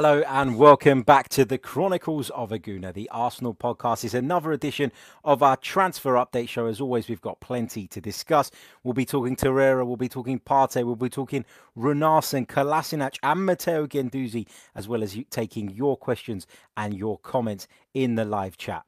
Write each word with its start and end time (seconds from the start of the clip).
Hello 0.00 0.22
and 0.28 0.56
welcome 0.56 1.02
back 1.02 1.28
to 1.30 1.44
the 1.44 1.58
Chronicles 1.58 2.30
of 2.30 2.52
a 2.52 2.58
Gooner, 2.60 2.94
the 2.94 3.10
Arsenal 3.10 3.52
podcast. 3.52 4.04
is 4.04 4.14
another 4.14 4.52
edition 4.52 4.92
of 5.24 5.42
our 5.42 5.56
transfer 5.56 6.12
update 6.12 6.48
show. 6.48 6.66
As 6.66 6.80
always, 6.80 7.08
we've 7.08 7.20
got 7.20 7.40
plenty 7.40 7.88
to 7.88 8.00
discuss. 8.00 8.52
We'll 8.84 8.94
be 8.94 9.04
talking 9.04 9.34
Torreira, 9.34 9.84
we'll 9.84 9.96
be 9.96 10.08
talking 10.08 10.38
Partey, 10.38 10.84
we'll 10.84 10.94
be 10.94 11.08
talking 11.08 11.44
Runarsson, 11.76 12.46
Kolasinac, 12.46 13.16
and 13.24 13.44
Matteo 13.44 13.88
Guendouzi, 13.88 14.46
as 14.72 14.86
well 14.86 15.02
as 15.02 15.18
taking 15.30 15.68
your 15.68 15.96
questions 15.96 16.46
and 16.76 16.94
your 16.94 17.18
comments 17.18 17.66
in 17.92 18.14
the 18.14 18.24
live 18.24 18.56
chat. 18.56 18.84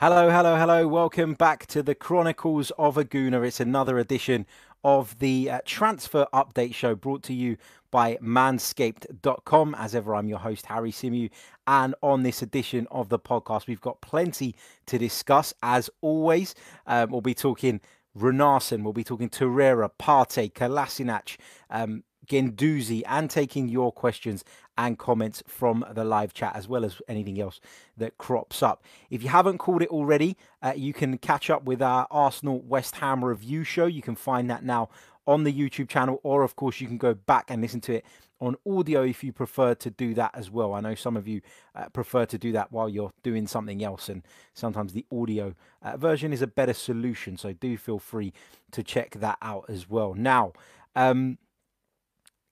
Hello, 0.00 0.30
hello, 0.30 0.56
hello. 0.56 0.88
Welcome 0.88 1.34
back 1.34 1.66
to 1.66 1.82
the 1.82 1.94
Chronicles 1.94 2.72
of 2.78 2.96
a 2.96 3.04
Gooner. 3.04 3.46
It's 3.46 3.60
another 3.60 3.98
edition 3.98 4.46
of 4.82 5.18
the 5.18 5.50
uh, 5.50 5.60
transfer 5.66 6.26
update 6.32 6.74
show 6.74 6.94
brought 6.94 7.22
to 7.24 7.34
you 7.34 7.58
by 7.90 8.16
manscaped.com. 8.22 9.74
As 9.78 9.94
ever, 9.94 10.14
I'm 10.14 10.26
your 10.26 10.38
host, 10.38 10.64
Harry 10.64 10.90
Symeou. 10.90 11.28
And 11.66 11.94
on 12.02 12.22
this 12.22 12.40
edition 12.40 12.86
of 12.90 13.10
the 13.10 13.18
podcast, 13.18 13.66
we've 13.66 13.82
got 13.82 14.00
plenty 14.00 14.54
to 14.86 14.96
discuss. 14.96 15.52
As 15.62 15.90
always, 16.00 16.54
um, 16.86 17.10
we'll 17.10 17.20
be 17.20 17.34
talking 17.34 17.82
Runarsson, 18.18 18.82
we'll 18.82 18.94
be 18.94 19.04
talking 19.04 19.28
Torreira, 19.28 19.90
Partey, 20.00 20.50
Kolasinac, 20.50 21.36
um, 21.68 22.04
Guendouzi, 22.30 23.02
and 23.06 23.28
taking 23.28 23.68
your 23.68 23.92
questions 23.92 24.44
and 24.78 24.98
comments 24.98 25.42
from 25.46 25.84
the 25.92 26.04
live 26.04 26.32
chat, 26.32 26.54
as 26.54 26.68
well 26.68 26.84
as 26.84 27.02
anything 27.08 27.40
else 27.40 27.60
that 27.96 28.16
crops 28.16 28.62
up. 28.62 28.84
If 29.10 29.22
you 29.22 29.28
haven't 29.28 29.58
called 29.58 29.82
it 29.82 29.88
already, 29.88 30.36
uh, 30.62 30.72
you 30.76 30.92
can 30.92 31.18
catch 31.18 31.50
up 31.50 31.64
with 31.64 31.82
our 31.82 32.06
Arsenal 32.10 32.60
West 32.60 32.96
Ham 32.96 33.24
review 33.24 33.64
show. 33.64 33.86
You 33.86 34.00
can 34.00 34.14
find 34.14 34.48
that 34.48 34.64
now 34.64 34.88
on 35.26 35.44
the 35.44 35.52
YouTube 35.52 35.88
channel, 35.88 36.20
or 36.22 36.42
of 36.42 36.56
course, 36.56 36.80
you 36.80 36.86
can 36.86 36.98
go 36.98 37.12
back 37.12 37.46
and 37.48 37.60
listen 37.60 37.80
to 37.82 37.96
it 37.96 38.04
on 38.40 38.56
audio 38.66 39.02
if 39.04 39.22
you 39.22 39.32
prefer 39.32 39.74
to 39.74 39.90
do 39.90 40.14
that 40.14 40.30
as 40.34 40.50
well. 40.50 40.72
I 40.72 40.80
know 40.80 40.94
some 40.94 41.16
of 41.16 41.28
you 41.28 41.42
uh, 41.74 41.88
prefer 41.90 42.24
to 42.26 42.38
do 42.38 42.52
that 42.52 42.72
while 42.72 42.88
you're 42.88 43.12
doing 43.22 43.46
something 43.46 43.84
else, 43.84 44.08
and 44.08 44.22
sometimes 44.54 44.92
the 44.92 45.04
audio 45.12 45.54
uh, 45.82 45.96
version 45.96 46.32
is 46.32 46.42
a 46.42 46.46
better 46.46 46.72
solution. 46.72 47.36
So 47.36 47.52
do 47.52 47.76
feel 47.76 47.98
free 47.98 48.32
to 48.72 48.82
check 48.82 49.16
that 49.16 49.36
out 49.42 49.66
as 49.68 49.90
well. 49.90 50.14
Now, 50.14 50.52
um, 50.96 51.38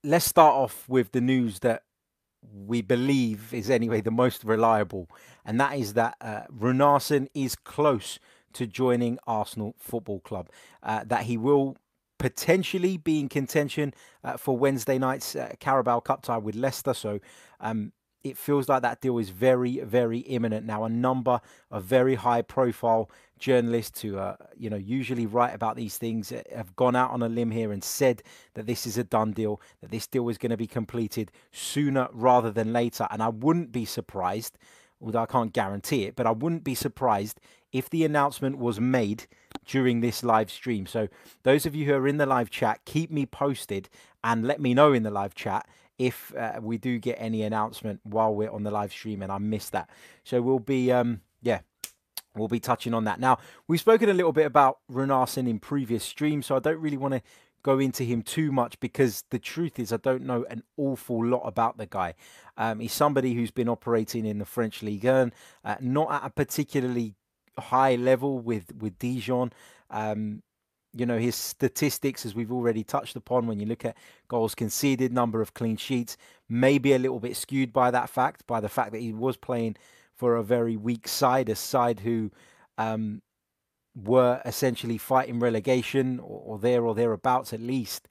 let's 0.05 0.25
start 0.25 0.55
off 0.55 0.89
with 0.89 1.13
the 1.13 1.21
news 1.21 1.61
that 1.61 1.83
we 2.53 2.83
believe 2.83 3.53
is 3.53 3.69
anyway 3.69 4.01
the 4.01 4.11
most 4.11 4.45
reliable, 4.45 5.09
and 5.45 5.61
that 5.61 5.77
is 5.77 5.95
that 5.95 6.17
uh, 6.21 6.43
Runarsson 6.57 7.29
is 7.35 7.57
close 7.57 8.19
to 8.53 8.67
joining 8.67 9.19
Arsenal 9.27 9.75
Football 9.79 10.21
Club. 10.21 10.49
Uh, 10.83 11.05
that 11.05 11.25
he 11.25 11.37
will 11.37 11.77
potentially 12.19 12.97
be 12.97 13.21
in 13.21 13.29
contention 13.29 13.95
uh, 14.25 14.37
for 14.37 14.57
Wednesday 14.57 14.99
night's 14.99 15.37
uh, 15.37 15.53
Carabao 15.61 16.01
Cup 16.01 16.23
tie 16.23 16.39
with 16.39 16.55
Leicester. 16.55 16.95
So 16.95 17.21
um, 17.61 17.93
it 18.29 18.39
feels 18.39 18.69
like 18.69 18.83
that 18.83 19.01
deal 19.01 19.19
is 19.19 19.31
very, 19.31 19.81
very 19.81 20.19
imminent 20.21 20.67
now. 20.67 20.85
A 20.85 20.89
number 20.89 21.41
of 21.71 21.85
very 21.85 22.15
high-profile 22.15 23.11
journalists 23.39 24.01
who, 24.01 24.19
uh, 24.19 24.37
you 24.57 24.69
know, 24.69 24.77
usually 24.77 25.27
write 25.27 25.55
about 25.55 25.77
these 25.77 25.97
things 25.97 26.33
uh, 26.33 26.43
have 26.55 26.75
gone 26.77 26.97
out 26.97 27.11
on 27.11 27.23
a 27.23 27.29
limb 27.29 27.51
here 27.51 27.73
and 27.73 27.83
said 27.83 28.23
that 28.55 28.67
this 28.67 28.87
is 28.87 28.99
a 28.99 29.05
done 29.05 29.33
deal, 29.33 29.61
that 29.81 29.91
this 29.91 30.07
deal 30.07 30.29
is 30.29 30.39
going 30.39 30.51
to 30.51 30.57
be 30.57 30.67
completed 30.67 31.31
sooner 31.53 32.09
rather 32.13 32.51
than 32.51 32.73
later. 32.73 33.07
And 33.11 33.23
I 33.23 33.29
wouldn't 33.29 33.73
be 33.73 33.85
surprised, 33.85 34.59
although 35.01 35.23
I 35.23 35.27
can't 35.27 35.53
guarantee 35.53 36.05
it, 36.05 36.17
but 36.17 36.27
I 36.27 36.33
wouldn't 36.33 36.65
be 36.65 36.75
surprised 36.75 37.41
if 37.73 37.91
the 37.91 38.05
announcement 38.05 38.59
was 38.59 38.81
made 38.81 39.27
during 39.67 40.01
this 40.01 40.25
live 40.25 40.51
stream. 40.51 40.87
So 40.87 41.09
those 41.43 41.67
of 41.67 41.75
you 41.75 41.85
who 41.87 41.95
are 41.95 42.09
in 42.09 42.17
the 42.17 42.27
live 42.27 42.51
chat, 42.51 42.81
keep 42.85 43.11
me 43.11 43.27
posted 43.27 43.89
and 44.25 44.47
let 44.47 44.61
me 44.61 44.75
know 44.75 44.93
in 44.93 45.03
the 45.03 45.11
live 45.11 45.35
chat 45.35 45.69
if 45.99 46.33
uh, 46.37 46.61
we 46.63 46.79
do 46.79 46.99
get 46.99 47.17
any 47.19 47.43
announcement 47.43 48.01
while 48.05 48.35
we're 48.35 48.51
on 48.51 48.63
the 48.63 48.71
live 48.71 48.93
stream 48.93 49.23
and 49.23 49.33
I 49.33 49.39
missed 49.39 49.73
that. 49.73 49.91
So 50.25 50.41
we'll 50.41 50.61
be, 50.61 50.93
um, 50.93 51.23
yeah, 51.43 51.61
we'll 52.37 52.49
be 52.49 52.61
touching 52.61 52.95
on 52.95 53.05
that. 53.05 53.19
Now, 53.19 53.39
we've 53.67 53.81
spoken 53.81 54.09
a 54.09 54.15
little 54.15 54.33
bit 54.33 54.47
about 54.47 54.79
Runarsson 54.91 55.49
in 55.49 55.59
previous 55.59 56.05
streams, 56.05 56.47
so 56.47 56.57
I 56.57 56.61
don't 56.61 56.81
really 56.81 56.97
want 56.97 57.15
to 57.15 57.23
go 57.63 57.81
into 57.81 58.05
him 58.05 58.23
too 58.23 58.53
much 58.53 58.79
because 58.79 59.25
the 59.31 59.39
truth 59.39 59.79
is 59.79 59.93
I 59.93 59.97
don't 59.97 60.23
know 60.23 60.45
an 60.49 60.63
awful 60.77 61.25
lot 61.25 61.43
about 61.43 61.77
the 61.79 61.87
guy. 61.87 62.15
Um, 62.57 62.79
he's 62.79 62.93
somebody 62.93 63.35
who's 63.35 63.51
been 63.51 63.69
operating 63.69 64.25
in 64.25 64.39
the 64.39 64.45
French 64.45 64.83
League 64.83 65.05
1, 65.05 65.33
uh, 65.65 65.75
not 65.81 66.13
at 66.13 66.27
a 66.27 66.31
particularly 66.31 67.15
high 67.59 67.97
level 67.97 68.39
with, 68.39 68.73
with 68.77 68.99
Dijon. 68.99 69.53
Um, 69.91 70.43
you 70.99 71.07
know, 71.07 71.19
his 71.19 71.37
statistics, 71.37 72.27
as 72.27 72.35
we've 72.35 72.53
already 72.53 72.83
touched 72.83 73.17
upon, 73.17 73.47
when 73.47 73.61
you 73.61 73.67
look 73.67 73.85
at 73.85 73.97
goals 74.27 74.55
conceded, 74.55 75.13
number 75.13 75.41
of 75.41 75.55
clean 75.55 75.77
sheets, 75.77 76.17
maybe 76.49 76.93
a 76.93 76.99
little 76.99 77.21
bit 77.21 77.37
skewed 77.37 77.73
by 77.73 77.91
that 77.91 78.11
fact, 78.11 78.47
by 78.47 78.61
the 78.61 78.69
fact 78.69 78.93
that 78.93 79.01
he 79.01 79.13
was 79.13 79.37
playing 79.37 79.77
for 80.17 80.37
a 80.37 80.43
very 80.43 80.77
weak 80.77 81.07
side, 81.07 81.49
a 81.49 81.55
side 81.55 82.01
who 82.01 82.31
um, 82.79 83.23
were 83.95 84.41
essentially 84.45 84.99
fighting 84.99 85.39
relegation 85.39 86.19
or, 86.19 86.43
or 86.45 86.59
there 86.59 86.85
or 86.85 86.95
thereabouts 86.95 87.53
at 87.53 87.61
least. 87.61 88.09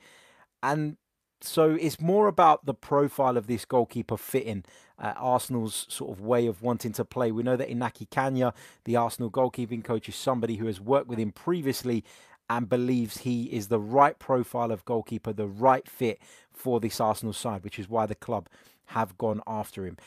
And 0.64 0.98
so 1.42 1.78
it's 1.80 2.00
more 2.00 2.28
about 2.28 2.66
the 2.66 2.74
profile 2.74 3.38
of 3.38 3.48
this 3.48 3.66
goalkeeper 3.66 4.18
fitting 4.18 4.64
uh, 5.00 5.14
Arsenal's 5.18 5.86
sort 5.90 6.12
of 6.12 6.22
way 6.22 6.48
of 6.48 6.62
wanting 6.62 6.94
to 6.94 7.06
play. 7.06 7.32
We 7.32 7.44
know 7.44 7.56
that 7.56 7.70
Inaki 7.70 8.10
Cana, 8.10 8.54
the 8.86 8.96
Arsenal 8.96 9.30
goalkeeping 9.30 9.84
coach, 9.84 10.10
is 10.10 10.16
somebody 10.16 10.56
who 10.56 10.66
has 10.66 10.82
worked 10.82 11.08
with 11.08 11.20
him 11.20 11.32
previously 11.32 12.04
and 12.50 12.70
believes 12.70 13.20
he 13.20 13.44
is 13.46 13.68
the 13.68 13.80
right 13.80 14.18
profile 14.20 14.72
of 14.72 14.86
goalkeeper, 14.86 15.34
the 15.34 15.48
right 15.48 15.88
fit 15.88 16.20
for 16.52 16.80
this 16.80 17.00
Arsenal 17.00 17.34
side, 17.34 17.64
which 17.64 17.80
is 17.80 17.90
why 17.90 18.06
the 18.06 18.16
club 18.16 18.48
have 18.88 19.18
gone 19.18 19.42
after 19.46 19.86
him. 19.86 19.98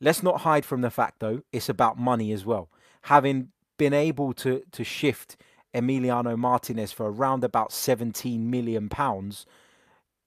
Let's 0.00 0.22
not 0.22 0.42
hide 0.42 0.64
from 0.64 0.80
the 0.80 0.90
fact, 0.90 1.18
though, 1.18 1.42
it's 1.52 1.68
about 1.68 1.98
money 1.98 2.32
as 2.32 2.44
well. 2.44 2.68
Having 3.02 3.48
been 3.78 3.94
able 3.94 4.32
to, 4.34 4.62
to 4.72 4.84
shift 4.84 5.36
Emiliano 5.74 6.36
Martinez 6.36 6.92
for 6.92 7.10
around 7.10 7.42
about 7.42 7.72
17 7.72 8.48
million 8.48 8.88
pounds, 8.88 9.44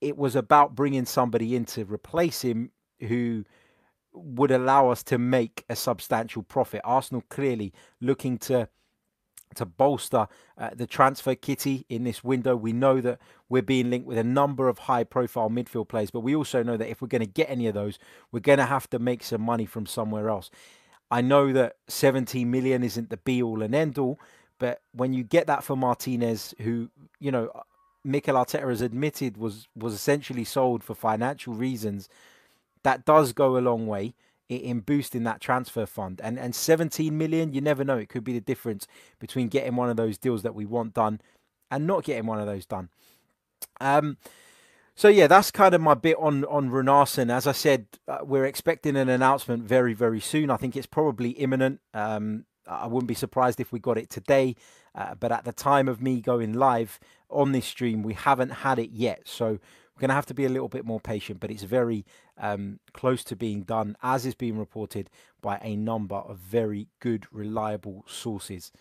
it 0.01 0.17
was 0.17 0.35
about 0.35 0.75
bringing 0.75 1.05
somebody 1.05 1.55
in 1.55 1.65
to 1.65 1.85
replace 1.85 2.41
him 2.41 2.71
who 2.99 3.45
would 4.13 4.51
allow 4.51 4.89
us 4.89 5.03
to 5.03 5.17
make 5.17 5.63
a 5.69 5.75
substantial 5.75 6.43
profit. 6.43 6.81
Arsenal 6.83 7.23
clearly 7.29 7.73
looking 8.01 8.37
to 8.37 8.67
to 9.55 9.65
bolster 9.65 10.27
uh, 10.57 10.71
the 10.73 10.87
transfer 10.87 11.35
kitty 11.35 11.85
in 11.89 12.03
this 12.03 12.23
window. 12.23 12.55
We 12.55 12.73
know 12.73 13.01
that 13.01 13.19
we're 13.49 13.61
being 13.61 13.89
linked 13.89 14.07
with 14.07 14.17
a 14.17 14.23
number 14.23 14.67
of 14.67 14.79
high 14.79 15.03
profile 15.03 15.49
midfield 15.49 15.87
players, 15.87 16.11
but 16.11 16.21
we 16.21 16.35
also 16.35 16.63
know 16.63 16.77
that 16.77 16.89
if 16.89 17.01
we're 17.01 17.07
going 17.07 17.21
to 17.21 17.25
get 17.25 17.49
any 17.49 17.67
of 17.67 17.73
those, 17.73 17.99
we're 18.31 18.39
going 18.39 18.59
to 18.59 18.65
have 18.65 18.89
to 18.91 18.99
make 18.99 19.23
some 19.23 19.41
money 19.41 19.65
from 19.65 19.85
somewhere 19.85 20.29
else. 20.29 20.49
I 21.09 21.21
know 21.21 21.51
that 21.53 21.75
17 21.89 22.49
million 22.49 22.83
isn't 22.83 23.09
the 23.09 23.17
be 23.17 23.43
all 23.43 23.61
and 23.61 23.75
end 23.75 23.97
all, 23.97 24.19
but 24.59 24.81
when 24.93 25.13
you 25.13 25.23
get 25.23 25.47
that 25.47 25.63
for 25.63 25.75
Martinez, 25.75 26.53
who, 26.61 26.89
you 27.19 27.31
know, 27.31 27.51
Mikel 28.03 28.35
Arteta 28.35 28.67
has 28.67 28.81
admitted 28.81 29.37
was 29.37 29.67
was 29.75 29.93
essentially 29.93 30.43
sold 30.43 30.83
for 30.83 30.95
financial 30.95 31.53
reasons, 31.53 32.09
that 32.83 33.05
does 33.05 33.33
go 33.33 33.57
a 33.57 33.59
long 33.59 33.87
way 33.87 34.13
in 34.57 34.79
boosting 34.81 35.23
that 35.23 35.41
transfer 35.41 35.85
fund. 35.85 36.19
And 36.23 36.39
and 36.39 36.55
17 36.55 37.17
million, 37.17 37.53
you 37.53 37.61
never 37.61 37.83
know. 37.83 37.97
It 37.97 38.09
could 38.09 38.23
be 38.23 38.33
the 38.33 38.41
difference 38.41 38.87
between 39.19 39.47
getting 39.47 39.75
one 39.75 39.89
of 39.89 39.97
those 39.97 40.17
deals 40.17 40.43
that 40.43 40.55
we 40.55 40.65
want 40.65 40.93
done 40.93 41.21
and 41.69 41.87
not 41.87 42.03
getting 42.03 42.25
one 42.25 42.39
of 42.39 42.45
those 42.45 42.65
done. 42.65 42.89
Um, 43.79 44.17
so 44.95 45.07
yeah, 45.07 45.27
that's 45.27 45.51
kind 45.51 45.73
of 45.73 45.81
my 45.81 45.93
bit 45.93 46.17
on 46.19 46.45
on 46.45 46.69
Runarsson. 46.69 47.31
As 47.31 47.47
I 47.47 47.53
said, 47.53 47.87
uh, 48.07 48.19
we're 48.23 48.45
expecting 48.45 48.95
an 48.95 49.09
announcement 49.09 49.63
very 49.63 49.93
very 49.93 50.19
soon. 50.19 50.49
I 50.49 50.57
think 50.57 50.75
it's 50.75 50.87
probably 50.87 51.31
imminent. 51.31 51.79
Um, 51.93 52.45
I 52.67 52.87
wouldn't 52.87 53.07
be 53.07 53.15
surprised 53.15 53.59
if 53.59 53.71
we 53.71 53.79
got 53.79 53.97
it 53.97 54.09
today. 54.09 54.55
Uh, 54.93 55.15
but 55.15 55.31
at 55.31 55.45
the 55.45 55.53
time 55.53 55.87
of 55.87 56.01
me 56.01 56.19
going 56.19 56.53
live 56.53 56.99
on 57.29 57.53
this 57.53 57.65
stream, 57.65 58.03
we 58.03 58.13
haven't 58.13 58.49
had 58.49 58.77
it 58.77 58.91
yet. 58.91 59.21
So 59.25 59.59
going 60.01 60.09
to 60.09 60.15
have 60.15 60.25
to 60.25 60.33
be 60.33 60.45
a 60.45 60.49
little 60.49 60.67
bit 60.67 60.83
more 60.83 60.99
patient, 60.99 61.39
but 61.39 61.51
it's 61.51 61.63
very 61.63 62.05
um, 62.37 62.79
close 62.91 63.23
to 63.25 63.35
being 63.35 63.61
done, 63.61 63.95
as 64.01 64.25
is 64.25 64.35
being 64.35 64.57
reported 64.57 65.09
by 65.41 65.59
a 65.61 65.75
number 65.75 66.15
of 66.15 66.37
very 66.37 66.87
good, 66.99 67.27
reliable 67.31 68.03
sources. 68.07 68.71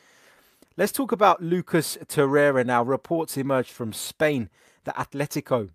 Let's 0.77 0.93
talk 0.93 1.13
about 1.13 1.43
Lucas 1.43 1.99
Torreira 2.07 2.65
now. 2.65 2.83
Reports 2.83 3.37
emerged 3.37 3.71
from 3.71 3.93
Spain 3.93 4.49
that 4.85 4.97
Atletico 4.97 5.69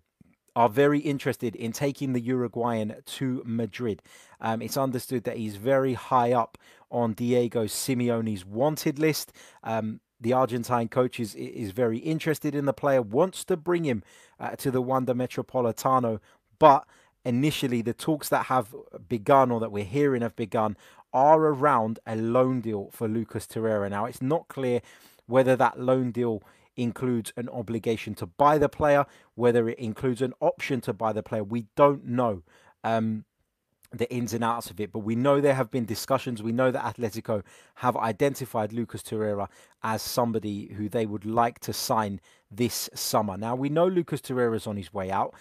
are 0.56 0.68
very 0.68 0.98
interested 0.98 1.54
in 1.54 1.70
taking 1.70 2.12
the 2.12 2.20
Uruguayan 2.20 2.96
to 3.04 3.42
Madrid. 3.46 4.02
Um, 4.40 4.62
it's 4.62 4.76
understood 4.76 5.22
that 5.24 5.36
he's 5.36 5.56
very 5.56 5.92
high 5.94 6.32
up 6.32 6.58
on 6.90 7.12
Diego 7.12 7.66
Simeone's 7.66 8.44
wanted 8.44 8.98
list. 8.98 9.32
Um, 9.62 10.00
the 10.20 10.32
Argentine 10.32 10.88
coach 10.88 11.20
is, 11.20 11.34
is 11.34 11.72
very 11.72 11.98
interested 11.98 12.54
in 12.54 12.64
the 12.64 12.72
player, 12.72 13.02
wants 13.02 13.44
to 13.44 13.56
bring 13.56 13.84
him 13.84 14.02
uh, 14.40 14.56
to 14.56 14.70
the 14.70 14.82
Wanda 14.82 15.14
Metropolitano, 15.14 16.20
but 16.58 16.86
initially 17.24 17.82
the 17.82 17.92
talks 17.92 18.28
that 18.28 18.46
have 18.46 18.74
begun 19.08 19.50
or 19.50 19.60
that 19.60 19.72
we're 19.72 19.84
hearing 19.84 20.22
have 20.22 20.36
begun 20.36 20.76
are 21.12 21.40
around 21.40 21.98
a 22.06 22.16
loan 22.16 22.60
deal 22.60 22.90
for 22.92 23.08
Lucas 23.08 23.46
Torreira. 23.46 23.90
Now, 23.90 24.04
it's 24.04 24.22
not 24.22 24.48
clear 24.48 24.80
whether 25.26 25.56
that 25.56 25.80
loan 25.80 26.12
deal 26.12 26.42
includes 26.76 27.32
an 27.36 27.48
obligation 27.48 28.14
to 28.14 28.26
buy 28.26 28.58
the 28.58 28.68
player, 28.68 29.06
whether 29.34 29.68
it 29.68 29.78
includes 29.78 30.22
an 30.22 30.34
option 30.40 30.80
to 30.82 30.92
buy 30.92 31.12
the 31.12 31.22
player. 31.22 31.42
We 31.42 31.66
don't 31.74 32.04
know. 32.06 32.42
Um, 32.84 33.24
the 33.92 34.10
ins 34.12 34.32
and 34.32 34.44
outs 34.44 34.70
of 34.70 34.80
it, 34.80 34.92
but 34.92 35.00
we 35.00 35.14
know 35.14 35.40
there 35.40 35.54
have 35.54 35.70
been 35.70 35.84
discussions. 35.84 36.42
We 36.42 36.52
know 36.52 36.70
that 36.70 36.96
Atletico 36.96 37.42
have 37.76 37.96
identified 37.96 38.72
Lucas 38.72 39.02
Torreira 39.02 39.48
as 39.82 40.02
somebody 40.02 40.72
who 40.76 40.88
they 40.88 41.06
would 41.06 41.24
like 41.24 41.58
to 41.60 41.72
sign 41.72 42.20
this 42.50 42.88
summer. 42.94 43.36
Now 43.36 43.54
we 43.54 43.68
know 43.68 43.86
Lucas 43.86 44.20
Torreira 44.20 44.56
is 44.56 44.66
on 44.66 44.76
his 44.76 44.92
way 44.92 45.10
out. 45.10 45.34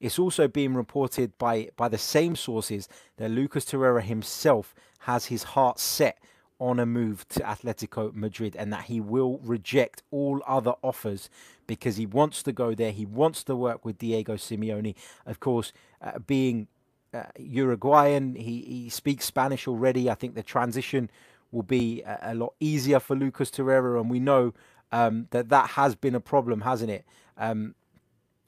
It's 0.00 0.18
also 0.18 0.46
being 0.46 0.74
reported 0.74 1.36
by 1.38 1.70
by 1.76 1.88
the 1.88 1.98
same 1.98 2.36
sources 2.36 2.88
that 3.16 3.30
Lucas 3.30 3.64
Torreira 3.64 4.02
himself 4.02 4.74
has 5.00 5.26
his 5.26 5.42
heart 5.42 5.78
set 5.78 6.18
on 6.60 6.80
a 6.80 6.86
move 6.86 7.26
to 7.28 7.40
Atletico 7.40 8.12
Madrid 8.14 8.56
and 8.56 8.72
that 8.72 8.84
he 8.84 9.00
will 9.00 9.38
reject 9.38 10.02
all 10.10 10.42
other 10.46 10.74
offers 10.82 11.30
because 11.66 11.96
he 11.96 12.06
wants 12.06 12.42
to 12.42 12.52
go 12.52 12.74
there. 12.74 12.90
He 12.90 13.06
wants 13.06 13.44
to 13.44 13.54
work 13.54 13.84
with 13.84 13.98
Diego 13.98 14.34
Simeone. 14.34 14.94
Of 15.24 15.38
course, 15.38 15.72
uh, 16.02 16.18
being 16.18 16.66
uh, 17.14 17.24
Uruguayan. 17.38 18.34
He, 18.34 18.62
he 18.62 18.88
speaks 18.88 19.24
Spanish 19.24 19.66
already. 19.66 20.10
I 20.10 20.14
think 20.14 20.34
the 20.34 20.42
transition 20.42 21.10
will 21.50 21.62
be 21.62 22.02
a, 22.02 22.18
a 22.22 22.34
lot 22.34 22.54
easier 22.60 23.00
for 23.00 23.16
Lucas 23.16 23.50
Torreira, 23.50 24.00
and 24.00 24.10
we 24.10 24.20
know 24.20 24.54
um, 24.92 25.28
that 25.30 25.48
that 25.48 25.70
has 25.70 25.94
been 25.94 26.14
a 26.14 26.20
problem, 26.20 26.62
hasn't 26.62 26.90
it, 26.90 27.04
um, 27.36 27.74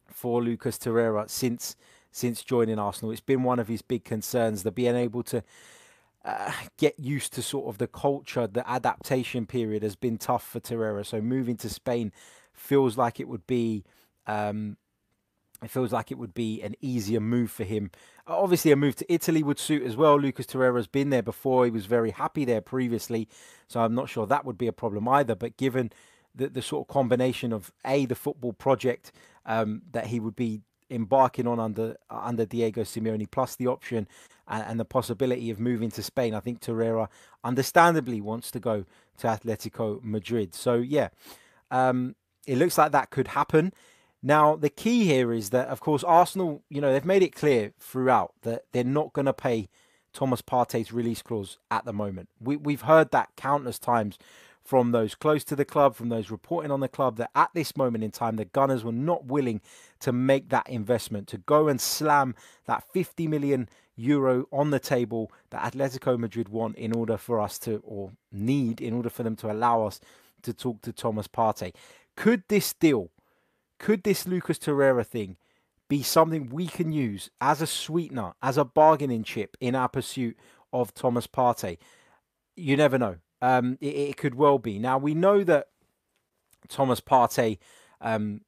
for 0.08 0.42
Lucas 0.42 0.78
Torreira 0.78 1.28
since 1.28 1.76
since 2.12 2.42
joining 2.42 2.78
Arsenal. 2.78 3.12
It's 3.12 3.20
been 3.20 3.44
one 3.44 3.60
of 3.60 3.68
his 3.68 3.82
big 3.82 4.04
concerns 4.04 4.64
that 4.64 4.74
being 4.74 4.96
able 4.96 5.22
to 5.24 5.44
uh, 6.24 6.52
get 6.76 6.98
used 6.98 7.32
to 7.34 7.42
sort 7.42 7.68
of 7.68 7.78
the 7.78 7.86
culture, 7.86 8.48
the 8.48 8.68
adaptation 8.68 9.46
period 9.46 9.84
has 9.84 9.94
been 9.94 10.18
tough 10.18 10.44
for 10.44 10.58
Torreira. 10.58 11.06
So 11.06 11.20
moving 11.20 11.56
to 11.58 11.68
Spain 11.68 12.12
feels 12.52 12.98
like 12.98 13.20
it 13.20 13.28
would 13.28 13.46
be. 13.46 13.84
Um, 14.26 14.76
it 15.62 15.70
feels 15.70 15.92
like 15.92 16.10
it 16.10 16.18
would 16.18 16.34
be 16.34 16.62
an 16.62 16.74
easier 16.80 17.20
move 17.20 17.50
for 17.50 17.64
him. 17.64 17.90
Obviously, 18.26 18.70
a 18.70 18.76
move 18.76 18.96
to 18.96 19.12
Italy 19.12 19.42
would 19.42 19.58
suit 19.58 19.82
as 19.82 19.96
well. 19.96 20.18
Lucas 20.18 20.46
Torreira's 20.46 20.86
been 20.86 21.10
there 21.10 21.22
before. 21.22 21.64
He 21.64 21.70
was 21.70 21.86
very 21.86 22.10
happy 22.10 22.44
there 22.44 22.60
previously. 22.60 23.28
So 23.68 23.80
I'm 23.80 23.94
not 23.94 24.08
sure 24.08 24.26
that 24.26 24.44
would 24.44 24.58
be 24.58 24.66
a 24.66 24.72
problem 24.72 25.08
either. 25.08 25.34
But 25.34 25.56
given 25.56 25.92
the, 26.34 26.48
the 26.48 26.62
sort 26.62 26.88
of 26.88 26.92
combination 26.92 27.52
of 27.52 27.72
A, 27.84 28.06
the 28.06 28.14
football 28.14 28.52
project 28.52 29.12
um, 29.46 29.82
that 29.92 30.06
he 30.06 30.20
would 30.20 30.36
be 30.36 30.62
embarking 30.90 31.46
on 31.46 31.60
under 31.60 31.96
under 32.10 32.44
Diego 32.44 32.82
Simeone, 32.82 33.30
plus 33.30 33.56
the 33.56 33.66
option 33.66 34.08
and, 34.48 34.64
and, 34.66 34.80
the 34.80 34.84
possibility 34.84 35.50
of 35.50 35.60
moving 35.60 35.90
to 35.92 36.02
Spain, 36.02 36.34
I 36.34 36.40
think 36.40 36.60
Torreira 36.60 37.08
understandably 37.44 38.20
wants 38.20 38.50
to 38.50 38.60
go 38.60 38.84
to 39.18 39.26
Atletico 39.26 40.02
Madrid. 40.02 40.54
So, 40.54 40.74
yeah, 40.74 41.08
um, 41.70 42.16
it 42.46 42.58
looks 42.58 42.76
like 42.76 42.92
that 42.92 43.10
could 43.10 43.28
happen. 43.28 43.72
Now, 44.22 44.54
the 44.54 44.68
key 44.68 45.04
here 45.04 45.32
is 45.32 45.50
that, 45.50 45.68
of 45.68 45.80
course, 45.80 46.04
Arsenal, 46.04 46.62
you 46.68 46.80
know, 46.80 46.92
they've 46.92 47.04
made 47.04 47.22
it 47.22 47.34
clear 47.34 47.72
throughout 47.78 48.34
that 48.42 48.64
they're 48.72 48.84
not 48.84 49.12
going 49.14 49.26
to 49.26 49.32
pay 49.32 49.68
Thomas 50.12 50.42
Partey's 50.42 50.92
release 50.92 51.22
clause 51.22 51.58
at 51.70 51.84
the 51.84 51.92
moment. 51.92 52.28
We, 52.38 52.56
we've 52.56 52.82
heard 52.82 53.12
that 53.12 53.30
countless 53.36 53.78
times 53.78 54.18
from 54.62 54.92
those 54.92 55.14
close 55.14 55.42
to 55.44 55.56
the 55.56 55.64
club, 55.64 55.94
from 55.94 56.10
those 56.10 56.30
reporting 56.30 56.70
on 56.70 56.80
the 56.80 56.88
club, 56.88 57.16
that 57.16 57.30
at 57.34 57.50
this 57.54 57.76
moment 57.76 58.04
in 58.04 58.10
time, 58.10 58.36
the 58.36 58.44
Gunners 58.44 58.84
were 58.84 58.92
not 58.92 59.24
willing 59.24 59.62
to 60.00 60.12
make 60.12 60.50
that 60.50 60.68
investment, 60.68 61.26
to 61.28 61.38
go 61.38 61.68
and 61.68 61.80
slam 61.80 62.34
that 62.66 62.84
50 62.92 63.26
million 63.26 63.68
euro 63.96 64.46
on 64.52 64.70
the 64.70 64.78
table 64.78 65.32
that 65.50 65.72
Atletico 65.72 66.18
Madrid 66.18 66.48
want 66.48 66.76
in 66.76 66.94
order 66.94 67.16
for 67.16 67.40
us 67.40 67.58
to, 67.60 67.82
or 67.84 68.12
need, 68.30 68.80
in 68.80 68.92
order 68.92 69.10
for 69.10 69.22
them 69.22 69.36
to 69.36 69.50
allow 69.50 69.86
us 69.86 69.98
to 70.42 70.52
talk 70.52 70.82
to 70.82 70.92
Thomas 70.92 71.26
Partey. 71.26 71.74
Could 72.16 72.42
this 72.48 72.72
deal 72.72 73.10
could 73.80 74.04
this 74.04 74.28
Lucas 74.28 74.58
Torreira 74.58 75.04
thing 75.04 75.36
be 75.88 76.02
something 76.04 76.50
we 76.50 76.68
can 76.68 76.92
use 76.92 77.30
as 77.40 77.60
a 77.60 77.66
sweetener, 77.66 78.34
as 78.42 78.56
a 78.56 78.64
bargaining 78.64 79.24
chip 79.24 79.56
in 79.58 79.74
our 79.74 79.88
pursuit 79.88 80.36
of 80.72 80.94
Thomas 80.94 81.26
Partey? 81.26 81.78
You 82.54 82.76
never 82.76 82.98
know. 82.98 83.16
Um, 83.42 83.78
it, 83.80 83.96
it, 83.96 84.16
could 84.18 84.34
well 84.34 84.58
be. 84.58 84.78
Now 84.78 84.98
we 84.98 85.14
know 85.14 85.42
that 85.44 85.68
Thomas 86.68 87.00
Partey 87.00 87.56
um, 88.02 88.42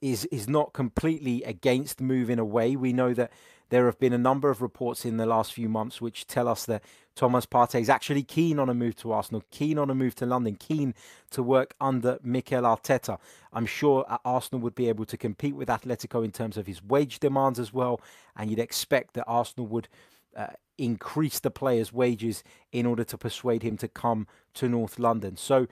is 0.00 0.24
is 0.26 0.48
not 0.48 0.72
completely 0.72 1.44
against 1.44 2.00
moving 2.00 2.40
away. 2.40 2.74
We 2.74 2.92
know 2.92 3.14
that 3.14 3.30
there 3.72 3.86
have 3.86 3.98
been 3.98 4.12
a 4.12 4.18
number 4.18 4.50
of 4.50 4.60
reports 4.60 5.06
in 5.06 5.16
the 5.16 5.24
last 5.24 5.54
few 5.54 5.66
months 5.66 5.98
which 5.98 6.26
tell 6.26 6.46
us 6.46 6.66
that 6.66 6.84
Thomas 7.14 7.46
Partey 7.46 7.80
is 7.80 7.88
actually 7.88 8.22
keen 8.22 8.58
on 8.58 8.68
a 8.68 8.74
move 8.74 8.96
to 8.96 9.12
Arsenal, 9.12 9.42
keen 9.50 9.78
on 9.78 9.88
a 9.88 9.94
move 9.94 10.14
to 10.16 10.26
London, 10.26 10.56
keen 10.56 10.94
to 11.30 11.42
work 11.42 11.74
under 11.80 12.18
Mikel 12.22 12.64
Arteta. 12.64 13.16
I'm 13.50 13.64
sure 13.64 14.04
Arsenal 14.26 14.60
would 14.60 14.74
be 14.74 14.90
able 14.90 15.06
to 15.06 15.16
compete 15.16 15.56
with 15.56 15.68
Atletico 15.68 16.22
in 16.22 16.32
terms 16.32 16.58
of 16.58 16.66
his 16.66 16.84
wage 16.84 17.18
demands 17.18 17.58
as 17.58 17.72
well, 17.72 17.98
and 18.36 18.50
you'd 18.50 18.58
expect 18.58 19.14
that 19.14 19.24
Arsenal 19.26 19.66
would 19.68 19.88
uh, 20.36 20.48
increase 20.76 21.40
the 21.40 21.50
player's 21.50 21.94
wages 21.94 22.44
in 22.72 22.84
order 22.84 23.04
to 23.04 23.16
persuade 23.16 23.62
him 23.62 23.78
to 23.78 23.88
come 23.88 24.26
to 24.52 24.68
North 24.68 24.98
London. 24.98 25.38
So 25.38 25.66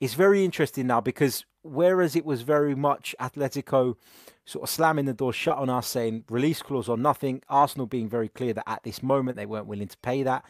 it's 0.00 0.14
very 0.14 0.44
interesting 0.44 0.86
now 0.86 1.00
because 1.00 1.44
whereas 1.62 2.14
it 2.14 2.24
was 2.24 2.42
very 2.42 2.74
much 2.74 3.14
Atletico 3.20 3.96
sort 4.44 4.62
of 4.62 4.70
slamming 4.70 5.06
the 5.06 5.14
door 5.14 5.32
shut 5.32 5.56
on 5.56 5.70
us, 5.70 5.86
saying 5.86 6.24
release 6.28 6.62
clause 6.62 6.88
or 6.88 6.96
nothing, 6.96 7.42
Arsenal 7.48 7.86
being 7.86 8.08
very 8.08 8.28
clear 8.28 8.52
that 8.52 8.68
at 8.68 8.82
this 8.82 9.02
moment 9.02 9.36
they 9.36 9.46
weren't 9.46 9.66
willing 9.66 9.88
to 9.88 9.96
pay 9.98 10.22
that. 10.22 10.44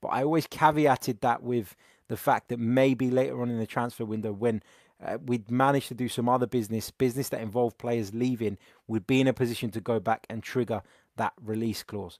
But 0.00 0.08
I 0.08 0.22
always 0.22 0.46
caveated 0.46 1.20
that 1.20 1.42
with 1.42 1.74
the 2.08 2.16
fact 2.16 2.48
that 2.48 2.58
maybe 2.58 3.10
later 3.10 3.40
on 3.40 3.50
in 3.50 3.58
the 3.58 3.66
transfer 3.66 4.04
window, 4.04 4.32
when 4.32 4.62
uh, 5.04 5.18
we'd 5.24 5.50
managed 5.50 5.88
to 5.88 5.94
do 5.94 6.08
some 6.08 6.28
other 6.28 6.46
business, 6.46 6.90
business 6.90 7.28
that 7.30 7.40
involved 7.40 7.78
players 7.78 8.14
leaving, 8.14 8.58
we'd 8.86 9.06
be 9.06 9.20
in 9.20 9.28
a 9.28 9.32
position 9.32 9.70
to 9.70 9.80
go 9.80 9.98
back 9.98 10.26
and 10.28 10.42
trigger 10.42 10.82
that 11.16 11.32
release 11.42 11.82
clause. 11.82 12.18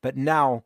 But 0.00 0.16
now 0.16 0.64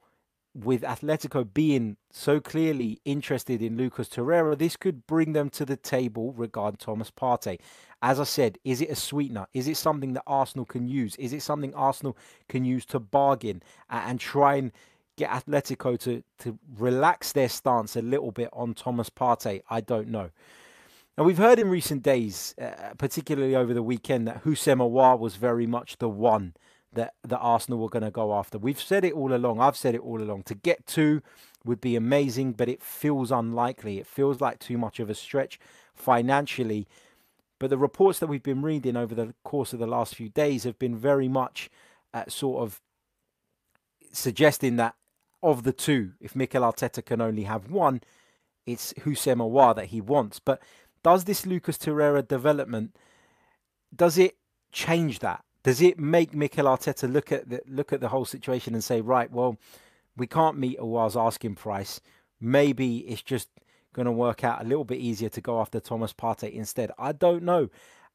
with 0.54 0.82
Atletico 0.82 1.46
being 1.52 1.96
so 2.10 2.40
clearly 2.40 3.00
interested 3.04 3.62
in 3.62 3.76
Lucas 3.76 4.08
Torreira, 4.08 4.56
this 4.56 4.76
could 4.76 5.06
bring 5.06 5.32
them 5.32 5.50
to 5.50 5.64
the 5.64 5.76
table 5.76 6.32
regarding 6.32 6.78
Thomas 6.78 7.10
Partey. 7.10 7.60
As 8.02 8.18
I 8.18 8.24
said, 8.24 8.58
is 8.64 8.80
it 8.80 8.90
a 8.90 8.96
sweetener? 8.96 9.46
Is 9.54 9.68
it 9.68 9.76
something 9.76 10.14
that 10.14 10.22
Arsenal 10.26 10.64
can 10.64 10.88
use? 10.88 11.16
Is 11.16 11.32
it 11.32 11.42
something 11.42 11.74
Arsenal 11.74 12.16
can 12.48 12.64
use 12.64 12.84
to 12.86 12.98
bargain 12.98 13.62
and 13.90 14.18
try 14.18 14.56
and 14.56 14.72
get 15.16 15.30
Atletico 15.30 15.98
to, 16.00 16.22
to 16.38 16.58
relax 16.76 17.32
their 17.32 17.48
stance 17.48 17.96
a 17.96 18.02
little 18.02 18.32
bit 18.32 18.48
on 18.52 18.74
Thomas 18.74 19.10
Partey? 19.10 19.62
I 19.68 19.80
don't 19.80 20.08
know. 20.08 20.30
Now, 21.16 21.24
we've 21.24 21.38
heard 21.38 21.58
in 21.58 21.68
recent 21.68 22.04
days, 22.04 22.54
uh, 22.60 22.94
particularly 22.96 23.56
over 23.56 23.74
the 23.74 23.82
weekend, 23.82 24.28
that 24.28 24.44
Houssem 24.44 24.78
Aouar 24.78 25.18
was 25.18 25.34
very 25.34 25.66
much 25.66 25.98
the 25.98 26.08
one 26.08 26.54
that, 26.92 27.14
that 27.24 27.38
Arsenal 27.38 27.78
were 27.78 27.88
going 27.88 28.04
to 28.04 28.10
go 28.10 28.34
after. 28.34 28.58
We've 28.58 28.80
said 28.80 29.04
it 29.04 29.12
all 29.12 29.34
along. 29.34 29.60
I've 29.60 29.76
said 29.76 29.94
it 29.94 30.00
all 30.00 30.22
along. 30.22 30.44
To 30.44 30.54
get 30.54 30.86
to 30.88 31.22
would 31.64 31.80
be 31.80 31.96
amazing, 31.96 32.52
but 32.52 32.68
it 32.68 32.82
feels 32.82 33.30
unlikely. 33.30 33.98
It 33.98 34.06
feels 34.06 34.40
like 34.40 34.58
too 34.58 34.78
much 34.78 35.00
of 35.00 35.10
a 35.10 35.14
stretch 35.14 35.58
financially. 35.94 36.86
But 37.58 37.70
the 37.70 37.78
reports 37.78 38.18
that 38.20 38.28
we've 38.28 38.42
been 38.42 38.62
reading 38.62 38.96
over 38.96 39.14
the 39.14 39.34
course 39.44 39.72
of 39.72 39.78
the 39.78 39.86
last 39.86 40.14
few 40.14 40.28
days 40.28 40.64
have 40.64 40.78
been 40.78 40.96
very 40.96 41.28
much 41.28 41.68
uh, 42.14 42.24
sort 42.28 42.62
of 42.62 42.80
suggesting 44.12 44.76
that 44.76 44.94
of 45.42 45.62
the 45.62 45.72
two, 45.72 46.12
if 46.20 46.34
Mikel 46.34 46.62
Arteta 46.62 47.04
can 47.04 47.20
only 47.20 47.44
have 47.44 47.70
one, 47.70 48.00
it's 48.66 48.92
Houssem 48.94 49.38
Aouar 49.38 49.74
that 49.76 49.86
he 49.86 50.00
wants. 50.00 50.40
But 50.40 50.60
does 51.02 51.24
this 51.24 51.46
Lucas 51.46 51.78
Torreira 51.78 52.26
development, 52.26 52.96
does 53.94 54.18
it 54.18 54.36
change 54.72 55.20
that? 55.20 55.44
Does 55.62 55.82
it 55.82 55.98
make 55.98 56.34
Mikel 56.34 56.66
Arteta 56.66 57.12
look 57.12 57.32
at 57.32 57.48
the 57.48 57.60
look 57.66 57.92
at 57.92 58.00
the 58.00 58.08
whole 58.08 58.24
situation 58.24 58.74
and 58.74 58.84
say, 58.84 59.00
right, 59.00 59.30
well, 59.30 59.58
we 60.16 60.26
can't 60.26 60.58
meet 60.58 60.78
Aouar's 60.78 61.16
asking 61.16 61.56
price. 61.56 62.00
Maybe 62.40 62.98
it's 62.98 63.22
just 63.22 63.48
going 63.92 64.06
to 64.06 64.12
work 64.12 64.44
out 64.44 64.62
a 64.62 64.64
little 64.64 64.84
bit 64.84 64.98
easier 64.98 65.28
to 65.30 65.40
go 65.40 65.60
after 65.60 65.80
Thomas 65.80 66.12
Partey 66.12 66.52
instead. 66.52 66.90
I 66.98 67.12
don't 67.12 67.42
know, 67.42 67.70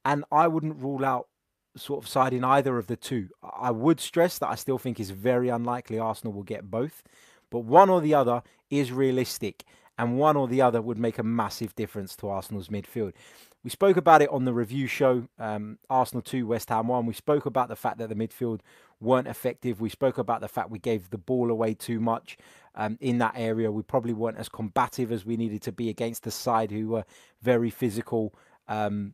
and 0.05 0.23
I 0.31 0.47
wouldn't 0.47 0.81
rule 0.81 1.03
out 1.03 1.27
sort 1.75 2.03
of 2.03 2.09
siding 2.09 2.43
either 2.43 2.77
of 2.77 2.87
the 2.87 2.95
two. 2.95 3.29
I 3.41 3.71
would 3.71 3.99
stress 3.99 4.37
that 4.37 4.49
I 4.49 4.55
still 4.55 4.77
think 4.77 4.99
it's 4.99 5.09
very 5.09 5.49
unlikely 5.49 5.99
Arsenal 5.99 6.33
will 6.33 6.43
get 6.43 6.69
both, 6.69 7.03
but 7.49 7.59
one 7.59 7.89
or 7.89 7.99
the 7.99 8.13
other 8.13 8.43
is 8.69 8.91
realistic, 8.91 9.63
and 9.97 10.17
one 10.17 10.37
or 10.37 10.47
the 10.47 10.61
other 10.61 10.81
would 10.81 10.97
make 10.97 11.19
a 11.19 11.23
massive 11.23 11.75
difference 11.75 12.15
to 12.17 12.29
Arsenal's 12.29 12.69
midfield. 12.69 13.13
We 13.63 13.69
spoke 13.69 13.95
about 13.95 14.21
it 14.21 14.29
on 14.29 14.43
the 14.43 14.53
review 14.53 14.87
show, 14.87 15.27
um, 15.39 15.77
Arsenal 15.89 16.21
2, 16.21 16.45
West 16.45 16.69
Ham 16.69 16.87
1. 16.87 17.05
We 17.05 17.13
spoke 17.13 17.45
about 17.45 17.69
the 17.69 17.77
fact 17.77 17.97
that 17.99 18.09
the 18.09 18.15
midfield 18.15 18.59
weren't 18.99 19.27
effective. 19.27 19.79
We 19.79 19.89
spoke 19.89 20.17
about 20.17 20.41
the 20.41 20.49
fact 20.49 20.69
we 20.69 20.79
gave 20.79 21.09
the 21.09 21.17
ball 21.17 21.49
away 21.49 21.73
too 21.73 22.01
much 22.01 22.37
um, 22.75 22.97
in 22.99 23.19
that 23.19 23.35
area. 23.37 23.71
We 23.71 23.81
probably 23.81 24.13
weren't 24.13 24.37
as 24.37 24.49
combative 24.49 25.13
as 25.13 25.25
we 25.25 25.37
needed 25.37 25.61
to 25.61 25.71
be 25.71 25.89
against 25.89 26.23
the 26.23 26.31
side 26.31 26.71
who 26.71 26.89
were 26.89 27.05
very 27.41 27.69
physical 27.69 28.35
um, 28.67 29.13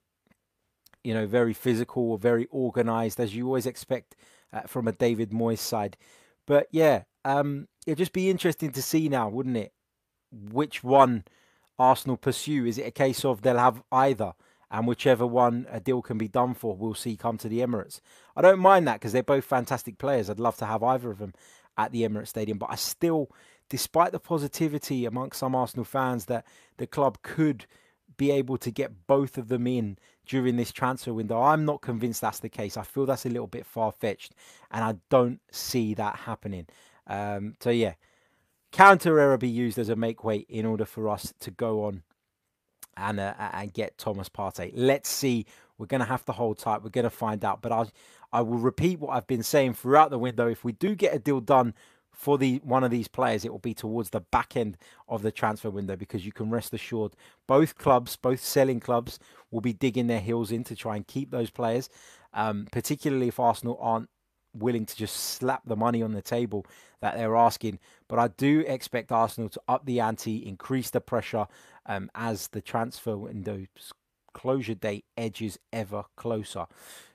you 1.04 1.14
know, 1.14 1.26
very 1.26 1.54
physical, 1.54 2.12
or 2.12 2.18
very 2.18 2.48
organised, 2.52 3.20
as 3.20 3.36
you 3.36 3.46
always 3.46 3.66
expect 3.66 4.16
uh, 4.52 4.62
from 4.62 4.88
a 4.88 4.92
David 4.92 5.32
Moyes 5.32 5.60
side. 5.60 5.98
But 6.46 6.68
yeah, 6.72 7.04
um, 7.26 7.68
it'd 7.86 7.98
just 7.98 8.14
be 8.14 8.30
interesting 8.30 8.72
to 8.72 8.82
see 8.82 9.10
now, 9.10 9.30
wouldn't 9.30 9.58
it? 9.58 9.74
Which 10.32 10.84
one 10.84 11.24
Arsenal 11.80 12.18
pursue? 12.18 12.66
Is 12.66 12.78
it 12.78 12.88
a 12.88 12.92
case 12.92 13.26
of 13.26 13.42
they'll 13.42 13.58
have 13.58 13.82
either, 13.92 14.34
and 14.70 14.86
whichever 14.86 15.26
one 15.26 15.66
a 15.72 15.80
deal 15.80 16.02
can 16.02 16.18
be 16.18 16.28
done 16.28 16.54
for, 16.54 16.76
we'll 16.76 16.94
see 16.94 17.16
come 17.16 17.38
to 17.40 17.50
the 17.50 17.60
Emirates? 17.60 18.02
I 18.36 18.42
don't 18.42 18.60
mind 18.60 18.88
that 18.88 18.96
because 18.96 19.14
they're 19.14 19.24
both 19.24 19.46
fantastic 19.46 19.98
players. 19.98 20.30
I'd 20.30 20.40
love 20.40 20.58
to 20.58 20.66
have 20.66 20.84
either 20.84 21.10
of 21.10 21.18
them 21.18 21.34
at 21.78 21.92
the 21.92 22.04
Emirates 22.04 22.28
Stadium, 22.28 22.58
but 22.58 22.70
I 22.70 22.76
still, 22.76 23.32
despite 23.70 24.12
the 24.12 24.20
positivity 24.20 25.06
amongst 25.06 25.40
some 25.40 25.56
Arsenal 25.56 25.86
fans 25.86 26.26
that 26.26 26.46
the 26.78 26.86
club 26.86 27.20
could 27.24 27.66
be 28.18 28.32
able 28.32 28.58
to 28.58 28.70
get 28.70 29.08
both 29.08 29.38
of 29.38 29.48
them 29.48 29.66
in 29.66 29.98
during 30.28 30.58
this 30.58 30.72
transfer 30.72 31.14
window. 31.14 31.42
I'm 31.42 31.66
not 31.66 31.82
convinced 31.82 32.22
that's 32.22 32.40
the 32.40 32.50
case. 32.50 32.76
I 32.78 32.84
feel 32.84 33.06
that's 33.06 33.26
a 33.26 33.30
little 33.30 33.48
bit 33.48 33.66
far 33.66 33.92
fetched, 33.92 34.36
and 34.72 34.84
I 34.84 34.96
don't 35.10 35.40
see 35.52 35.94
that 35.96 36.18
happening. 36.18 36.68
Um, 37.08 37.56
so 37.60 37.70
yeah, 37.72 37.94
counter 38.72 39.20
error 39.20 39.38
be 39.38 39.50
used 39.50 39.78
as 39.78 39.90
a 39.90 39.96
make 39.96 40.24
weight 40.24 40.46
in 40.50 40.66
order 40.66 40.86
for 40.86 41.10
us 41.10 41.34
to 41.40 41.52
go 41.52 41.86
on 41.86 42.04
and 42.98 43.20
uh, 43.20 43.34
and 43.38 43.74
get 43.74 43.98
Thomas 43.98 44.30
Partey. 44.30 44.72
Let's 44.76 45.10
see. 45.10 45.46
We're 45.78 45.86
going 45.86 46.02
to 46.02 46.06
have 46.06 46.26
to 46.26 46.32
hold 46.34 46.60
tight. 46.60 46.84
We're 46.84 46.90
going 46.90 47.04
to 47.04 47.10
find 47.10 47.44
out. 47.44 47.62
But 47.62 47.72
I 47.72 47.86
I 48.32 48.42
will 48.42 48.58
repeat 48.58 49.00
what 49.00 49.12
I've 49.12 49.28
been 49.28 49.44
saying 49.44 49.74
throughout 49.74 50.12
the 50.12 50.20
window. 50.20 50.48
If 50.48 50.64
we 50.64 50.74
do 50.74 50.96
get 50.96 51.16
a 51.16 51.20
deal 51.20 51.40
done 51.40 51.74
for 52.12 52.38
the 52.38 52.62
one 52.64 52.84
of 52.84 52.92
these 52.92 53.08
players, 53.08 53.46
it 53.46 53.52
will 53.52 53.60
be 53.60 53.74
towards 53.74 54.10
the 54.10 54.20
back 54.20 54.56
end 54.56 54.78
of 55.08 55.22
the 55.22 55.32
transfer 55.32 55.70
window 55.70 55.96
because 55.96 56.26
you 56.26 56.32
can 56.32 56.50
rest 56.50 56.74
assured 56.74 57.14
both 57.48 57.78
clubs, 57.78 58.16
both 58.18 58.42
selling 58.42 58.80
clubs, 58.80 59.20
will 59.52 59.62
be 59.62 59.74
digging 59.74 60.08
their 60.08 60.20
heels 60.20 60.52
in 60.52 60.64
to 60.66 60.76
try 60.76 60.96
and 60.96 61.08
keep 61.08 61.32
those 61.32 61.50
players. 61.50 61.90
Um, 62.34 62.68
particularly 62.72 63.30
if 63.30 63.40
Arsenal 63.40 63.80
aren't 63.82 64.10
willing 64.60 64.86
to 64.86 64.96
just 64.96 65.16
slap 65.16 65.64
the 65.66 65.76
money 65.76 66.02
on 66.02 66.14
the 66.14 66.22
table 66.22 66.66
that 67.02 67.16
they're 67.16 67.36
asking. 67.36 67.80
But 68.08 68.20
I 68.20 68.28
do 68.30 68.64
expect 68.68 69.12
Arsenal 69.12 69.50
to 69.50 69.62
up 69.68 69.86
the 69.86 70.00
ante, 70.00 70.38
increase 70.38 70.90
the 70.90 71.02
pressure 71.02 71.48
um, 71.86 72.10
as 72.16 72.50
the 72.50 72.62
transfer 72.62 73.18
window 73.18 73.66
closure 74.34 74.76
date 74.76 75.06
edges 75.18 75.58
ever 75.74 76.04
closer. 76.16 76.68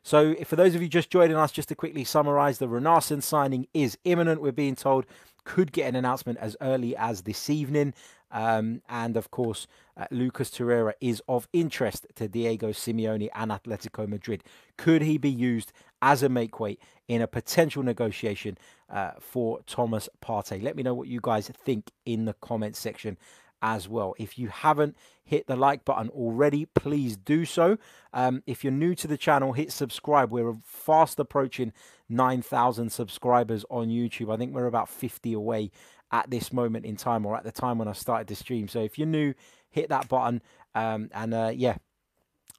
So, 0.03 0.35
for 0.45 0.57
those 0.57 0.75
of 0.75 0.83
you 0.83 0.89
just 0.89 1.11
joining 1.11 1.37
us, 1.37 1.53
just 1.53 1.69
to 1.69 1.75
quickly 1.75 2.05
summarize, 2.05 2.59
the 2.59 2.69
Runarsson 2.69 3.23
signing 3.23 3.67
is 3.73 3.97
imminent. 4.05 4.43
We're 4.43 4.53
being 4.53 4.77
told 4.77 5.07
could 5.45 5.73
get 5.73 5.89
an 5.89 5.97
announcement 5.97 6.39
as 6.39 6.57
early 6.61 6.97
as 6.97 7.23
this 7.23 7.49
evening. 7.51 7.95
Um, 8.35 8.83
and 8.89 9.17
of 9.17 9.31
course, 9.31 9.69
uh, 9.97 10.07
Lucas 10.11 10.51
Torreira 10.51 10.93
is 11.01 11.23
of 11.29 11.49
interest 11.53 12.07
to 12.17 12.29
Diego 12.29 12.71
Simeone 12.71 13.31
and 13.33 13.53
Atletico 13.53 14.09
Madrid. 14.09 14.43
Could 14.77 15.03
he 15.03 15.17
be 15.19 15.31
used 15.31 15.73
as 16.03 16.23
a 16.23 16.29
make 16.29 16.59
weight 16.59 16.83
in 17.07 17.23
a 17.23 17.29
potential 17.29 17.85
negotiation 17.85 18.59
uh, 18.91 19.13
for 19.21 19.61
Thomas 19.67 20.09
Partey? 20.21 20.61
Let 20.61 20.75
me 20.75 20.83
know 20.83 20.95
what 20.95 21.07
you 21.07 21.21
guys 21.23 21.49
think 21.49 21.93
in 22.05 22.25
the 22.25 22.35
comment 22.35 22.75
section 22.75 23.17
as 23.63 23.89
well. 23.89 24.15
If 24.19 24.37
you 24.37 24.49
haven't 24.49 24.97
hit 25.25 25.47
the 25.47 25.57
like 25.57 25.85
button 25.85 26.11
already, 26.11 26.67
please 26.67 27.17
do 27.17 27.47
so. 27.47 27.79
Um, 28.13 28.43
if 28.47 28.63
you're 28.63 28.73
new 28.73 28.95
to 28.97 29.07
the 29.07 29.17
channel, 29.17 29.53
hit 29.53 29.73
subscribe. 29.73 30.31
We're 30.31 30.55
fast 30.63 31.19
approaching 31.19 31.73
9,000 32.11 32.91
subscribers 32.91 33.65
on 33.71 33.89
YouTube. 33.89 34.33
I 34.33 34.37
think 34.37 34.53
we're 34.53 34.67
about 34.67 34.91
50 34.91 35.33
away 35.33 35.71
at 36.15 36.31
this 36.31 36.53
moment 36.53 36.87
in 36.87 36.97
time 36.97 37.27
or 37.27 37.37
at 37.37 37.43
the 37.43 37.51
time 37.51 37.77
when 37.77 37.89
I 37.89 37.93
started 37.93 38.29
the 38.29 38.37
stream. 38.37 38.69
So 38.69 38.81
if 38.81 38.97
you're 38.99 39.07
new, 39.07 39.35
hit 39.69 39.89
that 39.89 40.09
button 40.09 40.41
um, 40.77 41.11
and 41.13 41.35
uh, 41.35 41.53
yeah, 41.53 41.77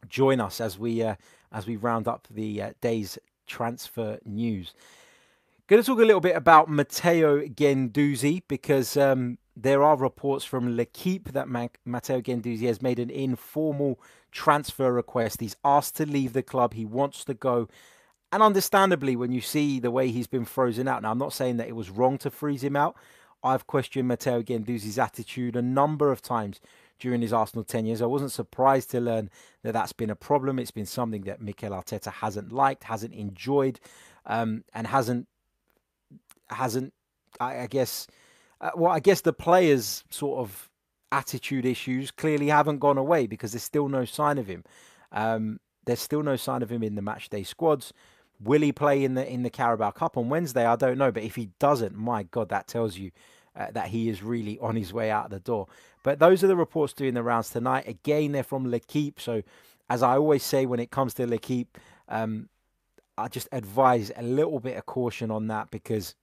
join 0.09 0.41
us 0.41 0.59
as 0.59 0.77
we 0.77 1.01
uh, 1.01 1.15
as 1.53 1.65
we 1.65 1.77
round 1.77 2.05
up 2.05 2.27
the 2.29 2.61
uh, 2.61 2.73
day's 2.81 3.17
transfer 3.47 4.19
news. 4.25 4.73
Going 5.67 5.81
to 5.81 5.87
talk 5.87 5.99
a 5.99 6.05
little 6.05 6.21
bit 6.21 6.35
about 6.35 6.69
Matteo 6.69 7.47
Guendouzi 7.47 8.43
because 8.47 8.97
um, 8.97 9.37
there 9.55 9.81
are 9.81 9.95
reports 9.95 10.43
from 10.43 10.75
L'Equipe 10.75 11.31
that 11.31 11.47
Matteo 11.47 12.21
Guendouzi 12.21 12.67
has 12.67 12.81
made 12.81 12.99
an 12.99 13.09
informal 13.09 13.99
transfer 14.31 14.91
request. 14.91 15.39
He's 15.39 15.55
asked 15.63 15.95
to 15.95 16.05
leave 16.05 16.33
the 16.33 16.43
club. 16.43 16.73
He 16.73 16.85
wants 16.85 17.23
to 17.25 17.33
go. 17.33 17.67
And 18.31 18.43
understandably, 18.43 19.15
when 19.15 19.31
you 19.31 19.41
see 19.41 19.79
the 19.79 19.91
way 19.91 20.09
he's 20.09 20.27
been 20.27 20.45
frozen 20.45 20.87
out, 20.87 21.01
now 21.01 21.11
I'm 21.11 21.17
not 21.17 21.33
saying 21.33 21.57
that 21.57 21.69
it 21.69 21.75
was 21.75 21.89
wrong 21.89 22.19
to 22.19 22.29
freeze 22.29 22.63
him 22.63 22.75
out. 22.75 22.95
I've 23.45 23.67
questioned 23.67 24.07
Matteo 24.07 24.41
Guendouzi's 24.41 24.97
attitude 24.97 25.55
a 25.55 25.61
number 25.61 26.11
of 26.11 26.21
times 26.21 26.59
during 26.99 27.21
his 27.21 27.31
Arsenal 27.31 27.63
tenures. 27.63 28.01
I 28.01 28.07
wasn't 28.07 28.31
surprised 28.31 28.89
to 28.91 28.99
learn 28.99 29.29
that 29.63 29.73
that's 29.73 29.93
been 29.93 30.09
a 30.09 30.15
problem. 30.15 30.57
It's 30.57 30.71
been 30.71 30.87
something 30.87 31.21
that 31.23 31.41
Mikel 31.41 31.69
Arteta 31.69 32.11
hasn't 32.11 32.51
liked, 32.51 32.85
hasn't 32.85 33.13
enjoyed, 33.13 33.79
um, 34.25 34.63
and 34.73 34.87
hasn't 34.87 35.27
hasn't, 36.49 36.93
I, 37.39 37.61
I 37.61 37.67
guess, 37.67 38.07
uh, 38.61 38.71
well, 38.75 38.91
I 38.91 38.99
guess 38.99 39.21
the 39.21 39.33
players' 39.33 40.03
sort 40.09 40.39
of 40.39 40.69
attitude 41.11 41.65
issues 41.65 42.11
clearly 42.11 42.47
haven't 42.47 42.79
gone 42.79 42.97
away 42.97 43.27
because 43.27 43.51
there's 43.51 43.63
still 43.63 43.89
no 43.89 44.05
sign 44.05 44.37
of 44.37 44.47
him. 44.47 44.63
Um, 45.11 45.59
there's 45.85 46.01
still 46.01 46.23
no 46.23 46.35
sign 46.35 46.63
of 46.63 46.71
him 46.71 46.81
in 46.81 46.95
the 46.95 47.01
matchday 47.01 47.45
squads. 47.45 47.93
Will 48.43 48.61
he 48.61 48.71
play 48.71 49.03
in 49.03 49.13
the 49.13 49.31
in 49.31 49.43
the 49.43 49.49
Carabao 49.49 49.91
Cup 49.91 50.17
on 50.17 50.29
Wednesday? 50.29 50.65
I 50.65 50.75
don't 50.75 50.97
know, 50.97 51.11
but 51.11 51.23
if 51.23 51.35
he 51.35 51.51
doesn't, 51.59 51.95
my 51.95 52.23
God, 52.23 52.49
that 52.49 52.67
tells 52.67 52.97
you 52.97 53.11
uh, 53.55 53.71
that 53.71 53.87
he 53.87 54.09
is 54.09 54.21
really 54.21 54.59
on 54.59 54.75
his 54.75 54.93
way 54.93 55.11
out 55.11 55.29
the 55.29 55.39
door. 55.39 55.67
But 56.03 56.19
those 56.19 56.43
are 56.43 56.47
the 56.47 56.55
reports 56.55 56.93
doing 56.93 57.13
the 57.13 57.23
rounds 57.23 57.49
tonight. 57.49 57.87
Again, 57.87 58.31
they're 58.31 58.43
from 58.43 58.69
L'Equipe. 58.69 59.19
So, 59.19 59.41
as 59.89 60.03
I 60.03 60.17
always 60.17 60.43
say, 60.43 60.65
when 60.65 60.79
it 60.79 60.91
comes 60.91 61.13
to 61.15 61.25
L'Equipe, 61.25 61.77
um, 62.09 62.49
I 63.17 63.27
just 63.27 63.47
advise 63.51 64.11
a 64.15 64.23
little 64.23 64.59
bit 64.59 64.77
of 64.77 64.85
caution 64.85 65.31
on 65.31 65.47
that 65.47 65.71
because, 65.71 66.15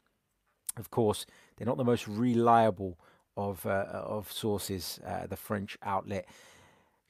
of 0.76 0.90
course, 0.90 1.26
they're 1.56 1.66
not 1.66 1.78
the 1.78 1.84
most 1.84 2.06
reliable 2.06 2.98
of 3.36 3.64
uh, 3.66 3.86
of 3.90 4.30
sources. 4.30 5.00
Uh, 5.06 5.26
the 5.26 5.36
French 5.36 5.78
outlet. 5.82 6.26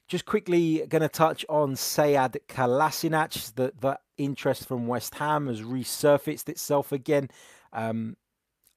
Just 0.07 0.25
quickly 0.25 0.85
going 0.87 1.01
to 1.01 1.09
touch 1.09 1.45
on 1.49 1.75
Sead 1.75 2.37
Kolasinac. 2.47 3.55
The, 3.55 3.73
the 3.79 3.99
interest 4.17 4.67
from 4.67 4.87
West 4.87 5.15
Ham 5.15 5.47
has 5.47 5.61
resurfaced 5.61 6.49
itself 6.49 6.91
again. 6.91 7.29
Um, 7.71 8.15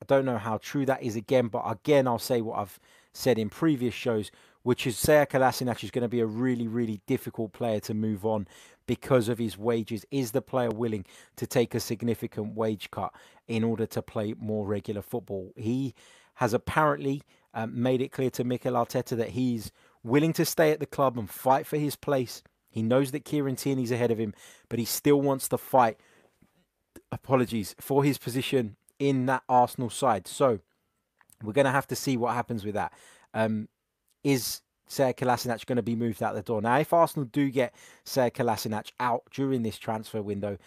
I 0.03 0.05
don't 0.07 0.25
know 0.25 0.39
how 0.39 0.59
true 0.59 0.85
that 0.87 1.03
is 1.03 1.17
again, 1.17 1.49
but 1.49 1.65
again, 1.67 2.07
I'll 2.07 2.19
say 2.19 2.41
what 2.41 2.59
I've 2.59 2.79
said 3.13 3.39
in 3.39 3.49
previous 3.49 3.95
shows, 3.95 4.31
which 4.63 4.87
is 4.87 4.97
Kolasinac 4.97 5.83
is 5.83 5.91
going 5.91 6.03
to 6.03 6.09
be 6.09 6.21
a 6.21 6.27
really, 6.27 6.69
really 6.69 7.01
difficult 7.07 7.53
player 7.53 7.81
to 7.81 7.95
move 7.95 8.27
on 8.27 8.47
because 8.87 9.29
of 9.29 9.39
his 9.39 9.57
wages. 9.57 10.05
Is 10.11 10.33
the 10.33 10.43
player 10.43 10.71
willing 10.71 11.07
to 11.37 11.47
take 11.47 11.75
a 11.75 11.81
significant 11.81 12.55
wage 12.55 12.91
cut 12.91 13.13
in 13.49 13.65
order 13.65 13.87
to 13.87 14.03
play 14.03 14.35
more 14.39 14.67
regular 14.67 15.03
football? 15.03 15.53
He 15.57 15.95
has 16.35 16.53
apparently 16.53 17.23
um, 17.55 17.81
made 17.81 18.03
it 18.03 18.13
clear 18.13 18.31
to 18.31 18.45
Mikel 18.45 18.75
Arteta 18.75 19.17
that 19.17 19.31
he's 19.31 19.73
willing 20.03 20.35
to 20.35 20.45
stay 20.45 20.71
at 20.73 20.81
the 20.81 20.87
club 20.87 21.17
and 21.17 21.31
fight 21.31 21.67
for 21.67 21.79
his 21.79 21.97
place. 21.97 22.43
He 22.69 22.83
knows 22.83 23.13
that 23.13 23.25
Kieran 23.25 23.57
Tierney's 23.57 23.91
ahead 23.91 24.11
of 24.11 24.19
him, 24.19 24.35
but 24.69 24.79
he 24.79 24.85
still 24.85 25.23
wants 25.23 25.49
to 25.49 25.59
fight. 25.59 25.99
Apologies 27.11 27.75
for 27.81 28.05
his 28.05 28.19
position 28.19 28.77
in 28.99 29.27
that 29.27 29.43
Arsenal 29.49 29.91
side. 29.91 30.27
So 30.27 30.61
we're 31.43 31.53
going 31.53 31.67
to 31.67 31.71
have 31.71 31.87
to 31.89 31.97
see 31.97 32.17
what 32.17 32.35
happens 32.35 32.65
with 32.65 32.75
that. 32.75 32.93
Um, 33.35 33.69
is 34.25 34.63
Sead 34.89 35.17
Kolasinac 35.17 35.67
going 35.67 35.77
to 35.77 35.83
be 35.83 35.97
moved 35.97 36.23
out 36.23 36.35
the 36.35 36.43
door? 36.43 36.63
Now, 36.63 36.79
if 36.79 36.93
Arsenal 36.93 37.29
do 37.31 37.51
get 37.51 37.75
Sead 38.05 38.35
Kolasinac 38.35 38.93
out 39.01 39.23
during 39.31 39.63
this 39.63 39.79
transfer 39.79 40.23
window, 40.23 40.59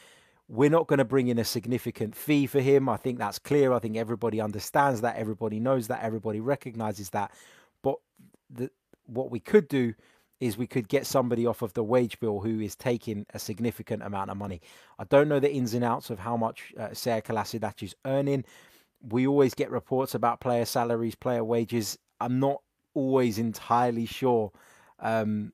we're 0.48 0.70
not 0.70 0.88
going 0.88 0.98
to 0.98 1.06
bring 1.06 1.28
in 1.28 1.38
a 1.38 1.46
significant 1.46 2.16
fee 2.16 2.48
for 2.48 2.60
him. 2.60 2.90
I 2.90 2.98
think 2.98 3.20
that's 3.20 3.38
clear. 3.40 3.72
I 3.72 3.80
think 3.80 3.98
everybody 3.98 4.42
understands 4.42 5.02
that. 5.02 5.16
Everybody 5.16 5.60
knows 5.60 5.88
that. 5.88 6.04
Everybody 6.04 6.40
recognizes 6.40 7.12
that. 7.12 7.32
But 7.84 7.98
the, 8.50 8.72
what 9.06 9.30
we 9.30 9.40
could 9.40 9.68
do 9.68 9.94
is 10.39 10.58
we 10.58 10.67
could 10.67 10.88
get 10.88 11.05
somebody 11.05 11.46
off 11.46 11.62
of 11.62 11.74
the 11.74 11.84
wage 11.84 12.19
bill 12.19 12.39
who 12.39 12.60
is 12.60 12.75
taking 12.75 13.25
a 13.34 13.39
significant 13.39 14.03
amount 14.03 14.31
of 14.31 14.38
money. 14.38 14.62
I 14.98 15.03
don't 15.03 15.27
know 15.27 15.39
the 15.39 15.51
ins 15.51 15.74
and 15.74 15.84
outs 15.84 16.10
of 16.10 16.19
how 16.19 16.38
much 16.38 16.74
uh, 16.79 16.93
Sead 16.93 17.25
Kolasinac 17.25 17.84
is 17.84 17.96
earning. 18.05 18.46
We 19.01 19.27
always 19.27 19.53
get 19.53 19.69
reports 19.72 20.15
about 20.15 20.39
player 20.39 20.65
salaries, 20.65 21.15
player 21.15 21.43
wages. 21.43 21.98
I'm 22.19 22.39
not 22.39 22.62
always 22.93 23.38
entirely 23.38 24.05
sure 24.05 24.51
um, 25.00 25.53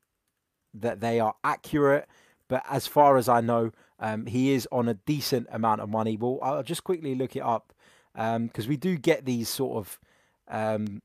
that 0.73 0.99
they 0.99 1.19
are 1.19 1.35
accurate, 1.43 2.07
but 2.47 2.63
as 2.69 2.87
far 2.87 3.17
as 3.17 3.27
I 3.27 3.41
know, 3.41 3.71
um, 3.99 4.25
he 4.25 4.53
is 4.53 4.67
on 4.71 4.87
a 4.87 4.93
decent 4.93 5.47
amount 5.51 5.81
of 5.81 5.89
money. 5.89 6.17
Well, 6.17 6.39
I'll 6.41 6.63
just 6.63 6.83
quickly 6.83 7.15
look 7.15 7.35
it 7.35 7.43
up 7.43 7.73
because 8.13 8.65
um, 8.65 8.69
we 8.69 8.77
do 8.77 8.97
get 8.97 9.25
these 9.25 9.49
sort 9.49 9.77
of 9.77 9.99
um, 10.47 11.01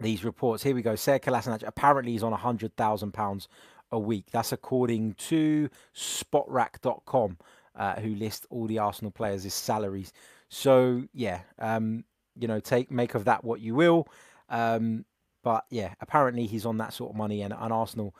these 0.00 0.24
reports. 0.24 0.62
Here 0.62 0.74
we 0.74 0.82
go. 0.82 0.94
Sead 0.94 1.22
Kolasinac 1.22 1.62
apparently 1.66 2.14
is 2.14 2.22
on 2.22 2.32
£100,000 2.32 3.48
a 3.90 3.98
week. 3.98 4.26
That's 4.30 4.52
according 4.52 5.14
to 5.14 5.68
spotrac.com, 5.94 7.38
uh, 7.74 8.00
who 8.00 8.14
list 8.14 8.46
all 8.50 8.66
the 8.66 8.78
Arsenal 8.78 9.10
players' 9.10 9.52
salaries. 9.52 10.12
So, 10.48 11.04
yeah, 11.12 11.40
um, 11.58 12.04
you 12.36 12.48
know, 12.48 12.60
take 12.60 12.90
make 12.90 13.14
of 13.14 13.24
that 13.24 13.44
what 13.44 13.60
you 13.60 13.74
will. 13.74 14.08
Um, 14.48 15.04
but 15.42 15.64
yeah, 15.70 15.94
apparently 16.00 16.46
he's 16.46 16.66
on 16.66 16.78
that 16.78 16.92
sort 16.92 17.10
of 17.10 17.16
money, 17.16 17.42
and, 17.42 17.54
and 17.56 17.72
Arsenal 17.72 18.14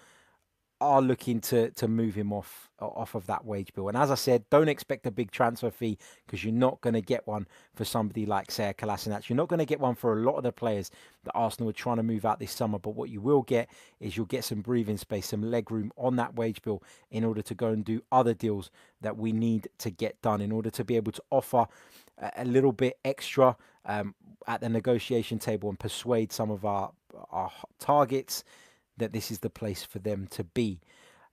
are 0.81 1.03
looking 1.03 1.41
to 1.41 1.71
to 1.73 1.89
move 1.89 2.15
him 2.15 2.33
off 2.33 2.71
off 2.81 3.15
of 3.15 3.27
that 3.27 3.45
wage 3.45 3.73
bill. 3.75 3.89
And 3.89 3.97
as 3.97 4.11
I 4.11 4.15
said, 4.15 4.45
don't 4.51 4.69
expect 4.69 5.07
a 5.07 5.11
big 5.11 5.31
transfer 5.33 5.71
fee 5.71 5.99
because 6.25 6.45
you're 6.45 6.53
not 6.53 6.81
going 6.81 6.95
to 6.95 7.01
get 7.01 7.27
one 7.27 7.47
for 7.75 7.85
somebody 7.85 8.25
like 8.25 8.49
Sead 8.49 8.77
Kolasinac. 8.77 9.29
You're 9.29 9.37
not 9.37 9.49
going 9.49 9.59
to 9.59 9.65
get 9.67 9.81
one 9.81 9.97
for 9.97 10.13
a 10.13 10.23
lot 10.23 10.37
of 10.37 10.45
the 10.45 10.53
players 10.53 10.91
that 11.25 11.33
Arsenal 11.33 11.71
are 11.71 11.73
trying 11.73 11.97
to 11.97 12.03
move 12.05 12.25
out 12.25 12.39
this 12.39 12.53
summer. 12.53 12.79
But 12.79 12.95
what 12.95 13.11
you 13.11 13.21
will 13.21 13.43
get 13.43 13.69
is 13.99 14.17
you'll 14.17 14.27
get 14.27 14.45
some 14.45 14.61
breathing 14.61 14.97
space, 14.97 15.27
some 15.27 15.43
leg 15.43 15.71
room 15.71 15.93
on 15.97 16.17
that 16.17 16.37
wage 16.37 16.63
bill 16.63 16.83
in 17.11 17.25
order 17.25 17.43
to 17.43 17.55
go 17.55 17.69
and 17.69 17.85
do 17.85 18.01
other 18.13 18.35
deals 18.35 18.71
that 19.01 19.17
we 19.17 19.33
need 19.33 19.69
to 19.79 19.91
get 19.91 20.21
done 20.23 20.41
in 20.41 20.53
order 20.53 20.71
to 20.71 20.85
be 20.85 20.97
able 20.97 21.13
to 21.13 21.23
offer 21.31 21.67
a 22.37 22.45
little 22.45 22.73
bit 22.73 22.99
extra 23.05 23.57
um, 23.87 24.15
at 24.47 24.61
the 24.61 24.69
negotiation 24.69 25.39
table 25.39 25.69
and 25.69 25.79
persuade 25.79 26.33
some 26.33 26.51
of 26.51 26.65
our 26.65 26.93
our 27.31 27.51
targets 27.81 28.45
that 28.99 29.13
this 29.13 29.31
is 29.31 29.41
the 29.41 29.51
place 29.51 29.85
for 29.85 29.99
them 29.99 30.27
to 30.31 30.45
be. 30.45 30.81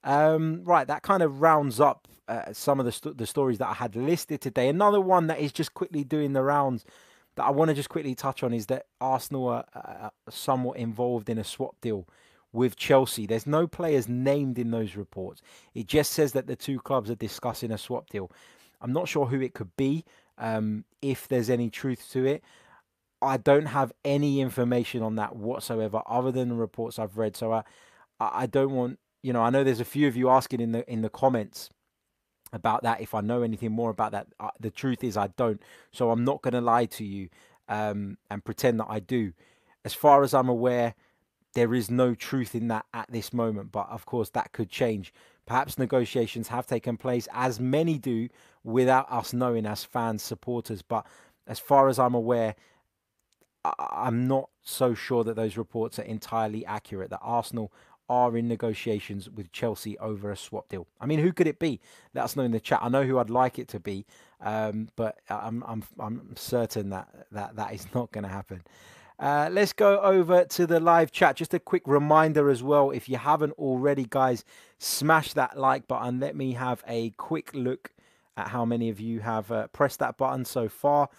Um, 0.04 0.64
right, 0.64 0.88
that 0.88 1.02
kind 1.02 1.24
of 1.24 1.42
rounds 1.42 1.80
up 1.80 2.08
uh, 2.28 2.54
some 2.54 2.80
of 2.80 2.86
the, 2.86 2.92
st- 2.92 3.18
the 3.18 3.28
stories 3.28 3.58
that 3.58 3.68
I 3.68 3.74
had 3.74 3.96
listed 3.96 4.42
today. 4.42 4.70
Another 4.70 5.02
one 5.02 5.28
that 5.28 5.40
is 5.40 5.52
just 5.52 5.74
quickly 5.74 6.04
doing 6.04 6.34
the 6.34 6.44
rounds 6.44 6.86
that 7.36 7.44
I 7.44 7.50
want 7.52 7.70
to 7.70 7.76
just 7.76 7.90
quickly 7.90 8.16
touch 8.16 8.44
on 8.44 8.54
is 8.54 8.68
that 8.68 8.86
Arsenal 9.02 9.48
are 9.48 9.66
uh, 9.74 10.10
somewhat 10.30 10.78
involved 10.78 11.30
in 11.30 11.38
a 11.38 11.44
swap 11.44 11.76
deal 11.82 12.08
with 12.54 12.76
Chelsea. 12.78 13.26
There's 13.26 13.46
no 13.46 13.68
players 13.68 14.08
named 14.08 14.58
in 14.58 14.72
those 14.72 14.96
reports. 14.96 15.42
It 15.74 15.88
just 15.88 16.14
says 16.14 16.32
that 16.32 16.48
the 16.48 16.56
two 16.56 16.80
clubs 16.80 17.10
are 17.12 17.16
discussing 17.16 17.72
a 17.72 17.78
swap 17.78 18.10
deal. 18.10 18.32
I'm 18.82 18.94
not 18.94 19.08
sure 19.08 19.26
who 19.26 19.42
it 19.42 19.54
could 19.54 19.76
be, 19.76 20.06
um, 20.38 20.86
if 21.02 21.28
there's 21.28 21.50
any 21.50 21.70
truth 21.70 22.10
to 22.12 22.26
it. 22.26 22.44
I 23.22 23.38
don't 23.38 23.68
have 23.68 23.92
any 24.04 24.42
information 24.42 25.02
on 25.02 25.16
that 25.16 25.36
whatsoever, 25.36 26.02
other 26.08 26.32
than 26.32 26.50
the 26.50 26.56
reports 26.56 27.00
I've 27.00 27.18
read. 27.18 27.36
So 27.36 27.54
I, 27.54 27.64
I 28.20 28.46
don't 28.46 28.72
want 28.72 29.00
you 29.24 29.34
know. 29.34 29.42
I 29.42 29.50
know 29.50 29.64
there's 29.64 29.80
a 29.80 29.86
few 29.86 30.08
of 30.08 30.16
you 30.16 30.30
asking 30.30 30.62
in 30.62 30.72
the 30.72 30.90
in 30.92 31.02
the 31.02 31.10
comments 31.10 31.70
about 32.54 32.84
that. 32.84 33.02
If 33.02 33.14
I 33.16 33.22
know 33.22 33.42
anything 33.42 33.72
more 33.72 33.90
about 33.90 34.12
that, 34.12 34.28
the 34.60 34.70
truth 34.70 35.04
is 35.04 35.18
I 35.18 35.28
don't. 35.36 35.62
So 35.92 36.12
I'm 36.12 36.24
not 36.24 36.42
going 36.42 36.54
to 36.54 36.62
lie 36.62 36.86
to 36.86 37.04
you 37.04 37.30
um, 37.68 38.18
and 38.30 38.46
pretend 38.46 38.80
that 38.80 38.88
I 38.88 39.00
do. 39.00 39.34
As 39.84 39.94
far 39.94 40.24
as 40.24 40.34
I'm 40.34 40.50
aware, 40.50 40.94
there 41.54 41.74
is 41.74 41.90
no 41.90 42.14
truth 42.14 42.54
in 42.54 42.68
that 42.68 42.86
at 42.94 43.12
this 43.12 43.34
moment. 43.34 43.72
But 43.72 43.90
of 43.90 44.06
course, 44.06 44.30
that 44.32 44.52
could 44.52 44.70
change. 44.70 45.14
Perhaps 45.46 45.78
negotiations 45.78 46.48
have 46.50 46.68
taken 46.68 46.98
place, 46.98 47.28
as 47.34 47.60
many 47.60 47.98
do, 47.98 48.30
without 48.64 49.12
us 49.12 49.34
knowing 49.34 49.66
as 49.66 49.84
fans, 49.84 50.22
supporters. 50.24 50.82
But 50.82 51.06
as 51.48 51.60
far 51.60 51.88
as 51.88 52.00
I'm 52.00 52.16
aware, 52.16 52.56
I'm 53.80 54.28
not 54.28 54.50
so 54.62 54.94
sure 54.94 55.24
that 55.24 55.36
those 55.36 55.58
reports 55.58 56.00
are 56.00 56.04
entirely 56.04 56.66
accurate. 56.66 57.10
That 57.10 57.22
Arsenal 57.22 57.72
are 58.08 58.38
in 58.38 58.48
negotiations 58.48 59.30
with 59.30 59.52
Chelsea 59.52 59.98
over 59.98 60.32
a 60.32 60.38
swap 60.38 60.70
deal. 60.70 60.88
I 61.02 61.06
mean, 61.06 61.20
who 61.20 61.34
could 61.34 61.48
it 61.48 61.60
be? 61.60 61.80
Let 62.14 62.26
us 62.26 62.36
know 62.36 62.44
in 62.44 62.52
the 62.52 62.60
chat. 62.60 62.80
I 62.82 62.90
know 62.90 63.04
who 63.04 63.18
I'd 63.18 63.30
like 63.30 63.58
it 63.58 63.68
to 63.70 63.80
be, 63.80 64.06
um, 64.42 64.90
but 64.96 65.18
I'm 65.30 65.64
I'm 65.68 65.84
I'm 66.00 66.36
certain 66.36 66.90
that 66.90 67.10
that 67.32 67.56
that 67.56 67.74
is 67.74 67.88
not 67.96 68.12
going 68.12 68.24
to 68.24 68.30
happen. 68.30 68.64
Uh, 69.18 69.48
let's 69.52 69.72
go 69.72 70.02
over 70.02 70.44
to 70.44 70.68
the 70.68 70.80
live 70.80 71.12
chat. 71.12 71.38
Just 71.38 71.54
a 71.54 71.60
quick 71.60 71.84
reminder 71.86 72.50
as 72.50 72.62
well, 72.62 72.92
if 72.92 73.08
you 73.08 73.18
haven't 73.18 73.54
already, 73.54 74.06
guys, 74.10 74.44
smash 74.78 75.32
that 75.34 75.58
like 75.58 75.88
button. 75.88 76.20
Let 76.20 76.36
me 76.36 76.54
have 76.54 76.84
a 76.86 77.12
quick 77.12 77.54
look 77.54 77.92
at 78.36 78.50
how 78.50 78.66
many 78.66 78.90
of 78.90 79.00
you 79.00 79.22
have 79.22 79.52
uh, 79.52 79.68
pressed 79.68 80.00
that 80.00 80.18
button 80.18 80.44
so 80.44 80.68
far. 80.68 81.10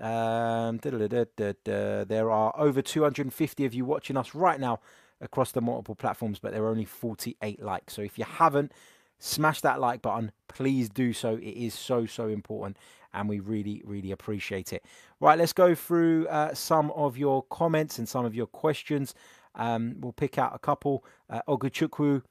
Um, 0.00 0.78
there 0.82 2.30
are 2.30 2.54
over 2.56 2.82
250 2.82 3.64
of 3.64 3.74
you 3.74 3.84
watching 3.84 4.16
us 4.16 4.34
right 4.34 4.60
now 4.60 4.80
across 5.20 5.52
the 5.52 5.60
multiple 5.60 5.94
platforms, 5.94 6.38
but 6.38 6.52
there 6.52 6.64
are 6.64 6.68
only 6.68 6.84
48 6.84 7.62
likes. 7.62 7.94
So 7.94 8.02
if 8.02 8.18
you 8.18 8.24
haven't, 8.24 8.72
smash 9.18 9.60
that 9.62 9.80
like 9.80 10.02
button. 10.02 10.32
Please 10.48 10.88
do 10.88 11.12
so. 11.12 11.36
It 11.36 11.56
is 11.56 11.74
so, 11.74 12.06
so 12.06 12.28
important, 12.28 12.76
and 13.14 13.28
we 13.28 13.40
really, 13.40 13.82
really 13.84 14.12
appreciate 14.12 14.72
it. 14.72 14.84
Right, 15.20 15.38
let's 15.38 15.52
go 15.52 15.74
through 15.74 16.28
uh, 16.28 16.54
some 16.54 16.90
of 16.92 17.16
your 17.16 17.42
comments 17.44 17.98
and 17.98 18.08
some 18.08 18.24
of 18.24 18.34
your 18.34 18.46
questions. 18.46 19.14
Um, 19.54 19.96
we'll 20.00 20.12
pick 20.12 20.38
out 20.38 20.54
a 20.54 20.58
couple. 20.58 21.04
Uh, 21.30 21.40
Oguchukwu. 21.48 22.22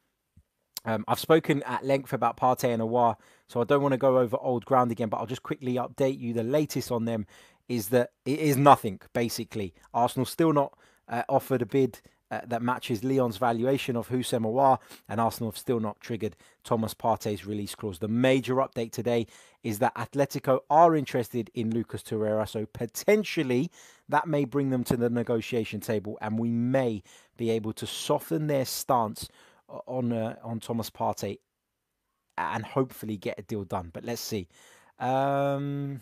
Um, 0.87 1.03
I've 1.07 1.19
spoken 1.19 1.63
at 1.63 1.83
length 1.83 2.13
about 2.13 2.37
Partey 2.37 2.71
and 2.71 2.79
Aouar, 2.79 3.15
so 3.47 3.59
I 3.59 3.63
don't 3.63 3.81
want 3.81 3.93
to 3.93 3.97
go 3.97 4.19
over 4.19 4.37
old 4.39 4.65
ground 4.65 4.91
again, 4.91 5.09
but 5.09 5.17
I'll 5.17 5.25
just 5.25 5.41
quickly 5.41 5.75
update 5.75 6.19
you. 6.19 6.31
The 6.31 6.43
latest 6.43 6.91
on 6.91 7.05
them 7.05 7.25
is 7.67 7.89
that 7.89 8.11
it 8.25 8.39
is 8.39 8.57
nothing, 8.57 8.99
basically. 9.13 9.73
Arsenal 9.93 10.25
still 10.25 10.53
not 10.53 10.77
uh, 11.07 11.23
offered 11.29 11.61
a 11.61 11.65
bid 11.65 11.99
uh, 12.31 12.41
that 12.47 12.61
matches 12.61 13.03
Lyon's 13.03 13.37
valuation 13.37 13.95
of 13.95 14.09
Houssem 14.09 14.45
Aouar, 14.45 14.79
and 15.07 15.21
Arsenal 15.21 15.51
have 15.51 15.57
still 15.57 15.79
not 15.79 15.99
triggered 15.99 16.35
Thomas 16.63 16.93
Partey's 16.93 17.45
release 17.45 17.75
clause. 17.75 17.99
The 17.99 18.07
major 18.07 18.55
update 18.55 18.91
today 18.91 19.27
is 19.63 19.79
that 19.79 19.95
Atletico 19.95 20.61
are 20.69 20.95
interested 20.95 21.51
in 21.53 21.73
Lucas 21.73 22.01
Torreira, 22.01 22.47
so 22.47 22.65
potentially 22.65 23.69
that 24.09 24.27
may 24.27 24.45
bring 24.45 24.69
them 24.71 24.83
to 24.85 24.97
the 24.97 25.09
negotiation 25.09 25.79
table, 25.79 26.17
and 26.21 26.39
we 26.39 26.49
may 26.49 27.03
be 27.37 27.49
able 27.51 27.73
to 27.73 27.85
soften 27.85 28.47
their 28.47 28.65
stance 28.65 29.29
on 29.87 30.11
uh, 30.11 30.35
on 30.43 30.59
Thomas 30.59 30.89
Partey 30.89 31.39
and 32.37 32.65
hopefully 32.65 33.17
get 33.17 33.39
a 33.39 33.43
deal 33.43 33.63
done. 33.63 33.91
But 33.93 34.03
let's 34.03 34.21
see. 34.21 34.47
Um, 34.99 36.01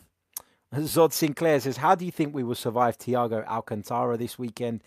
Zod 0.81 1.13
Sinclair 1.13 1.59
says, 1.59 1.77
How 1.77 1.95
do 1.95 2.05
you 2.05 2.11
think 2.11 2.33
we 2.33 2.43
will 2.43 2.55
survive 2.55 2.97
Thiago 2.97 3.45
Alcantara 3.47 4.17
this 4.17 4.39
weekend? 4.39 4.81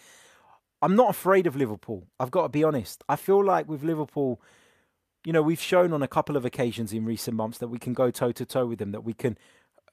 I'm 0.82 0.96
not 0.96 1.10
afraid 1.10 1.46
of 1.46 1.56
Liverpool. 1.56 2.06
I've 2.20 2.30
got 2.30 2.42
to 2.42 2.48
be 2.48 2.64
honest. 2.64 3.02
I 3.08 3.16
feel 3.16 3.44
like 3.44 3.68
with 3.68 3.82
Liverpool, 3.82 4.40
you 5.24 5.32
know, 5.32 5.42
we've 5.42 5.60
shown 5.60 5.92
on 5.92 6.02
a 6.02 6.08
couple 6.08 6.36
of 6.36 6.44
occasions 6.44 6.92
in 6.92 7.04
recent 7.04 7.36
months 7.36 7.58
that 7.58 7.68
we 7.68 7.78
can 7.78 7.92
go 7.92 8.10
toe 8.10 8.32
to 8.32 8.44
toe 8.44 8.66
with 8.66 8.78
them, 8.78 8.92
that 8.92 9.02
we 9.02 9.14
can, 9.14 9.38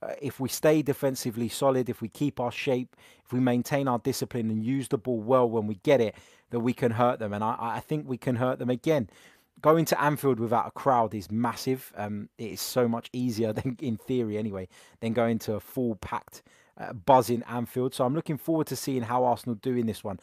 uh, 0.02 0.14
if 0.22 0.40
we 0.40 0.50
stay 0.50 0.82
defensively 0.82 1.48
solid, 1.48 1.90
if 1.90 2.02
we 2.02 2.10
keep 2.10 2.40
our 2.40 2.52
shape, 2.52 2.96
if 3.24 3.32
we 3.32 3.40
maintain 3.40 3.88
our 3.88 4.00
discipline 4.00 4.50
and 4.50 4.64
use 4.64 4.90
the 4.90 4.98
ball 4.98 5.22
well 5.22 5.50
when 5.50 5.68
we 5.68 5.76
get 5.76 6.02
it, 6.02 6.16
that 6.50 6.60
we 6.60 6.74
can 6.74 6.92
hurt 6.92 7.20
them. 7.20 7.34
And 7.34 7.44
I, 7.44 7.56
I 7.60 7.80
think 7.80 8.08
we 8.08 8.18
can 8.18 8.36
hurt 8.36 8.60
them 8.60 8.70
again 8.70 9.10
going 9.62 9.86
to 9.86 10.02
Anfield 10.02 10.40
without 10.40 10.68
a 10.68 10.72
crowd 10.72 11.14
is 11.14 11.32
massive. 11.32 11.92
Um, 11.96 12.30
it 12.38 12.52
is 12.52 12.62
so 12.62 12.88
much 12.88 13.10
easier 13.14 13.54
than, 13.54 13.78
in 13.82 13.98
theory 13.98 14.38
anyway, 14.38 14.68
than 15.00 15.14
going 15.14 15.40
to 15.40 15.56
a 15.56 15.60
full 15.60 15.96
packed, 15.96 16.44
uh, 16.78 16.94
buzzing 16.94 17.44
Anfield. 17.48 17.94
So 17.94 18.06
I'm 18.06 18.16
looking 18.16 18.38
forward 18.38 18.68
to 18.68 18.76
seeing 18.76 19.04
how 19.04 19.24
Arsenal 19.26 19.56
do 19.56 19.76
in 19.76 19.86
this 19.86 20.04
one. 20.04 20.20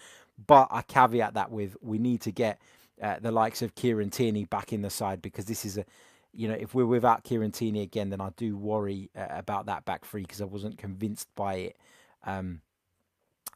But 0.46 0.68
I 0.70 0.82
caveat 0.82 1.34
that 1.34 1.50
with 1.50 1.76
we 1.82 1.98
need 1.98 2.22
to 2.22 2.32
get 2.32 2.60
uh, 3.02 3.18
the 3.20 3.32
likes 3.32 3.62
of 3.62 3.74
Kieran 3.74 4.10
Tierney 4.10 4.44
back 4.44 4.72
in 4.72 4.82
the 4.82 4.90
side 4.90 5.20
because 5.22 5.46
this 5.46 5.64
is 5.64 5.78
a, 5.78 5.84
you 6.32 6.48
know, 6.48 6.54
if 6.54 6.74
we're 6.74 6.86
without 6.86 7.24
Kieran 7.24 7.50
Tierney 7.50 7.82
again, 7.82 8.10
then 8.10 8.20
I 8.20 8.30
do 8.36 8.56
worry 8.56 9.10
uh, 9.16 9.26
about 9.30 9.66
that 9.66 9.84
back 9.84 10.04
three 10.04 10.22
because 10.22 10.40
I 10.40 10.44
wasn't 10.44 10.78
convinced 10.78 11.28
by 11.34 11.54
it. 11.54 11.76
Um, 12.24 12.60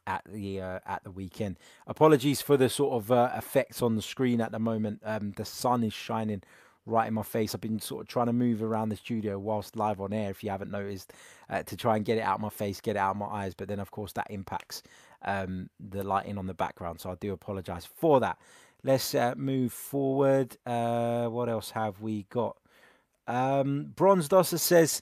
at 0.07 0.23
the 0.29 0.61
uh, 0.61 0.79
at 0.85 1.03
the 1.03 1.11
weekend. 1.11 1.57
Apologies 1.87 2.41
for 2.41 2.57
the 2.57 2.69
sort 2.69 2.93
of 2.93 3.11
uh, 3.11 3.31
effects 3.35 3.81
on 3.81 3.95
the 3.95 4.01
screen 4.01 4.41
at 4.41 4.51
the 4.51 4.59
moment. 4.59 5.01
Um, 5.03 5.33
the 5.35 5.45
sun 5.45 5.83
is 5.83 5.93
shining 5.93 6.43
right 6.85 7.07
in 7.07 7.13
my 7.13 7.23
face. 7.23 7.55
I've 7.55 7.61
been 7.61 7.79
sort 7.79 8.01
of 8.01 8.07
trying 8.07 8.27
to 8.27 8.33
move 8.33 8.61
around 8.61 8.89
the 8.89 8.95
studio 8.95 9.39
whilst 9.39 9.75
live 9.75 9.99
on 9.99 10.13
air, 10.13 10.29
if 10.29 10.43
you 10.43 10.49
haven't 10.51 10.71
noticed, 10.71 11.13
uh, 11.49 11.63
to 11.63 11.75
try 11.75 11.95
and 11.95 12.05
get 12.05 12.17
it 12.17 12.21
out 12.21 12.35
of 12.35 12.41
my 12.41 12.49
face, 12.49 12.79
get 12.79 12.95
it 12.95 12.99
out 12.99 13.11
of 13.11 13.17
my 13.17 13.25
eyes. 13.25 13.53
But 13.55 13.67
then, 13.67 13.79
of 13.79 13.91
course, 13.91 14.13
that 14.13 14.27
impacts 14.29 14.83
um, 15.23 15.69
the 15.79 16.03
lighting 16.03 16.37
on 16.37 16.47
the 16.47 16.53
background. 16.53 16.99
So 16.99 17.09
I 17.09 17.15
do 17.15 17.33
apologise 17.33 17.85
for 17.85 18.19
that. 18.19 18.37
Let's 18.83 19.15
uh, 19.15 19.33
move 19.35 19.73
forward. 19.73 20.57
Uh, 20.65 21.25
what 21.27 21.49
else 21.49 21.71
have 21.71 22.01
we 22.01 22.27
got? 22.29 22.57
Um, 23.27 23.93
Bronze 23.95 24.27
Dosser 24.27 24.59
says 24.59 25.01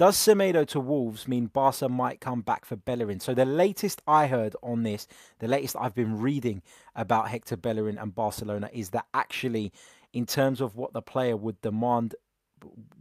does 0.00 0.16
Semedo 0.16 0.66
to 0.68 0.80
Wolves 0.80 1.28
mean 1.28 1.48
Barca 1.48 1.86
might 1.86 2.22
come 2.22 2.40
back 2.40 2.64
for 2.64 2.74
Bellerin? 2.74 3.20
So 3.20 3.34
the 3.34 3.44
latest 3.44 4.00
I 4.06 4.28
heard 4.28 4.56
on 4.62 4.82
this, 4.82 5.06
the 5.40 5.46
latest 5.46 5.76
I've 5.78 5.94
been 5.94 6.18
reading 6.18 6.62
about 6.96 7.28
Hector 7.28 7.58
Bellerin 7.58 7.98
and 7.98 8.14
Barcelona 8.14 8.70
is 8.72 8.88
that 8.90 9.04
actually, 9.12 9.74
in 10.14 10.24
terms 10.24 10.62
of 10.62 10.74
what 10.74 10.94
the 10.94 11.02
player 11.02 11.36
would 11.36 11.60
demand 11.60 12.14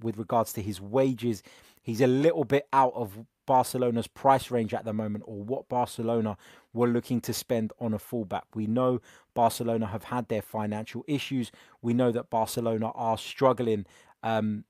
with 0.01 0.17
regards 0.17 0.51
to 0.53 0.61
his 0.61 0.81
wages, 0.81 1.41
he's 1.81 2.01
a 2.01 2.07
little 2.07 2.43
bit 2.43 2.67
out 2.73 2.91
of 2.95 3.17
Barcelona's 3.45 4.07
price 4.07 4.51
range 4.51 4.73
at 4.73 4.83
the 4.83 4.91
moment 4.91 5.23
or 5.25 5.41
what 5.41 5.69
Barcelona 5.69 6.35
were 6.73 6.89
looking 6.89 7.21
to 7.21 7.33
spend 7.33 7.71
on 7.79 7.93
a 7.93 7.99
fullback. 7.99 8.43
We 8.53 8.67
know 8.67 8.99
Barcelona 9.33 9.87
have 9.87 10.03
had 10.03 10.27
their 10.27 10.41
financial 10.41 11.05
issues. 11.07 11.49
We 11.81 11.93
know 11.93 12.11
that 12.11 12.29
Barcelona 12.29 12.89
are 12.93 13.17
struggling 13.17 13.85
um, 14.21 14.65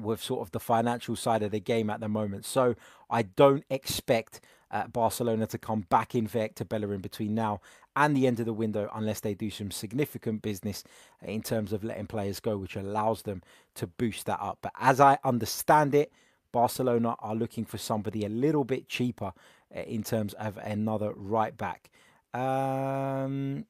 with 0.00 0.22
sort 0.22 0.40
of 0.40 0.50
the 0.52 0.60
financial 0.60 1.16
side 1.16 1.42
of 1.42 1.50
the 1.50 1.60
game 1.60 1.90
at 1.90 2.00
the 2.00 2.08
moment. 2.08 2.44
So 2.44 2.74
I 3.10 3.22
don't 3.22 3.64
expect 3.70 4.40
uh, 4.70 4.86
Barcelona 4.86 5.46
to 5.48 5.58
come 5.58 5.82
back 5.90 6.14
in 6.14 6.26
for 6.26 6.38
Hector 6.38 6.64
Bellerin 6.64 7.00
between 7.00 7.34
now 7.34 7.60
and 7.94 8.16
the 8.16 8.26
end 8.26 8.40
of 8.40 8.46
the 8.46 8.54
window 8.54 8.88
unless 8.94 9.20
they 9.20 9.34
do 9.34 9.50
some 9.50 9.70
significant 9.70 10.40
business 10.40 10.82
in 11.22 11.42
terms 11.42 11.72
of 11.72 11.84
letting 11.84 12.06
players 12.06 12.40
go, 12.40 12.56
which 12.56 12.76
allows 12.76 13.22
them 13.22 13.42
to 13.74 13.86
boost 13.86 14.26
that 14.26 14.40
up. 14.40 14.58
But 14.62 14.72
as 14.80 14.98
I 14.98 15.18
understand 15.24 15.94
it, 15.94 16.10
Barcelona 16.52 17.16
are 17.20 17.34
looking 17.34 17.64
for 17.64 17.78
somebody 17.78 18.24
a 18.24 18.28
little 18.28 18.64
bit 18.64 18.88
cheaper 18.88 19.32
uh, 19.74 19.80
in 19.80 20.02
terms 20.02 20.32
of 20.34 20.58
another 20.58 21.12
right 21.14 21.56
back. 21.56 21.90
Um, 22.34 23.66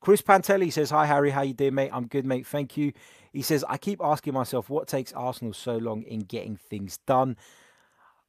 Chris 0.00 0.22
Pantelli 0.22 0.72
says, 0.72 0.90
Hi, 0.90 1.06
Harry. 1.06 1.30
How 1.30 1.42
you 1.42 1.52
doing, 1.54 1.74
mate? 1.74 1.90
I'm 1.92 2.06
good, 2.06 2.24
mate. 2.24 2.46
Thank 2.46 2.76
you. 2.76 2.92
He 3.32 3.42
says, 3.42 3.64
I 3.68 3.76
keep 3.76 4.00
asking 4.02 4.34
myself 4.34 4.68
what 4.68 4.88
takes 4.88 5.12
Arsenal 5.12 5.52
so 5.52 5.76
long 5.76 6.02
in 6.02 6.20
getting 6.20 6.56
things 6.56 6.98
done. 7.06 7.36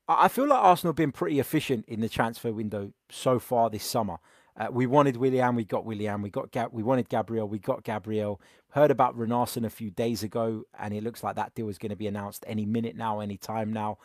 I 0.08 0.28
feel 0.28 0.48
like 0.48 0.60
Arsenal 0.62 0.92
have 0.92 0.98
been 0.98 1.12
pretty 1.12 1.40
efficient 1.40 1.86
in 1.88 2.02
the 2.02 2.10
transfer 2.10 2.52
window 2.52 2.92
so 3.10 3.40
far 3.40 3.70
this 3.70 3.84
summer. 3.84 4.18
Uh, 4.58 4.68
we 4.70 4.86
wanted 4.86 5.18
Willian, 5.18 5.56
we 5.56 5.64
got 5.64 5.86
Willian. 5.86 6.22
We 6.22 6.30
got 6.30 6.74
we 6.74 6.84
wanted 6.84 7.10
Gabriel, 7.10 7.48
we 7.48 7.60
got 7.60 7.84
Gabriel. 7.84 8.42
Heard 8.72 8.92
about 8.92 9.18
Runarsson 9.18 9.66
a 9.66 9.70
few 9.70 9.90
days 9.90 10.24
ago, 10.24 10.64
and 10.78 10.94
it 10.94 11.04
looks 11.04 11.24
like 11.24 11.36
that 11.36 11.56
deal 11.56 11.70
is 11.70 11.78
going 11.78 11.92
to 11.92 11.96
be 11.96 12.08
announced 12.08 12.44
any 12.48 12.66
minute 12.66 12.96
now, 12.96 13.22
any 13.22 13.38
time 13.38 13.72
now. 13.72 13.98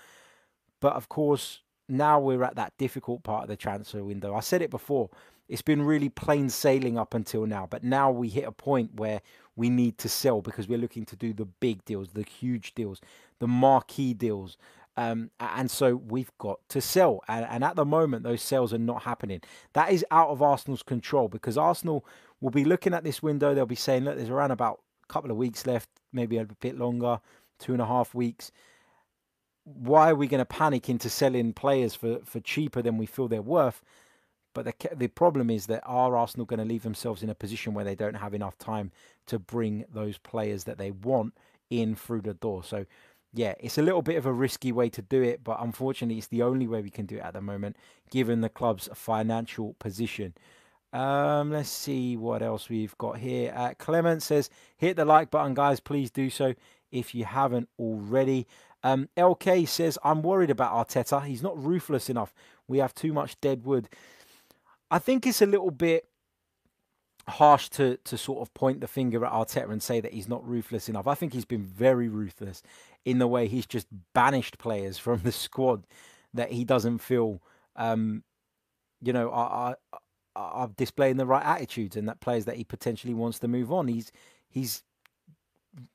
But 0.81 0.95
of 0.95 1.09
course, 1.09 1.63
now 1.89 2.21
we're 2.21 2.45
at 2.45 2.57
that 2.57 2.73
difficult 2.79 3.23
part 3.23 3.43
of 3.43 3.49
the 3.49 3.57
transfer 3.57 4.03
window. 4.05 4.35
I 4.35 4.41
said 4.41 4.63
it 4.63 4.71
before. 4.71 5.11
It's 5.49 5.63
been 5.63 5.83
really 5.83 6.09
plain 6.09 6.51
sailing 6.51 6.99
up 6.99 7.15
until 7.15 7.47
now, 7.47 7.67
but 7.71 7.85
now 7.85 8.11
we 8.11 8.29
hit 8.29 8.45
a 8.45 8.53
point 8.53 8.95
where 8.95 9.21
we 9.55 9.71
need 9.71 9.97
to 9.99 10.09
sell 10.09 10.43
because 10.43 10.69
we're 10.69 10.79
looking 10.79 11.05
to 11.07 11.17
do 11.17 11.33
the 11.33 11.45
big 11.45 11.85
deals, 11.85 12.09
the 12.13 12.25
huge 12.25 12.75
deals, 12.75 13.01
the 13.39 13.47
marquee 13.47 14.13
deals. 14.13 14.57
Um, 14.97 15.31
and 15.39 15.71
so 15.71 15.97
we've 15.97 16.33
got 16.39 16.61
to 16.71 16.81
sell. 16.81 17.21
And, 17.29 17.47
and, 17.49 17.63
at 17.63 17.77
the 17.77 17.85
moment, 17.85 18.23
those 18.23 18.43
sales 18.43 18.73
are 18.73 18.79
not 18.79 19.03
happening. 19.03 19.43
That 19.75 19.93
is 19.93 20.05
out 20.11 20.31
of 20.31 20.41
Arsenal's 20.41 20.83
control 20.83 21.29
because 21.29 21.59
Arsenal 21.59 22.05
will 22.41 22.51
be 22.51 22.65
looking 22.65 22.95
at 22.95 23.05
this 23.05 23.23
window. 23.23 23.55
They'll 23.55 23.67
be 23.67 23.75
saying, 23.75 24.05
look, 24.05 24.17
there's 24.17 24.31
around 24.31 24.53
about 24.53 24.81
a 25.09 25.13
couple 25.13 25.31
of 25.31 25.37
weeks 25.37 25.67
left, 25.67 25.91
maybe 26.13 26.39
a 26.39 26.47
bit 26.47 26.79
longer, 26.79 27.21
two 27.59 27.73
and 27.73 27.83
a 27.83 27.87
half 27.87 28.15
weeks. 28.15 28.51
Why 29.65 30.11
are 30.11 30.15
we 30.15 30.29
going 30.29 30.39
to 30.39 30.47
panic 30.47 30.89
into 30.89 31.11
selling 31.11 31.53
players 31.53 31.95
for, 31.95 32.21
for 32.25 32.41
cheaper 32.41 32.81
than 32.81 32.97
we 32.97 33.05
feel 33.07 33.29
they're 33.29 33.43
worth? 33.43 33.83
But 34.57 34.65
the, 34.65 34.97
the 34.97 35.09
problem 35.09 35.51
is 35.51 35.67
that 35.67 35.83
are 35.85 36.17
Arsenal 36.17 36.47
going 36.47 36.61
to 36.61 36.65
leave 36.65 36.83
themselves 36.83 37.23
in 37.23 37.29
a 37.29 37.35
position 37.35 37.75
where 37.75 37.85
they 37.85 37.95
don't 37.95 38.15
have 38.15 38.33
enough 38.33 38.57
time 38.57 38.91
to 39.27 39.39
bring 39.39 39.85
those 39.93 40.17
players 40.17 40.65
that 40.65 40.79
they 40.79 40.93
want 40.93 41.35
in 41.69 41.95
through 41.95 42.23
the 42.23 42.33
door? 42.33 42.65
So 42.65 42.87
yeah, 43.35 43.53
it's 43.61 43.77
a 43.77 43.83
little 43.83 44.01
bit 44.01 44.17
of 44.17 44.25
a 44.25 44.33
risky 44.33 44.73
way 44.73 44.89
to 44.89 45.03
do 45.03 45.21
it, 45.23 45.45
but 45.45 45.59
unfortunately, 45.61 46.17
it's 46.17 46.29
the 46.29 46.41
only 46.41 46.67
way 46.67 46.81
we 46.81 46.89
can 46.89 47.05
do 47.05 47.17
it 47.17 47.23
at 47.23 47.35
the 47.35 47.43
moment, 47.43 47.77
given 48.11 48.41
the 48.41 48.49
club's 48.49 48.89
financial 48.95 49.75
position. 49.79 50.33
Um, 50.91 51.51
let's 51.51 51.69
see 51.69 52.17
what 52.17 52.41
else 52.41 52.71
we've 52.71 52.97
got 52.97 53.19
here. 53.19 53.53
Uh, 53.55 53.75
Clement 53.77 54.23
says, 54.23 54.49
hit 54.79 54.97
the 54.97 55.05
like 55.05 55.31
button, 55.31 55.53
guys. 55.53 55.81
Please 55.81 56.11
do 56.11 56.31
so 56.31 56.55
if 56.91 57.15
you 57.15 57.27
haven't 57.27 57.69
already. 57.79 58.47
Um, 58.83 59.11
LK 59.19 59.69
says, 59.69 59.99
I'm 60.03 60.23
worried 60.23 60.49
about 60.49 60.73
Arteta. 60.73 61.27
He's 61.27 61.43
not 61.43 61.63
ruthless 61.63 62.09
enough. 62.09 62.33
We 62.67 62.79
have 62.79 62.95
too 62.95 63.13
much 63.13 63.39
dead 63.43 63.67
wood. 63.67 63.91
I 64.91 64.99
think 64.99 65.27
it's 65.27 65.43
a 65.43 65.47
little 65.47 65.71
bit 65.71 66.09
harsh 67.29 67.69
to 67.69 67.97
to 68.05 68.17
sort 68.17 68.41
of 68.41 68.55
point 68.55 68.81
the 68.81 68.87
finger 68.87 69.25
at 69.25 69.33
Arteta 69.33 69.71
and 69.71 69.83
say 69.83 70.01
that 70.01 70.13
he's 70.13 70.29
not 70.29 70.47
ruthless 70.49 70.89
enough. 70.89 71.07
I 71.07 71.15
think 71.15 71.33
he's 71.33 71.45
been 71.45 71.65
very 71.65 72.09
ruthless 72.09 72.63
in 73.05 73.19
the 73.19 73.27
way 73.27 73.49
he's 73.49 73.67
just 73.67 73.89
banished 74.15 74.59
players 74.59 74.99
from 74.99 75.21
the 75.23 75.33
squad 75.33 75.87
that 76.35 76.53
he 76.53 76.65
doesn't 76.65 76.99
feel, 76.99 77.43
um, 77.77 78.23
you 79.01 79.13
know, 79.13 79.31
are, 79.31 79.77
are, 79.93 79.99
are 80.37 80.71
displaying 80.77 81.17
the 81.17 81.27
right 81.27 81.45
attitudes 81.45 81.97
and 81.97 82.09
that 82.09 82.21
players 82.21 82.45
that 82.45 82.57
he 82.57 82.65
potentially 82.65 83.15
wants 83.15 83.39
to 83.41 83.49
move 83.49 83.73
on. 83.73 83.89
He's 83.89 84.13
he's 84.49 84.85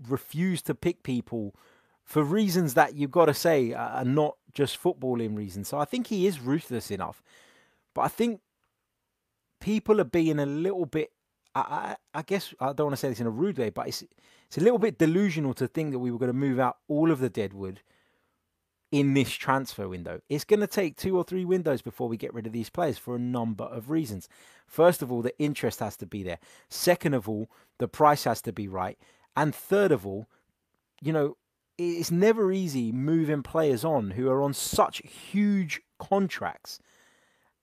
refused 0.07 0.65
to 0.67 0.75
pick 0.75 1.03
people 1.03 1.55
for 2.03 2.23
reasons 2.23 2.73
that 2.73 2.95
you've 2.95 3.11
got 3.11 3.25
to 3.25 3.33
say 3.33 3.73
are 3.73 4.03
not 4.03 4.35
just 4.53 4.81
footballing 4.81 5.37
reasons. 5.37 5.69
So 5.69 5.77
I 5.77 5.85
think 5.85 6.07
he 6.07 6.27
is 6.27 6.41
ruthless 6.41 6.91
enough, 6.91 7.23
but 7.93 8.01
I 8.01 8.07
think 8.09 8.41
people 9.61 10.01
are 10.01 10.05
being 10.05 10.39
a 10.39 10.45
little 10.45 10.85
bit 10.85 11.11
I, 11.53 11.97
I, 12.13 12.21
guess 12.21 12.53
I 12.59 12.67
don't 12.67 12.87
want 12.87 12.93
to 12.93 12.97
say 12.97 13.09
this 13.09 13.19
in 13.19 13.27
a 13.27 13.31
rude 13.31 13.57
way, 13.57 13.71
but 13.71 13.87
it's 13.87 14.03
it's 14.47 14.57
a 14.57 14.61
little 14.61 14.79
bit 14.79 14.97
delusional 14.97 15.53
to 15.55 15.67
think 15.67 15.91
that 15.91 15.99
we 15.99 16.11
were 16.11 16.17
going 16.17 16.31
to 16.31 16.33
move 16.33 16.59
out 16.59 16.77
all 16.87 17.11
of 17.11 17.19
the 17.19 17.29
deadwood 17.29 17.81
in 18.91 19.13
this 19.13 19.31
transfer 19.31 19.87
window. 19.87 20.21
It's 20.29 20.43
going 20.43 20.59
to 20.59 20.67
take 20.67 20.97
two 20.97 21.17
or 21.17 21.23
three 21.23 21.45
windows 21.45 21.81
before 21.81 22.09
we 22.09 22.17
get 22.17 22.33
rid 22.33 22.45
of 22.45 22.53
these 22.53 22.69
players 22.69 22.97
for 22.97 23.15
a 23.15 23.19
number 23.19 23.63
of 23.63 23.89
reasons. 23.89 24.27
First 24.65 25.01
of 25.01 25.11
all, 25.11 25.21
the 25.21 25.37
interest 25.39 25.79
has 25.79 25.95
to 25.97 26.05
be 26.05 26.23
there. 26.23 26.39
Second 26.69 27.13
of 27.13 27.27
all, 27.29 27.49
the 27.79 27.87
price 27.87 28.25
has 28.25 28.41
to 28.43 28.53
be 28.53 28.67
right. 28.67 28.97
And 29.35 29.55
third 29.55 29.91
of 29.91 30.05
all, 30.05 30.27
you 31.01 31.13
know, 31.13 31.37
it's 31.77 32.11
never 32.11 32.51
easy 32.51 32.91
moving 32.91 33.43
players 33.43 33.83
on 33.85 34.11
who 34.11 34.29
are 34.29 34.41
on 34.41 34.53
such 34.53 35.01
huge 35.05 35.81
contracts 35.99 36.79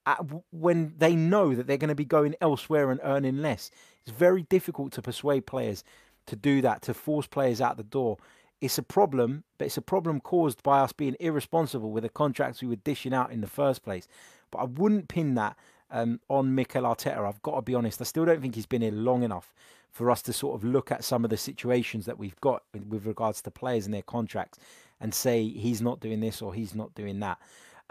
at, 0.08 0.24
when 0.50 0.94
they 0.96 1.14
know 1.14 1.54
that 1.54 1.66
they're 1.66 1.76
going 1.76 1.88
to 1.88 1.94
be 1.94 2.04
going 2.04 2.34
elsewhere 2.40 2.90
and 2.90 3.00
earning 3.04 3.42
less. 3.42 3.70
It's 4.02 4.16
very 4.16 4.42
difficult 4.42 4.92
to 4.92 5.02
persuade 5.02 5.46
players 5.46 5.84
to 6.26 6.36
do 6.36 6.62
that, 6.62 6.82
to 6.82 6.94
force 6.94 7.26
players 7.26 7.60
out 7.60 7.76
the 7.76 7.82
door. 7.82 8.16
It's 8.60 8.78
a 8.78 8.82
problem, 8.82 9.44
but 9.58 9.66
it's 9.66 9.76
a 9.76 9.82
problem 9.82 10.20
caused 10.20 10.62
by 10.62 10.80
us 10.80 10.92
being 10.92 11.16
irresponsible 11.20 11.90
with 11.90 12.02
the 12.02 12.08
contracts 12.08 12.62
we 12.62 12.68
were 12.68 12.76
dishing 12.76 13.12
out 13.12 13.30
in 13.30 13.42
the 13.42 13.46
first 13.46 13.84
place. 13.84 14.08
But 14.50 14.58
I 14.58 14.64
wouldn't 14.64 15.08
pin 15.08 15.34
that 15.34 15.56
um, 15.90 16.20
on 16.28 16.54
Mikel 16.54 16.82
Arteta. 16.84 17.28
I've 17.28 17.42
got 17.42 17.56
to 17.56 17.62
be 17.62 17.74
honest. 17.74 18.00
I 18.00 18.04
still 18.04 18.24
don't 18.24 18.40
think 18.40 18.54
he's 18.54 18.66
been 18.66 18.82
here 18.82 18.90
long 18.90 19.22
enough 19.22 19.52
for 19.90 20.10
us 20.10 20.22
to 20.22 20.32
sort 20.32 20.54
of 20.54 20.64
look 20.64 20.90
at 20.90 21.04
some 21.04 21.24
of 21.24 21.30
the 21.30 21.36
situations 21.36 22.06
that 22.06 22.18
we've 22.18 22.40
got 22.40 22.62
with 22.88 23.06
regards 23.06 23.42
to 23.42 23.50
players 23.50 23.84
and 23.84 23.94
their 23.94 24.02
contracts 24.02 24.58
and 25.00 25.14
say 25.14 25.46
he's 25.48 25.80
not 25.80 26.00
doing 26.00 26.20
this 26.20 26.42
or 26.42 26.54
he's 26.54 26.74
not 26.74 26.94
doing 26.94 27.20
that. 27.20 27.38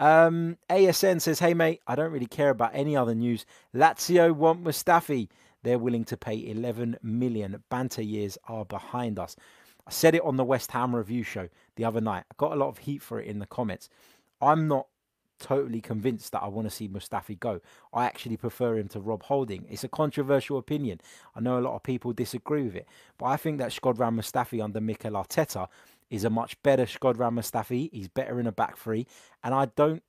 Um, 0.00 0.58
ASN 0.70 1.20
says, 1.20 1.40
"Hey 1.40 1.54
mate, 1.54 1.80
I 1.86 1.94
don't 1.94 2.12
really 2.12 2.26
care 2.26 2.50
about 2.50 2.70
any 2.74 2.96
other 2.96 3.14
news. 3.14 3.44
Lazio 3.74 4.32
want 4.32 4.62
Mustafi. 4.62 5.28
They're 5.62 5.78
willing 5.78 6.04
to 6.04 6.16
pay 6.16 6.48
11 6.50 6.98
million. 7.02 7.62
Banter 7.68 8.02
years 8.02 8.38
are 8.46 8.64
behind 8.64 9.18
us." 9.18 9.36
I 9.86 9.90
said 9.90 10.14
it 10.14 10.22
on 10.22 10.36
the 10.36 10.44
West 10.44 10.70
Ham 10.72 10.94
review 10.94 11.22
show 11.22 11.48
the 11.76 11.84
other 11.84 12.00
night. 12.00 12.24
I 12.30 12.34
got 12.36 12.52
a 12.52 12.56
lot 12.56 12.68
of 12.68 12.78
heat 12.78 13.02
for 13.02 13.18
it 13.20 13.26
in 13.26 13.38
the 13.38 13.46
comments. 13.46 13.88
I'm 14.40 14.68
not 14.68 14.86
totally 15.38 15.80
convinced 15.80 16.32
that 16.32 16.42
I 16.42 16.48
want 16.48 16.68
to 16.68 16.74
see 16.74 16.88
Mustafi 16.88 17.38
go. 17.38 17.60
I 17.92 18.04
actually 18.04 18.36
prefer 18.36 18.76
him 18.76 18.88
to 18.88 19.00
Rob 19.00 19.22
Holding. 19.22 19.64
It's 19.70 19.84
a 19.84 19.88
controversial 19.88 20.58
opinion. 20.58 21.00
I 21.34 21.40
know 21.40 21.58
a 21.58 21.62
lot 21.62 21.74
of 21.74 21.82
people 21.82 22.12
disagree 22.12 22.64
with 22.64 22.76
it, 22.76 22.86
but 23.16 23.26
I 23.26 23.36
think 23.36 23.58
that 23.58 23.70
Shkodran 23.70 24.14
Mustafi 24.14 24.62
under 24.62 24.80
Mikel 24.80 25.12
Arteta 25.12 25.68
is 26.10 26.24
a 26.24 26.30
much 26.30 26.60
better 26.62 26.84
Shkodran 26.84 27.34
Mustafi. 27.34 27.90
He's 27.92 28.08
better 28.08 28.40
in 28.40 28.46
a 28.46 28.52
back 28.52 28.76
three. 28.76 29.06
And 29.42 29.54
I 29.54 29.66
don't 29.76 30.02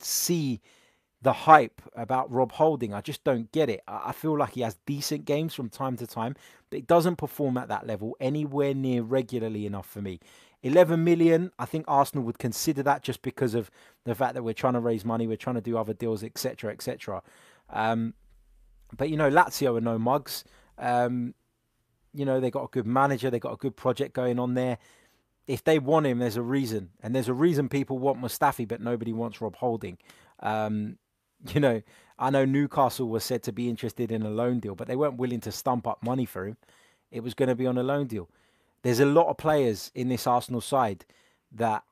see 0.00 0.60
the 1.22 1.32
hype 1.32 1.80
about 1.96 2.30
Rob 2.30 2.52
Holding. 2.52 2.92
I 2.92 3.00
just 3.00 3.24
don't 3.24 3.50
get 3.50 3.70
it. 3.70 3.80
I 3.88 4.12
feel 4.12 4.36
like 4.36 4.52
he 4.52 4.60
has 4.60 4.76
decent 4.86 5.24
games 5.24 5.54
from 5.54 5.70
time 5.70 5.96
to 5.96 6.06
time, 6.06 6.36
but 6.70 6.78
it 6.78 6.86
doesn't 6.86 7.16
perform 7.16 7.56
at 7.56 7.68
that 7.68 7.86
level 7.86 8.14
anywhere 8.20 8.74
near 8.74 9.02
regularly 9.02 9.64
enough 9.64 9.88
for 9.88 10.02
me. 10.02 10.20
11 10.62 11.02
million, 11.02 11.50
I 11.58 11.64
think 11.64 11.86
Arsenal 11.88 12.24
would 12.24 12.38
consider 12.38 12.82
that 12.82 13.02
just 13.02 13.22
because 13.22 13.54
of 13.54 13.70
the 14.04 14.14
fact 14.14 14.34
that 14.34 14.42
we're 14.42 14.54
trying 14.54 14.74
to 14.74 14.80
raise 14.80 15.04
money, 15.04 15.26
we're 15.26 15.36
trying 15.36 15.56
to 15.56 15.62
do 15.62 15.76
other 15.78 15.94
deals, 15.94 16.22
etc., 16.22 16.72
etc. 16.72 17.22
Um, 17.70 18.14
but 18.96 19.08
you 19.08 19.16
know, 19.16 19.30
Lazio 19.30 19.76
are 19.76 19.80
no 19.80 19.98
mugs. 19.98 20.44
Um, 20.78 21.34
you 22.12 22.24
know, 22.24 22.38
they 22.38 22.50
got 22.50 22.64
a 22.64 22.68
good 22.70 22.86
manager, 22.86 23.30
they 23.30 23.40
got 23.40 23.52
a 23.52 23.56
good 23.56 23.76
project 23.76 24.14
going 24.14 24.38
on 24.38 24.54
there 24.54 24.78
if 25.46 25.64
they 25.64 25.78
want 25.78 26.06
him, 26.06 26.18
there's 26.18 26.36
a 26.36 26.42
reason, 26.42 26.90
and 27.02 27.14
there's 27.14 27.28
a 27.28 27.34
reason 27.34 27.68
people 27.68 27.98
want 27.98 28.20
Mustafi, 28.20 28.66
but 28.66 28.80
nobody 28.80 29.12
wants 29.12 29.40
Rob 29.40 29.56
Holding. 29.56 29.98
Um, 30.40 30.98
you 31.54 31.60
know, 31.60 31.82
I 32.18 32.30
know 32.30 32.44
Newcastle 32.44 33.08
was 33.08 33.24
said 33.24 33.42
to 33.44 33.52
be 33.52 33.68
interested 33.68 34.10
in 34.10 34.22
a 34.22 34.30
loan 34.30 34.60
deal, 34.60 34.74
but 34.74 34.88
they 34.88 34.96
weren't 34.96 35.16
willing 35.16 35.40
to 35.40 35.52
stump 35.52 35.86
up 35.86 36.02
money 36.02 36.24
for 36.24 36.46
him. 36.46 36.56
It 37.10 37.22
was 37.22 37.34
going 37.34 37.48
to 37.48 37.54
be 37.54 37.66
on 37.66 37.78
a 37.78 37.82
loan 37.82 38.06
deal. 38.06 38.28
There's 38.82 39.00
a 39.00 39.06
lot 39.06 39.28
of 39.28 39.36
players 39.36 39.90
in 39.94 40.08
this 40.08 40.26
Arsenal 40.26 40.60
side 40.60 41.04
that 41.52 41.82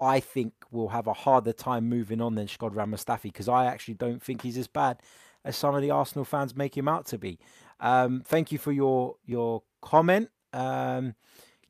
I 0.00 0.20
think 0.20 0.52
will 0.70 0.88
have 0.88 1.06
a 1.06 1.12
harder 1.12 1.52
time 1.52 1.88
moving 1.88 2.20
on 2.20 2.34
than 2.34 2.46
Shkodran 2.46 2.94
Mustafi 2.94 3.24
because 3.24 3.48
I 3.48 3.66
actually 3.66 3.94
don't 3.94 4.22
think 4.22 4.42
he's 4.42 4.58
as 4.58 4.68
bad 4.68 5.00
as 5.44 5.56
some 5.56 5.74
of 5.74 5.82
the 5.82 5.90
Arsenal 5.90 6.24
fans 6.24 6.54
make 6.54 6.76
him 6.76 6.88
out 6.88 7.06
to 7.06 7.18
be. 7.18 7.38
Um, 7.80 8.22
thank 8.24 8.52
you 8.52 8.58
for 8.58 8.72
your 8.72 9.16
your 9.24 9.62
comment. 9.80 10.30
Um, 10.52 11.14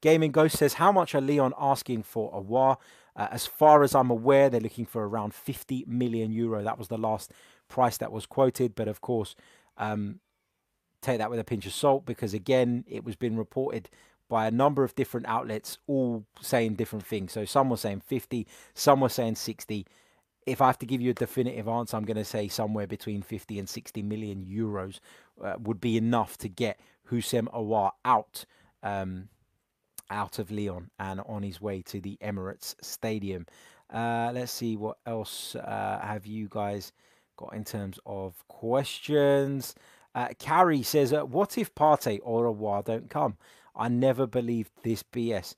Gaming 0.01 0.33
Ghost 0.33 0.57
says, 0.57 0.75
How 0.75 0.93
much 0.93 1.15
are 1.15 1.21
Lyon 1.21 1.53
asking 1.59 2.05
for 2.05 2.33
Aouar? 2.33 2.77
Uh, 3.17 3.29
as 3.33 3.47
far 3.47 3.83
as 3.83 3.95
I'm 3.95 4.11
aware, 4.11 4.49
they're 4.49 4.61
looking 4.61 4.87
for 4.87 5.07
around 5.09 5.35
50 5.35 5.85
million 5.89 6.31
euro. 6.31 6.63
That 6.63 6.79
was 6.79 6.89
the 6.89 6.99
last 6.99 7.33
price 7.69 7.99
that 7.99 8.13
was 8.13 8.27
quoted. 8.27 8.77
But 8.77 8.87
of 8.87 9.01
course, 9.01 9.35
um, 9.77 10.21
take 11.03 11.19
that 11.19 11.31
with 11.31 11.41
a 11.41 11.45
pinch 11.45 11.67
of 11.67 11.73
salt 11.73 12.07
because, 12.07 12.33
again, 12.33 12.85
it 12.87 13.05
was 13.05 13.17
been 13.17 13.37
reported 13.37 13.91
by 14.29 14.47
a 14.47 14.51
number 14.51 14.85
of 14.85 14.95
different 14.95 15.27
outlets, 15.27 15.79
all 15.87 16.25
saying 16.41 16.75
different 16.75 17.05
things. 17.05 17.33
So 17.33 17.45
some 17.45 17.71
were 17.71 17.77
saying 17.77 18.03
50, 18.07 18.47
some 18.75 19.01
were 19.01 19.09
saying 19.09 19.37
60. 19.37 19.87
If 20.47 20.61
I 20.61 20.67
have 20.67 20.79
to 20.79 20.87
give 20.87 21.01
you 21.01 21.11
a 21.11 21.15
definitive 21.15 21.67
answer, 21.67 21.97
I'm 21.97 22.05
going 22.05 22.17
to 22.19 22.25
say 22.25 22.47
somewhere 22.47 22.87
between 22.87 23.23
50 23.23 23.59
and 23.59 23.69
60 23.69 24.03
million 24.03 24.45
euros 24.45 25.01
uh, 25.43 25.55
would 25.59 25.81
be 25.81 25.97
enough 25.97 26.37
to 26.39 26.49
get 26.49 26.79
Houssem 27.11 27.53
Aouar 27.53 27.93
out. 28.05 28.45
Um, 28.83 29.29
out 30.11 30.39
of 30.39 30.51
Lyon 30.51 30.91
and 30.99 31.21
on 31.27 31.43
his 31.43 31.61
way 31.61 31.83
to 31.83 32.01
the 32.01 32.19
Emirates 32.23 32.75
Stadium. 32.83 33.47
Uh, 33.93 34.31
let's 34.35 34.53
see 34.53 34.77
what 34.77 34.99
else 35.07 35.55
uh, 35.57 36.01
have 36.03 36.27
you 36.27 36.49
guys 36.51 36.93
got 37.37 37.55
in 37.55 37.65
terms 37.65 37.99
of 38.05 38.47
questions. 38.49 39.75
Uh, 40.15 40.29
Carrie 40.39 40.83
says, 40.83 41.13
uh, 41.13 41.25
"What 41.25 41.57
if 41.57 41.75
Partey 41.75 42.21
or 42.23 42.47
Aouar 42.47 42.85
don't 42.85 43.09
come? 43.09 43.37
I 43.75 43.89
never 43.89 44.27
believed 44.27 44.73
this 44.83 45.03
BS. 45.03 45.55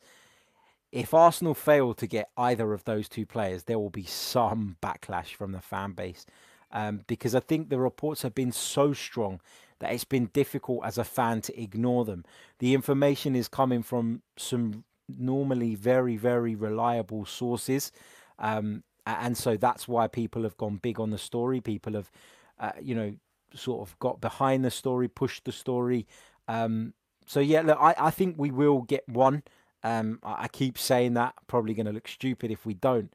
If 0.92 1.14
Arsenal 1.14 1.54
fail 1.54 1.94
to 1.94 2.06
get 2.06 2.30
either 2.36 2.72
of 2.72 2.84
those 2.84 3.08
two 3.08 3.24
players, 3.26 3.64
there 3.64 3.78
will 3.78 3.90
be 3.90 4.04
some 4.04 4.76
backlash 4.82 5.34
from 5.34 5.52
the 5.52 5.60
fan 5.60 5.92
base." 5.92 6.26
Um, 6.72 7.00
because 7.08 7.34
I 7.34 7.40
think 7.40 7.68
the 7.68 7.80
reports 7.80 8.22
have 8.22 8.34
been 8.34 8.52
so 8.52 8.92
strong 8.92 9.40
that 9.80 9.92
it's 9.92 10.04
been 10.04 10.26
difficult 10.26 10.84
as 10.84 10.98
a 10.98 11.04
fan 11.04 11.40
to 11.42 11.60
ignore 11.60 12.04
them. 12.04 12.24
The 12.58 12.74
information 12.74 13.34
is 13.34 13.48
coming 13.48 13.82
from 13.82 14.22
some 14.36 14.84
normally 15.18 15.74
very, 15.74 16.16
very 16.16 16.54
reliable 16.54 17.24
sources. 17.24 17.90
Um, 18.38 18.84
and 19.06 19.36
so 19.36 19.56
that's 19.56 19.88
why 19.88 20.06
people 20.06 20.42
have 20.42 20.56
gone 20.56 20.76
big 20.76 21.00
on 21.00 21.10
the 21.10 21.18
story. 21.18 21.60
People 21.60 21.94
have, 21.94 22.10
uh, 22.58 22.72
you 22.80 22.94
know, 22.94 23.14
sort 23.54 23.88
of 23.88 23.98
got 23.98 24.20
behind 24.20 24.64
the 24.64 24.70
story, 24.70 25.08
pushed 25.08 25.44
the 25.44 25.52
story. 25.52 26.06
Um, 26.46 26.94
so 27.26 27.40
yeah, 27.40 27.62
look, 27.62 27.78
I, 27.80 27.94
I 27.98 28.10
think 28.10 28.36
we 28.38 28.50
will 28.50 28.82
get 28.82 29.08
one. 29.08 29.42
Um, 29.82 30.20
I, 30.22 30.44
I 30.44 30.48
keep 30.48 30.78
saying 30.78 31.14
that. 31.14 31.34
Probably 31.46 31.74
going 31.74 31.86
to 31.86 31.92
look 31.92 32.08
stupid 32.08 32.50
if 32.50 32.66
we 32.66 32.74
don't. 32.74 33.12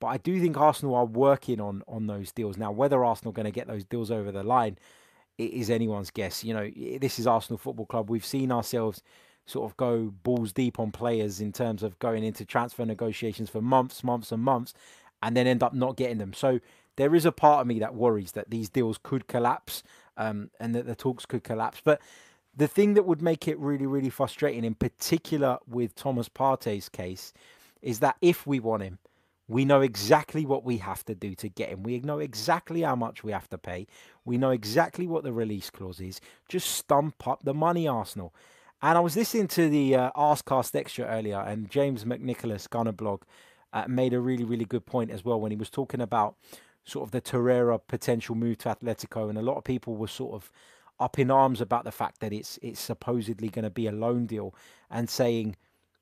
But 0.00 0.08
I 0.08 0.16
do 0.18 0.38
think 0.40 0.58
Arsenal 0.58 0.94
are 0.96 1.06
working 1.06 1.60
on 1.60 1.82
on 1.88 2.06
those 2.06 2.30
deals 2.30 2.58
now. 2.58 2.70
Whether 2.70 3.04
Arsenal 3.04 3.30
are 3.30 3.34
going 3.34 3.46
to 3.46 3.50
get 3.50 3.66
those 3.66 3.84
deals 3.84 4.10
over 4.10 4.30
the 4.30 4.42
line, 4.42 4.76
it 5.38 5.52
is 5.52 5.70
anyone's 5.70 6.10
guess. 6.10 6.44
You 6.44 6.54
know, 6.54 6.70
this 7.00 7.18
is 7.18 7.26
Arsenal 7.26 7.58
Football 7.58 7.86
Club. 7.86 8.10
We've 8.10 8.24
seen 8.24 8.52
ourselves 8.52 9.02
sort 9.46 9.70
of 9.70 9.76
go 9.76 10.12
balls 10.22 10.52
deep 10.52 10.78
on 10.78 10.90
players 10.90 11.40
in 11.40 11.52
terms 11.52 11.82
of 11.82 11.98
going 11.98 12.24
into 12.24 12.44
transfer 12.44 12.84
negotiations 12.84 13.50
for 13.50 13.60
months, 13.60 14.02
months, 14.02 14.32
and 14.32 14.42
months, 14.42 14.72
and 15.22 15.36
then 15.36 15.46
end 15.46 15.62
up 15.62 15.74
not 15.74 15.96
getting 15.96 16.18
them. 16.18 16.32
So 16.32 16.60
there 16.96 17.14
is 17.14 17.26
a 17.26 17.32
part 17.32 17.60
of 17.60 17.66
me 17.66 17.78
that 17.80 17.94
worries 17.94 18.32
that 18.32 18.50
these 18.50 18.68
deals 18.68 18.98
could 19.02 19.26
collapse 19.26 19.82
um, 20.16 20.50
and 20.60 20.74
that 20.74 20.86
the 20.86 20.94
talks 20.94 21.26
could 21.26 21.44
collapse. 21.44 21.80
But 21.84 22.00
the 22.56 22.68
thing 22.68 22.94
that 22.94 23.04
would 23.04 23.20
make 23.20 23.48
it 23.48 23.58
really, 23.58 23.86
really 23.86 24.10
frustrating, 24.10 24.64
in 24.64 24.74
particular 24.74 25.58
with 25.66 25.94
Thomas 25.94 26.28
Partey's 26.28 26.88
case, 26.88 27.32
is 27.82 27.98
that 27.98 28.16
if 28.22 28.46
we 28.46 28.60
want 28.60 28.82
him, 28.82 28.98
we 29.46 29.64
know 29.64 29.82
exactly 29.82 30.46
what 30.46 30.64
we 30.64 30.78
have 30.78 31.04
to 31.04 31.14
do 31.14 31.34
to 31.34 31.48
get 31.48 31.68
him. 31.68 31.82
We 31.82 32.00
know 32.00 32.18
exactly 32.18 32.82
how 32.82 32.96
much 32.96 33.22
we 33.22 33.32
have 33.32 33.48
to 33.50 33.58
pay. 33.58 33.86
We 34.24 34.38
know 34.38 34.50
exactly 34.50 35.06
what 35.06 35.22
the 35.22 35.32
release 35.32 35.70
clause 35.70 36.00
is. 36.00 36.20
Just 36.48 36.70
stump 36.70 37.26
up 37.26 37.44
the 37.44 37.54
money, 37.54 37.86
Arsenal. 37.86 38.34
And 38.80 38.96
I 38.98 39.00
was 39.00 39.16
listening 39.16 39.48
to 39.48 39.68
the 39.68 39.94
uh, 39.94 40.10
Arscast 40.16 40.74
Extra 40.74 41.06
earlier, 41.06 41.38
and 41.38 41.70
James 41.70 42.04
McNicholas, 42.04 42.68
Gunner 42.68 42.92
blog, 42.92 43.22
uh, 43.72 43.84
made 43.88 44.14
a 44.14 44.20
really, 44.20 44.44
really 44.44 44.64
good 44.64 44.86
point 44.86 45.10
as 45.10 45.24
well 45.24 45.40
when 45.40 45.50
he 45.50 45.56
was 45.56 45.70
talking 45.70 46.00
about 46.00 46.36
sort 46.84 47.06
of 47.06 47.10
the 47.10 47.20
Torreira 47.20 47.80
potential 47.86 48.34
move 48.34 48.58
to 48.58 48.68
Atletico, 48.68 49.28
and 49.28 49.38
a 49.38 49.42
lot 49.42 49.56
of 49.56 49.64
people 49.64 49.96
were 49.96 50.08
sort 50.08 50.34
of 50.34 50.50
up 51.00 51.18
in 51.18 51.30
arms 51.30 51.60
about 51.60 51.84
the 51.84 51.90
fact 51.90 52.20
that 52.20 52.32
it's 52.32 52.58
it's 52.62 52.80
supposedly 52.80 53.48
going 53.48 53.64
to 53.64 53.70
be 53.70 53.86
a 53.86 53.92
loan 53.92 54.26
deal, 54.26 54.54
and 54.90 55.08
saying, 55.08 55.56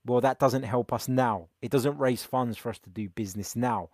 well, 0.04 0.20
that 0.20 0.38
doesn't 0.38 0.64
help 0.64 0.92
us 0.92 1.08
now. 1.08 1.48
It 1.60 1.70
doesn't 1.70 1.98
raise 1.98 2.22
funds 2.22 2.58
for 2.58 2.70
us 2.70 2.78
to 2.80 2.90
do 2.90 3.08
business 3.08 3.54
now. 3.54 3.90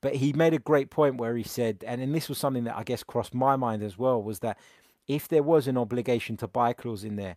But 0.00 0.16
he 0.16 0.32
made 0.32 0.54
a 0.54 0.58
great 0.58 0.90
point 0.90 1.16
where 1.16 1.36
he 1.36 1.42
said, 1.42 1.82
and, 1.86 2.00
and 2.00 2.14
this 2.14 2.28
was 2.28 2.38
something 2.38 2.64
that 2.64 2.76
I 2.76 2.84
guess 2.84 3.02
crossed 3.02 3.34
my 3.34 3.56
mind 3.56 3.82
as 3.82 3.98
well, 3.98 4.22
was 4.22 4.40
that 4.40 4.58
if 5.08 5.26
there 5.26 5.42
was 5.42 5.66
an 5.66 5.78
obligation 5.78 6.36
to 6.38 6.46
buy 6.46 6.72
clause 6.72 7.02
in 7.02 7.16
there, 7.16 7.36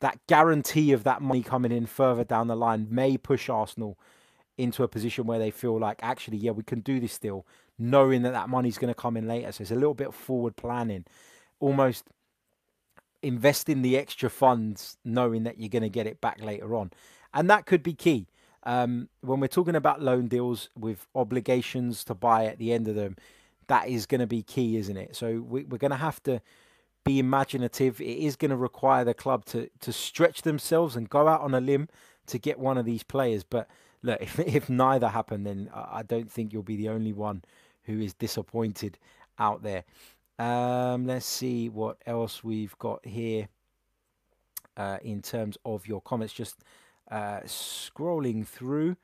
that 0.00 0.18
guarantee 0.26 0.92
of 0.92 1.04
that 1.04 1.22
money 1.22 1.42
coming 1.42 1.72
in 1.72 1.86
further 1.86 2.24
down 2.24 2.48
the 2.48 2.56
line 2.56 2.88
may 2.90 3.16
push 3.16 3.48
Arsenal 3.48 3.98
into 4.58 4.82
a 4.82 4.88
position 4.88 5.26
where 5.26 5.38
they 5.38 5.50
feel 5.50 5.78
like 5.78 5.98
actually, 6.02 6.36
yeah, 6.36 6.50
we 6.50 6.62
can 6.62 6.80
do 6.80 7.00
this 7.00 7.18
deal, 7.18 7.46
knowing 7.78 8.22
that 8.22 8.32
that 8.32 8.48
money's 8.48 8.78
going 8.78 8.92
to 8.92 9.00
come 9.00 9.16
in 9.16 9.26
later. 9.26 9.50
So 9.52 9.62
it's 9.62 9.70
a 9.70 9.76
little 9.76 9.94
bit 9.94 10.12
forward 10.12 10.56
planning, 10.56 11.04
almost 11.60 12.04
investing 13.22 13.82
the 13.82 13.96
extra 13.96 14.28
funds, 14.28 14.96
knowing 15.04 15.44
that 15.44 15.58
you're 15.58 15.68
going 15.68 15.82
to 15.82 15.88
get 15.88 16.06
it 16.06 16.20
back 16.20 16.42
later 16.42 16.74
on, 16.74 16.90
and 17.32 17.48
that 17.50 17.66
could 17.66 17.82
be 17.82 17.94
key. 17.94 18.26
Um, 18.64 19.08
when 19.22 19.40
we're 19.40 19.48
talking 19.48 19.74
about 19.74 20.02
loan 20.02 20.28
deals 20.28 20.68
with 20.76 21.06
obligations 21.14 22.04
to 22.04 22.14
buy 22.14 22.46
at 22.46 22.58
the 22.58 22.72
end 22.72 22.86
of 22.86 22.94
them, 22.94 23.16
that 23.66 23.88
is 23.88 24.06
going 24.06 24.20
to 24.20 24.26
be 24.26 24.42
key, 24.42 24.76
isn't 24.76 24.96
it? 24.96 25.16
So 25.16 25.40
we, 25.40 25.64
we're 25.64 25.78
going 25.78 25.90
to 25.90 25.96
have 25.96 26.22
to 26.24 26.40
be 27.04 27.18
imaginative. 27.18 28.00
It 28.00 28.18
is 28.18 28.36
going 28.36 28.50
to 28.50 28.56
require 28.56 29.04
the 29.04 29.14
club 29.14 29.44
to 29.46 29.68
to 29.80 29.92
stretch 29.92 30.42
themselves 30.42 30.96
and 30.96 31.08
go 31.08 31.28
out 31.28 31.40
on 31.40 31.54
a 31.54 31.60
limb 31.60 31.88
to 32.26 32.38
get 32.38 32.58
one 32.58 32.78
of 32.78 32.84
these 32.84 33.02
players. 33.02 33.44
But 33.44 33.68
look, 34.02 34.20
if 34.22 34.38
if 34.38 34.68
neither 34.68 35.08
happen, 35.08 35.44
then 35.44 35.70
I 35.74 36.02
don't 36.02 36.30
think 36.30 36.52
you'll 36.52 36.62
be 36.62 36.76
the 36.76 36.88
only 36.88 37.12
one 37.12 37.42
who 37.84 38.00
is 38.00 38.14
disappointed 38.14 38.98
out 39.38 39.62
there. 39.62 39.84
Um, 40.42 41.06
let's 41.06 41.26
see 41.26 41.68
what 41.68 41.98
else 42.06 42.42
we've 42.42 42.76
got 42.78 43.04
here 43.06 43.48
uh, 44.76 44.98
in 45.02 45.22
terms 45.22 45.56
of 45.64 45.86
your 45.86 46.00
comments. 46.00 46.32
Just 46.32 46.62
uh, 47.10 47.40
scrolling 47.40 48.46
through. 48.46 48.96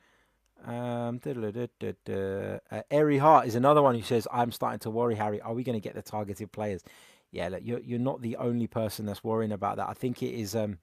Um, 0.64 1.20
uh, 1.24 2.82
Airy 2.90 3.18
Hart 3.18 3.46
is 3.46 3.54
another 3.54 3.82
one 3.82 3.94
who 3.94 4.02
says, 4.02 4.26
I'm 4.32 4.50
starting 4.50 4.80
to 4.80 4.90
worry, 4.90 5.14
Harry. 5.14 5.40
Are 5.40 5.54
we 5.54 5.62
going 5.62 5.80
to 5.80 5.80
get 5.80 5.94
the 5.94 6.02
targeted 6.02 6.50
players? 6.50 6.82
yeah, 7.30 7.48
look, 7.48 7.60
you're 7.62 7.80
you're 7.80 7.98
not 7.98 8.22
the 8.22 8.36
only 8.36 8.66
person 8.66 9.06
that's 9.06 9.22
worrying 9.22 9.52
about 9.52 9.76
that. 9.76 9.88
I 9.88 9.94
think 9.94 10.22
it 10.22 10.34
is 10.34 10.54
um 10.54 10.78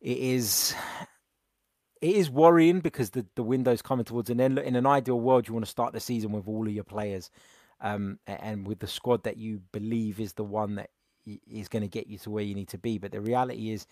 it 0.00 0.18
is 0.18 0.74
it 2.00 2.16
is 2.16 2.30
worrying 2.30 2.80
because 2.80 3.10
the 3.10 3.26
the 3.36 3.42
window's 3.42 3.82
coming 3.82 4.04
towards 4.04 4.30
an 4.30 4.40
end. 4.40 4.56
Look, 4.56 4.64
in 4.64 4.76
an 4.76 4.86
ideal 4.86 5.20
world, 5.20 5.46
you 5.46 5.54
want 5.54 5.64
to 5.64 5.70
start 5.70 5.92
the 5.92 6.00
season 6.00 6.32
with 6.32 6.48
all 6.48 6.66
of 6.66 6.72
your 6.72 6.84
players, 6.84 7.30
um, 7.80 8.18
and 8.26 8.66
with 8.66 8.78
the 8.78 8.86
squad 8.86 9.24
that 9.24 9.36
you 9.36 9.60
believe 9.72 10.20
is 10.20 10.34
the 10.34 10.44
one 10.44 10.76
that 10.76 10.90
is 11.50 11.68
going 11.68 11.82
to 11.82 11.88
get 11.88 12.06
you 12.06 12.18
to 12.18 12.30
where 12.30 12.44
you 12.44 12.54
need 12.54 12.68
to 12.68 12.78
be. 12.78 12.98
But 12.98 13.12
the 13.12 13.20
reality 13.20 13.70
is, 13.70 13.86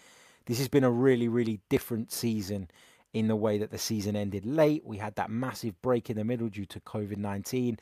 this 0.46 0.58
has 0.58 0.68
been 0.68 0.84
a 0.84 0.90
really 0.90 1.28
really 1.28 1.60
different 1.68 2.12
season 2.12 2.68
in 3.12 3.28
the 3.28 3.36
way 3.36 3.58
that 3.58 3.70
the 3.70 3.78
season 3.78 4.16
ended 4.16 4.46
late. 4.46 4.82
We 4.84 4.98
had 4.98 5.16
that 5.16 5.30
massive 5.30 5.80
break 5.82 6.10
in 6.10 6.16
the 6.16 6.24
middle 6.24 6.48
due 6.48 6.66
to 6.66 6.80
COVID 6.80 7.18
nineteen 7.18 7.78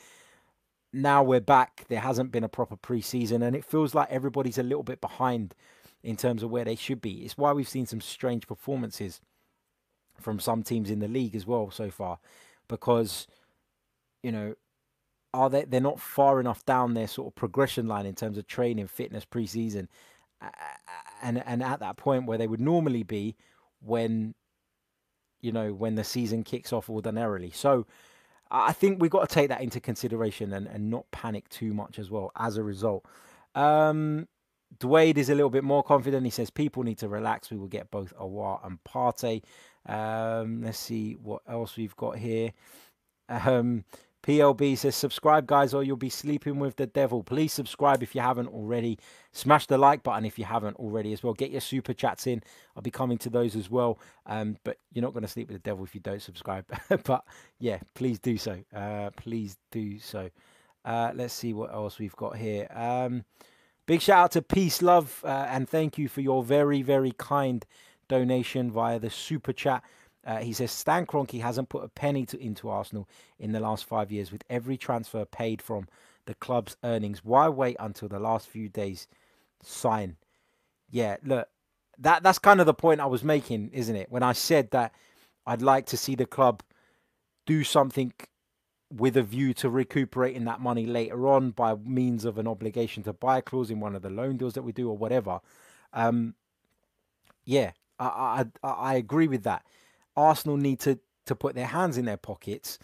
now 0.92 1.22
we're 1.22 1.40
back. 1.40 1.84
There 1.88 2.00
hasn't 2.00 2.32
been 2.32 2.44
a 2.44 2.48
proper 2.48 2.76
preseason, 2.76 3.42
and 3.46 3.54
it 3.54 3.64
feels 3.64 3.94
like 3.94 4.10
everybody's 4.10 4.58
a 4.58 4.62
little 4.62 4.82
bit 4.82 5.00
behind 5.00 5.54
in 6.02 6.16
terms 6.16 6.42
of 6.42 6.50
where 6.50 6.64
they 6.64 6.74
should 6.74 7.00
be. 7.00 7.24
It's 7.24 7.36
why 7.38 7.52
we've 7.52 7.68
seen 7.68 7.86
some 7.86 8.00
strange 8.00 8.46
performances 8.46 9.20
from 10.20 10.40
some 10.40 10.62
teams 10.62 10.90
in 10.90 10.98
the 10.98 11.08
league 11.08 11.34
as 11.34 11.46
well 11.46 11.70
so 11.70 11.90
far, 11.90 12.18
because 12.68 13.26
you 14.22 14.32
know 14.32 14.54
are 15.32 15.50
they 15.50 15.64
they're 15.64 15.80
not 15.80 16.00
far 16.00 16.40
enough 16.40 16.64
down 16.64 16.94
their 16.94 17.08
sort 17.08 17.28
of 17.28 17.34
progression 17.34 17.86
line 17.86 18.06
in 18.06 18.14
terms 18.14 18.38
of 18.38 18.46
training, 18.46 18.86
fitness, 18.86 19.24
preseason, 19.24 19.88
and 21.22 21.42
and 21.46 21.62
at 21.62 21.80
that 21.80 21.96
point 21.96 22.26
where 22.26 22.38
they 22.38 22.46
would 22.46 22.60
normally 22.60 23.02
be 23.02 23.36
when 23.80 24.34
you 25.40 25.52
know 25.52 25.72
when 25.72 25.94
the 25.94 26.04
season 26.04 26.42
kicks 26.42 26.72
off 26.72 26.90
ordinarily. 26.90 27.50
So 27.50 27.86
I 28.50 28.72
think 28.72 29.00
we've 29.00 29.10
got 29.10 29.28
to 29.28 29.34
take 29.34 29.48
that 29.48 29.60
into 29.60 29.80
consideration 29.80 30.52
and, 30.52 30.66
and 30.66 30.90
not 30.90 31.10
panic 31.12 31.48
too 31.48 31.72
much 31.72 31.98
as 31.98 32.10
well 32.10 32.32
as 32.36 32.56
a 32.56 32.64
result. 32.64 33.04
Um, 33.54 34.26
Dwayne 34.78 35.16
is 35.16 35.30
a 35.30 35.34
little 35.34 35.50
bit 35.50 35.64
more 35.64 35.82
confident. 35.82 36.24
He 36.24 36.30
says 36.30 36.50
people 36.50 36.82
need 36.82 36.98
to 36.98 37.08
relax. 37.08 37.50
We 37.50 37.56
will 37.56 37.68
get 37.68 37.90
both 37.90 38.12
Aouar 38.16 38.64
and 38.64 38.78
Partey. 38.84 39.42
Um, 39.86 40.62
let's 40.62 40.78
see 40.78 41.14
what 41.14 41.42
else 41.48 41.76
we've 41.76 41.96
got 41.96 42.16
here. 42.16 42.52
Um, 43.28 43.84
PLB 44.30 44.78
says, 44.78 44.94
subscribe, 44.94 45.48
guys, 45.48 45.74
or 45.74 45.82
you'll 45.82 45.96
be 45.96 46.08
sleeping 46.08 46.60
with 46.60 46.76
the 46.76 46.86
devil. 46.86 47.24
Please 47.24 47.52
subscribe 47.52 48.00
if 48.00 48.14
you 48.14 48.20
haven't 48.20 48.46
already. 48.46 48.96
Smash 49.32 49.66
the 49.66 49.76
like 49.76 50.04
button 50.04 50.24
if 50.24 50.38
you 50.38 50.44
haven't 50.44 50.76
already 50.76 51.12
as 51.12 51.24
well. 51.24 51.34
Get 51.34 51.50
your 51.50 51.60
super 51.60 51.92
chats 51.92 52.28
in. 52.28 52.40
I'll 52.76 52.82
be 52.82 52.92
coming 52.92 53.18
to 53.18 53.28
those 53.28 53.56
as 53.56 53.68
well. 53.68 53.98
Um, 54.26 54.56
but 54.62 54.78
you're 54.92 55.02
not 55.02 55.14
going 55.14 55.24
to 55.24 55.28
sleep 55.28 55.48
with 55.48 55.56
the 55.56 55.68
devil 55.68 55.82
if 55.82 55.96
you 55.96 56.00
don't 56.00 56.22
subscribe. 56.22 56.64
but 57.04 57.24
yeah, 57.58 57.80
please 57.94 58.20
do 58.20 58.38
so. 58.38 58.62
Uh, 58.72 59.10
please 59.16 59.56
do 59.72 59.98
so. 59.98 60.30
Uh, 60.84 61.10
let's 61.12 61.34
see 61.34 61.52
what 61.52 61.74
else 61.74 61.98
we've 61.98 62.14
got 62.14 62.36
here. 62.36 62.68
Um, 62.72 63.24
big 63.86 64.00
shout 64.00 64.26
out 64.26 64.30
to 64.32 64.42
Peace, 64.42 64.80
Love, 64.80 65.24
uh, 65.24 65.48
and 65.48 65.68
thank 65.68 65.98
you 65.98 66.08
for 66.08 66.20
your 66.20 66.44
very, 66.44 66.82
very 66.82 67.10
kind 67.18 67.66
donation 68.06 68.70
via 68.70 69.00
the 69.00 69.10
super 69.10 69.52
chat. 69.52 69.82
Uh, 70.24 70.38
he 70.38 70.52
says 70.52 70.70
Stan 70.70 71.06
Kroenke 71.06 71.40
hasn't 71.40 71.68
put 71.70 71.84
a 71.84 71.88
penny 71.88 72.26
to, 72.26 72.38
into 72.38 72.68
Arsenal 72.68 73.08
in 73.38 73.52
the 73.52 73.60
last 73.60 73.84
five 73.84 74.12
years, 74.12 74.30
with 74.30 74.44
every 74.50 74.76
transfer 74.76 75.24
paid 75.24 75.62
from 75.62 75.88
the 76.26 76.34
club's 76.34 76.76
earnings. 76.84 77.24
Why 77.24 77.48
wait 77.48 77.76
until 77.80 78.08
the 78.08 78.20
last 78.20 78.46
few 78.46 78.68
days? 78.68 79.06
Sign. 79.62 80.16
Yeah, 80.90 81.16
look, 81.24 81.48
that 81.98 82.22
that's 82.22 82.38
kind 82.38 82.60
of 82.60 82.66
the 82.66 82.74
point 82.74 83.00
I 83.00 83.06
was 83.06 83.24
making, 83.24 83.70
isn't 83.72 83.96
it? 83.96 84.10
When 84.10 84.22
I 84.22 84.32
said 84.32 84.70
that 84.72 84.92
I'd 85.46 85.62
like 85.62 85.86
to 85.86 85.96
see 85.96 86.14
the 86.14 86.26
club 86.26 86.62
do 87.46 87.64
something 87.64 88.12
with 88.92 89.16
a 89.16 89.22
view 89.22 89.54
to 89.54 89.70
recuperating 89.70 90.44
that 90.44 90.60
money 90.60 90.84
later 90.84 91.28
on 91.28 91.52
by 91.52 91.74
means 91.76 92.24
of 92.24 92.38
an 92.38 92.48
obligation 92.48 93.02
to 93.04 93.12
buy 93.12 93.40
clause 93.40 93.70
in 93.70 93.80
one 93.80 93.94
of 93.94 94.02
the 94.02 94.10
loan 94.10 94.36
deals 94.36 94.54
that 94.54 94.62
we 94.62 94.72
do 94.72 94.88
or 94.88 94.96
whatever. 94.96 95.40
Um, 95.92 96.34
yeah, 97.44 97.72
I, 97.98 98.46
I 98.62 98.68
I 98.68 98.94
agree 98.94 99.28
with 99.28 99.44
that. 99.44 99.64
Arsenal 100.20 100.56
need 100.56 100.80
to 100.80 100.98
to 101.26 101.34
put 101.36 101.54
their 101.54 101.66
hands 101.66 101.96
in 101.96 102.06
their 102.06 102.16
pockets 102.16 102.78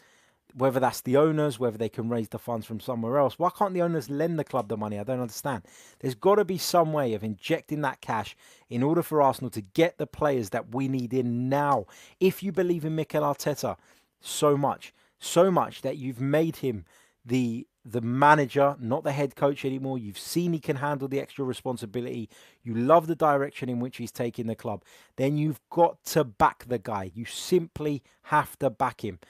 whether 0.56 0.80
that's 0.80 1.02
the 1.02 1.18
owners, 1.18 1.58
whether 1.58 1.76
they 1.76 1.88
can 1.88 2.08
raise 2.08 2.30
the 2.30 2.38
funds 2.38 2.64
from 2.66 2.80
somewhere 2.80 3.18
else. 3.18 3.38
Why 3.38 3.50
can't 3.50 3.74
the 3.74 3.82
owners 3.82 4.08
lend 4.08 4.38
the 4.38 4.44
club 4.44 4.68
the 4.68 4.76
money? 4.76 4.98
I 4.98 5.04
don't 5.04 5.20
understand. 5.20 5.64
There's 6.00 6.14
got 6.14 6.36
to 6.36 6.46
be 6.46 6.56
some 6.56 6.94
way 6.94 7.12
of 7.12 7.22
injecting 7.22 7.82
that 7.82 8.00
cash 8.00 8.34
in 8.70 8.82
order 8.82 9.02
for 9.02 9.20
Arsenal 9.20 9.50
to 9.50 9.60
get 9.60 9.98
the 9.98 10.06
players 10.06 10.50
that 10.50 10.74
we 10.74 10.88
need 10.88 11.12
in 11.12 11.50
now. 11.50 11.84
If 12.20 12.42
you 12.42 12.52
believe 12.52 12.86
in 12.86 12.96
Mikel 12.96 13.22
Arteta 13.22 13.76
so 14.20 14.56
much, 14.56 14.94
so 15.18 15.50
much 15.50 15.82
that 15.82 15.98
you've 15.98 16.20
made 16.20 16.56
him 16.56 16.86
the 17.22 17.66
the 17.88 18.00
manager, 18.00 18.76
not 18.80 19.04
the 19.04 19.12
head 19.12 19.36
coach 19.36 19.64
anymore. 19.64 19.98
You've 19.98 20.18
seen 20.18 20.52
he 20.52 20.58
can 20.58 20.76
handle 20.76 21.08
the 21.08 21.20
extra 21.20 21.44
responsibility. 21.44 22.28
You 22.62 22.74
love 22.74 23.06
the 23.06 23.14
direction 23.14 23.68
in 23.68 23.80
which 23.80 23.98
he's 23.98 24.12
taking 24.12 24.46
the 24.46 24.56
club. 24.56 24.82
Then 25.16 25.38
you've 25.38 25.60
got 25.70 26.02
to 26.06 26.24
back 26.24 26.64
the 26.66 26.78
guy. 26.78 27.12
You 27.14 27.24
simply 27.24 28.02
have 28.22 28.58
to 28.58 28.70
back 28.70 29.04
him 29.04 29.20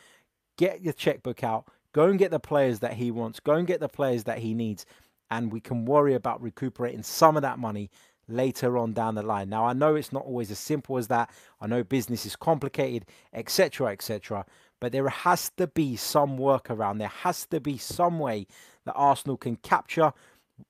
get 0.57 0.83
your 0.83 0.92
checkbook 0.92 1.45
out, 1.45 1.69
go 1.92 2.05
and 2.09 2.19
get 2.19 2.31
the 2.31 2.40
players 2.40 2.81
that 2.81 2.95
he 2.95 3.11
wants, 3.11 3.40
go 3.40 3.55
and 3.55 3.66
get 3.66 3.81
the 3.81 3.88
players 3.88 4.25
that 4.25 4.38
he 4.38 4.55
needs, 4.55 4.87
and 5.31 5.53
we 5.53 5.61
can 5.61 5.85
worry 5.85 6.14
about 6.14 6.42
recuperating 6.42 7.03
some 7.03 7.37
of 7.37 7.42
that 7.42 7.59
money 7.59 7.90
later 8.29 8.77
on 8.77 8.92
down 8.92 9.14
the 9.14 9.23
line. 9.23 9.49
Now, 9.49 9.66
I 9.66 9.73
know 9.73 9.95
it's 9.95 10.12
not 10.12 10.25
always 10.25 10.51
as 10.51 10.59
simple 10.59 10.97
as 10.99 11.09
that. 11.09 11.31
I 11.61 11.66
know 11.66 11.85
business 11.85 12.27
is 12.27 12.37
complicated, 12.37 13.07
etc., 13.33 13.92
etc. 13.92 14.45
But 14.81 14.93
there 14.93 15.09
has 15.09 15.51
to 15.57 15.67
be 15.67 15.97
some 15.97 16.39
workaround. 16.39 16.99
There 16.99 17.09
has 17.09 17.47
to 17.47 17.61
be 17.61 17.79
some 17.79 18.19
way 18.19 18.47
that 18.85 18.95
Arsenal 18.95 19.37
can 19.37 19.57
capture 19.57 20.12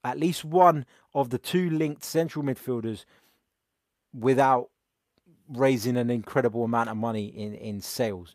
at 0.04 0.18
least 0.18 0.44
one 0.44 0.86
of 1.14 1.30
the 1.30 1.38
two 1.38 1.70
linked 1.70 2.04
central 2.04 2.44
midfielders 2.44 3.04
without 4.12 4.70
raising 5.48 5.96
an 5.96 6.10
incredible 6.10 6.64
amount 6.64 6.88
of 6.88 6.96
money 6.96 7.26
in, 7.26 7.54
in 7.54 7.80
sales. 7.80 8.34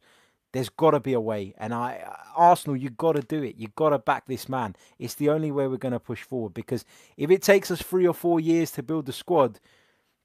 There's 0.54 0.70
got 0.70 0.92
to 0.92 1.00
be 1.00 1.14
a 1.14 1.20
way, 1.20 1.54
and 1.58 1.74
I 1.74 2.04
Arsenal, 2.36 2.76
you've 2.76 2.98
got 2.98 3.14
to 3.14 3.22
do 3.22 3.42
it. 3.42 3.56
You've 3.58 3.76
got 3.76 3.90
to 3.90 4.00
back 4.00 4.26
this 4.28 4.50
man. 4.50 4.76
It's 5.00 5.16
the 5.16 5.30
only 5.30 5.52
way 5.52 5.68
we're 5.68 5.78
going 5.78 5.94
to 5.94 6.00
push 6.00 6.24
forward. 6.24 6.54
Because 6.54 6.84
if 7.16 7.32
it 7.32 7.42
takes 7.42 7.72
us 7.72 7.82
three 7.82 8.06
or 8.06 8.14
four 8.14 8.40
years 8.40 8.72
to 8.72 8.84
build 8.84 9.06
the 9.06 9.14
squad, 9.14 9.62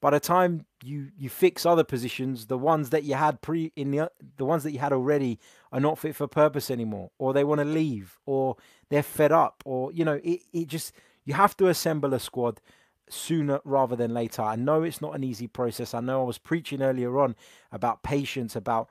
by 0.07 0.11
the 0.11 0.21
time 0.21 0.64
you 0.85 1.11
you 1.19 1.29
fix 1.29 1.66
other 1.66 1.83
positions, 1.83 2.47
the 2.47 2.57
ones 2.57 2.90
that 2.90 3.03
you 3.03 3.14
had 3.14 3.42
pre 3.42 3.73
in 3.75 3.90
the 3.90 4.09
the 4.37 4.45
ones 4.45 4.62
that 4.62 4.71
you 4.71 4.79
had 4.79 4.92
already 4.92 5.37
are 5.73 5.81
not 5.81 5.99
fit 5.99 6.14
for 6.14 6.29
purpose 6.29 6.71
anymore, 6.71 7.11
or 7.19 7.33
they 7.33 7.42
want 7.42 7.59
to 7.59 7.64
leave, 7.64 8.21
or 8.25 8.55
they're 8.88 9.03
fed 9.03 9.33
up, 9.33 9.64
or 9.66 9.90
you 9.90 10.05
know, 10.05 10.21
it 10.23 10.42
it 10.53 10.69
just 10.69 10.92
you 11.25 11.35
have 11.35 11.57
to 11.57 11.66
assemble 11.66 12.14
a 12.14 12.21
squad 12.21 12.61
sooner 13.09 13.59
rather 13.64 13.97
than 13.97 14.14
later. 14.14 14.42
I 14.42 14.55
know 14.55 14.85
it's 14.85 15.01
not 15.01 15.16
an 15.16 15.25
easy 15.25 15.49
process. 15.49 15.92
I 15.92 15.99
know 15.99 16.21
I 16.21 16.25
was 16.25 16.38
preaching 16.38 16.83
earlier 16.83 17.19
on 17.19 17.35
about 17.73 18.05
patience, 18.05 18.55
about 18.55 18.88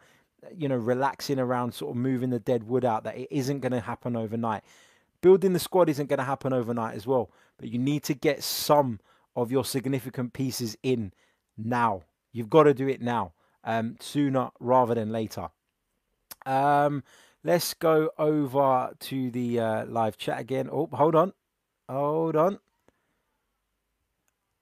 you 0.53 0.67
know, 0.67 0.75
relaxing 0.75 1.39
around, 1.39 1.73
sort 1.73 1.91
of 1.91 1.95
moving 1.95 2.31
the 2.31 2.39
dead 2.39 2.63
wood 2.63 2.83
out, 2.83 3.05
that 3.05 3.15
it 3.15 3.29
isn't 3.31 3.61
going 3.61 3.71
to 3.71 3.79
happen 3.79 4.17
overnight. 4.17 4.63
Building 5.21 5.53
the 5.53 5.59
squad 5.59 5.87
isn't 5.87 6.09
going 6.09 6.19
to 6.19 6.25
happen 6.25 6.51
overnight 6.51 6.93
as 6.93 7.07
well, 7.07 7.31
but 7.57 7.69
you 7.69 7.79
need 7.79 8.03
to 8.03 8.13
get 8.13 8.43
some 8.43 8.99
of 9.35 9.51
your 9.51 9.65
significant 9.65 10.33
pieces 10.33 10.77
in 10.83 11.11
now. 11.57 12.03
You've 12.31 12.49
got 12.49 12.63
to 12.63 12.73
do 12.73 12.87
it 12.87 13.01
now, 13.01 13.33
um, 13.63 13.95
sooner 13.99 14.49
rather 14.59 14.95
than 14.95 15.11
later. 15.11 15.49
Um, 16.45 17.03
let's 17.43 17.73
go 17.73 18.11
over 18.17 18.91
to 18.99 19.31
the 19.31 19.59
uh, 19.59 19.85
live 19.85 20.17
chat 20.17 20.39
again. 20.39 20.69
Oh, 20.71 20.89
hold 20.91 21.15
on. 21.15 21.33
Hold 21.89 22.35
on. 22.35 22.59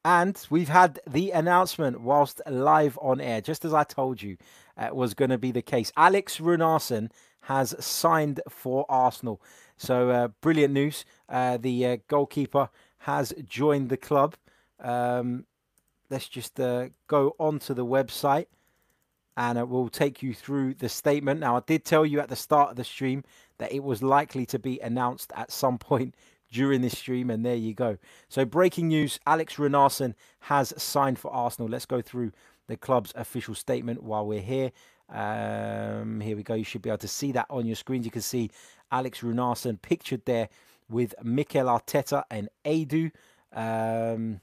And 0.06 0.46
we've 0.50 0.70
had 0.70 1.00
the 1.08 1.32
announcement 1.32 2.02
whilst 2.02 2.42
live 2.50 3.00
on 3.02 3.22
air, 3.22 3.40
just 3.40 3.64
as 3.64 3.74
I 3.74 3.86
told 3.86 4.22
you 4.22 4.38
uh, 4.76 4.90
was 4.92 5.14
going 5.14 5.32
to 5.32 5.38
be 5.38 5.52
the 5.52 5.62
case. 5.62 5.94
Alex 5.96 6.40
Runarsson 6.40 7.10
has 7.44 7.74
signed 7.84 8.42
for 8.50 8.86
Arsenal. 8.90 9.42
So, 9.78 10.10
uh, 10.10 10.28
brilliant 10.42 10.74
news. 10.74 11.06
Uh, 11.30 11.58
the 11.58 11.86
uh, 11.86 11.98
goalkeeper 12.08 12.70
has 13.00 13.34
joined 13.48 13.90
the 13.90 13.98
club. 13.98 14.36
Um, 14.84 15.46
let's 16.10 16.28
just 16.28 16.60
uh, 16.60 16.90
go 17.08 17.36
onto 17.40 17.74
the 17.74 17.86
website 17.86 18.48
and 19.36 19.58
it 19.58 19.68
will 19.68 19.90
take 19.90 20.22
you 20.22 20.34
through 20.34 20.76
the 20.76 20.90
statement. 20.90 21.40
Now, 21.40 21.58
I 21.58 21.62
did 21.66 21.86
tell 21.86 22.06
you 22.06 22.20
at 22.20 22.30
the 22.30 22.36
start 22.36 22.72
of 22.72 22.76
the 22.76 22.84
stream 22.84 23.24
that 23.58 23.72
it 23.72 23.84
was 23.84 24.04
likely 24.04 24.46
to 24.48 24.60
be 24.60 24.80
announced 24.80 25.32
at 25.36 25.52
some 25.52 25.78
point 25.78 26.16
during 26.52 26.82
this 26.82 26.98
stream, 26.98 27.32
and 27.32 27.44
there 27.44 27.56
you 27.56 27.74
go. 27.74 27.98
So, 28.30 28.46
breaking 28.46 28.90
news 28.90 29.20
Alex 29.26 29.56
Runarsson 29.56 30.14
has 30.42 30.72
signed 30.78 31.18
for 31.18 31.34
Arsenal. 31.34 31.68
Let's 31.68 31.88
go 31.88 32.00
through 32.00 32.32
the 32.68 32.78
club's 32.78 33.12
official 33.16 33.56
statement 33.56 34.04
while 34.04 34.26
we're 34.28 34.40
here. 34.40 34.72
Um, 35.10 36.22
here 36.22 36.36
we 36.36 36.44
go. 36.44 36.54
You 36.54 36.64
should 36.64 36.84
be 36.84 36.90
able 36.90 37.00
to 37.00 37.08
see 37.08 37.32
that 37.32 37.48
on 37.50 37.66
your 37.66 37.76
screens. 37.76 38.06
You 38.06 38.12
can 38.12 38.22
see 38.22 38.52
Alex 38.92 39.22
Runarsson 39.22 39.82
pictured 39.82 40.26
there 40.26 40.48
with 40.90 41.16
Mikel 41.24 41.66
Arteta 41.66 42.24
and 42.30 42.50
Edu. 42.64 43.12
Um, 43.52 44.40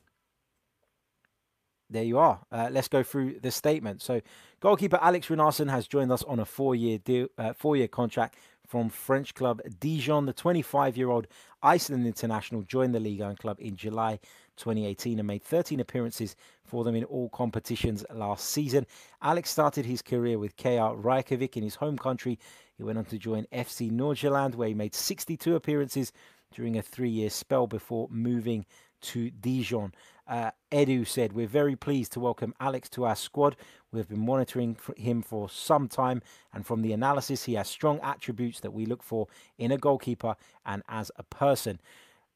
there 1.90 2.04
you 2.04 2.18
are. 2.18 2.40
Uh, 2.52 2.68
let's 2.70 2.88
go 2.88 3.02
through 3.02 3.40
the 3.40 3.50
statement. 3.50 4.00
So, 4.00 4.20
goalkeeper 4.60 4.98
Alex 5.02 5.26
Runarsson 5.26 5.68
has 5.68 5.86
joined 5.86 6.12
us 6.12 6.22
on 6.22 6.38
a 6.38 6.44
four-year 6.44 6.98
deal, 6.98 7.28
uh, 7.36 7.52
four-year 7.52 7.88
contract 7.88 8.36
from 8.66 8.88
French 8.88 9.34
club 9.34 9.60
Dijon. 9.80 10.26
The 10.26 10.32
25-year-old 10.32 11.26
Iceland 11.62 12.06
international 12.06 12.62
joined 12.62 12.94
the 12.94 13.00
Ligue 13.00 13.20
1 13.20 13.36
club 13.36 13.58
in 13.60 13.76
July 13.76 14.20
2018 14.56 15.18
and 15.18 15.26
made 15.26 15.42
13 15.42 15.80
appearances 15.80 16.36
for 16.64 16.84
them 16.84 16.94
in 16.94 17.04
all 17.04 17.28
competitions 17.30 18.04
last 18.14 18.48
season. 18.48 18.86
Alex 19.20 19.50
started 19.50 19.84
his 19.84 20.02
career 20.02 20.38
with 20.38 20.56
KR 20.56 20.94
Reykjavik 20.94 21.56
in 21.56 21.64
his 21.64 21.74
home 21.74 21.98
country. 21.98 22.38
He 22.76 22.84
went 22.84 22.98
on 22.98 23.06
to 23.06 23.18
join 23.18 23.46
FC 23.52 23.90
Nordsjælland, 23.90 24.54
where 24.54 24.68
he 24.68 24.74
made 24.74 24.94
62 24.94 25.56
appearances 25.56 26.12
during 26.54 26.78
a 26.78 26.82
three-year 26.82 27.30
spell 27.30 27.66
before 27.66 28.08
moving 28.10 28.64
to 29.02 29.30
Dijon. 29.30 29.92
Uh, 30.26 30.50
Edu 30.70 31.06
said, 31.06 31.32
We're 31.32 31.46
very 31.46 31.76
pleased 31.76 32.12
to 32.12 32.20
welcome 32.20 32.54
Alex 32.60 32.88
to 32.90 33.04
our 33.04 33.16
squad. 33.16 33.56
We've 33.92 34.08
been 34.08 34.24
monitoring 34.24 34.76
him 34.96 35.22
for 35.22 35.48
some 35.48 35.88
time, 35.88 36.22
and 36.54 36.64
from 36.64 36.82
the 36.82 36.92
analysis, 36.92 37.44
he 37.44 37.54
has 37.54 37.68
strong 37.68 37.98
attributes 38.00 38.60
that 38.60 38.72
we 38.72 38.86
look 38.86 39.02
for 39.02 39.26
in 39.58 39.72
a 39.72 39.78
goalkeeper 39.78 40.36
and 40.64 40.82
as 40.88 41.10
a 41.16 41.24
person. 41.24 41.80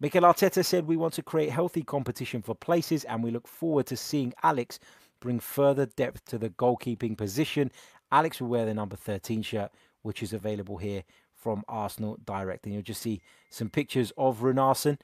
Mikel 0.01 0.23
Arteta 0.23 0.65
said, 0.65 0.87
We 0.87 0.97
want 0.97 1.15
to 1.15 1.23
create 1.23 1.51
healthy 1.51 1.83
competition 1.83 2.43
for 2.43 2.55
places, 2.55 3.05
and 3.05 3.23
we 3.23 3.31
look 3.31 3.47
forward 3.47 3.87
to 3.87 3.97
seeing 3.97 4.35
Alex 4.43 4.81
bring 5.21 5.39
further 5.41 5.87
depth 5.87 6.25
to 6.27 6.39
the 6.39 6.51
goalkeeping 6.51 7.17
position. 7.17 7.71
Alex 8.11 8.41
will 8.41 8.49
wear 8.49 8.67
the 8.67 8.75
number 8.75 8.97
13 8.97 9.43
shirt, 9.43 9.71
which 10.03 10.23
is 10.23 10.33
available 10.33 10.77
here 10.77 11.05
from 11.35 11.63
Arsenal 11.69 12.19
Direct. 12.25 12.65
And 12.65 12.75
you'll 12.75 12.83
just 12.83 13.03
see 13.03 13.21
some 13.51 13.71
pictures 13.71 14.13
of 14.17 14.41
Runarsson 14.41 14.99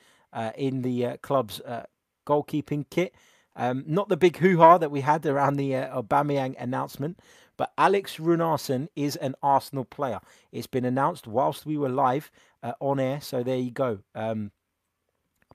in 0.56 0.82
the 0.82 1.06
uh, 1.06 1.16
club's 1.18 1.60
uh, 1.60 1.84
goalkeeping 2.26 2.84
kit. 2.90 3.14
Um, 3.56 3.84
not 3.86 4.08
the 4.08 4.16
big 4.16 4.36
hoo-ha 4.36 4.78
that 4.78 4.90
we 4.90 5.00
had 5.00 5.26
around 5.26 5.56
the 5.56 5.74
uh, 5.74 6.00
Aubameyang 6.02 6.54
announcement, 6.58 7.18
but 7.56 7.72
Alex 7.76 8.16
Runarsson 8.16 8.88
is 8.94 9.16
an 9.16 9.34
Arsenal 9.42 9.84
player. 9.84 10.20
It's 10.52 10.68
been 10.68 10.84
announced 10.84 11.26
whilst 11.26 11.66
we 11.66 11.76
were 11.76 11.88
live 11.88 12.30
uh, 12.62 12.72
on 12.80 13.00
air, 13.00 13.20
so 13.20 13.42
there 13.42 13.58
you 13.58 13.70
go. 13.72 13.98
Um, 14.14 14.52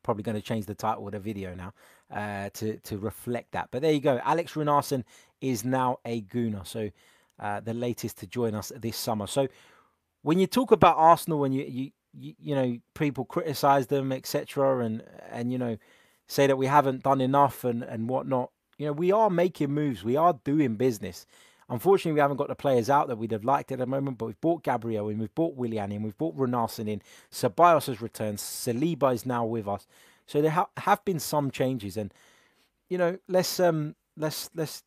probably 0.04 0.24
going 0.24 0.36
to 0.36 0.42
change 0.42 0.68
the 0.68 0.76
title 0.76 1.08
of 1.08 1.14
the 1.14 1.20
video 1.20 1.56
now 1.56 1.74
uh, 2.12 2.50
to 2.54 2.78
to 2.82 2.98
reflect 2.98 3.54
that. 3.54 3.70
But 3.72 3.82
there 3.82 3.92
you 3.92 4.02
go. 4.02 4.20
Alex 4.24 4.54
Runarsson 4.54 5.04
is 5.42 5.66
now 5.66 5.98
a 6.06 6.22
Gooner, 6.22 6.68
so 6.68 6.92
uh, 7.40 7.60
the 7.62 7.74
latest 7.74 8.20
to 8.20 8.28
join 8.28 8.54
us 8.54 8.72
this 8.76 8.98
summer. 8.98 9.26
So 9.26 9.48
when 10.22 10.38
you 10.38 10.48
talk 10.48 10.72
about 10.72 10.98
Arsenal, 10.98 11.40
when 11.40 11.54
you 11.54 11.63
you 11.63 11.92
you, 12.18 12.34
you 12.40 12.56
know 12.56 12.78
people 12.94 13.26
criticize 13.26 13.88
them, 13.88 14.12
etc., 14.12 14.80
and 14.86 15.04
and 15.30 15.52
you 15.52 15.58
know 15.58 15.78
say 16.28 16.48
that 16.48 16.58
we 16.58 16.66
haven't 16.66 17.04
done 17.04 17.22
enough 17.22 17.63
and 17.63 17.84
and 17.84 18.10
whatnot. 18.10 18.52
You 18.78 18.88
know, 18.88 18.94
we 18.94 19.12
are 19.12 19.30
making 19.30 19.72
moves. 19.72 20.04
We 20.04 20.18
are 20.18 20.38
doing 20.44 20.76
business. 20.76 21.26
Unfortunately, 21.70 22.12
we 22.12 22.20
haven't 22.20 22.38
got 22.38 22.48
the 22.48 22.56
players 22.56 22.90
out 22.90 23.08
that 23.08 23.18
we'd 23.18 23.32
have 23.32 23.44
liked 23.44 23.72
at 23.72 23.80
the 23.80 23.88
moment, 23.88 24.18
but 24.18 24.28
we've 24.28 24.42
bought 24.42 24.63
Gabriel 24.63 25.10
in, 25.10 25.18
we've 25.18 25.34
bought 25.34 25.56
Willian 25.56 25.92
in, 25.92 26.04
we've 26.04 26.18
bought 26.18 26.38
Runarsson 26.38 26.88
in, 26.88 27.02
Ceballos 27.32 27.88
has 27.88 28.02
returned, 28.02 28.38
Saliba 28.38 29.12
is 29.13 29.26
now 29.26 29.46
with 29.46 29.68
us. 29.68 29.88
So 30.28 30.44
there 30.44 30.52
ha- 30.52 30.70
have 30.78 31.04
been 31.06 31.20
some 31.20 31.50
changes, 31.50 31.98
and 31.98 32.13
you 32.90 32.98
know, 32.98 33.18
let's 33.28 33.60
um, 33.60 33.96
let's 34.16 34.50
let's 34.56 34.84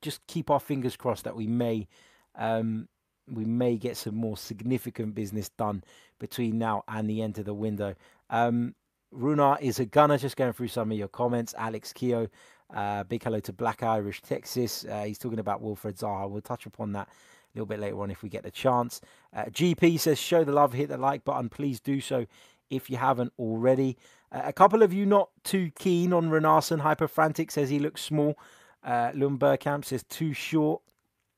just 0.00 0.26
keep 0.26 0.50
our 0.50 0.60
fingers 0.60 0.96
crossed 0.96 1.24
that 1.24 1.36
we 1.36 1.46
may 1.46 1.88
um, 2.36 2.88
we 3.30 3.44
may 3.44 3.76
get 3.76 3.96
some 3.96 4.14
more 4.14 4.36
significant 4.36 5.14
business 5.14 5.48
done 5.50 5.82
between 6.18 6.58
now 6.58 6.84
and 6.88 7.08
the 7.08 7.22
end 7.22 7.38
of 7.38 7.44
the 7.44 7.54
window. 7.54 7.94
Um, 8.30 8.74
Runar 9.14 9.60
is 9.60 9.78
a 9.78 9.84
gunner. 9.84 10.18
Just 10.18 10.36
going 10.36 10.52
through 10.52 10.68
some 10.68 10.90
of 10.90 10.98
your 10.98 11.08
comments. 11.08 11.54
Alex 11.56 11.92
Keogh, 11.92 12.28
uh, 12.74 13.04
big 13.04 13.22
hello 13.22 13.40
to 13.40 13.52
Black 13.52 13.82
Irish 13.82 14.22
Texas. 14.22 14.84
Uh, 14.84 15.04
he's 15.04 15.18
talking 15.18 15.38
about 15.38 15.62
Wilfred 15.62 15.96
Zaha. 15.96 16.28
We'll 16.28 16.42
touch 16.42 16.66
upon 16.66 16.92
that 16.92 17.08
a 17.08 17.10
little 17.54 17.66
bit 17.66 17.80
later 17.80 18.00
on 18.00 18.10
if 18.10 18.22
we 18.22 18.28
get 18.28 18.42
the 18.42 18.50
chance. 18.50 19.00
Uh, 19.34 19.44
GP 19.44 20.00
says, 20.00 20.18
show 20.18 20.44
the 20.44 20.52
love, 20.52 20.72
hit 20.72 20.88
the 20.88 20.98
like 20.98 21.24
button. 21.24 21.48
Please 21.48 21.80
do 21.80 22.00
so 22.00 22.26
if 22.70 22.90
you 22.90 22.96
haven't 22.96 23.32
already. 23.38 23.96
Uh, 24.32 24.42
a 24.44 24.52
couple 24.52 24.82
of 24.82 24.92
you 24.92 25.06
not 25.06 25.30
too 25.44 25.70
keen 25.78 26.12
on 26.12 26.30
Runarsson. 26.30 26.80
Hyper 26.80 27.08
Frantic 27.08 27.50
says 27.50 27.70
he 27.70 27.78
looks 27.78 28.02
small. 28.02 28.36
Uh, 28.82 29.12
Lundbergkamp 29.12 29.84
says 29.84 30.02
too 30.04 30.32
short. 30.32 30.82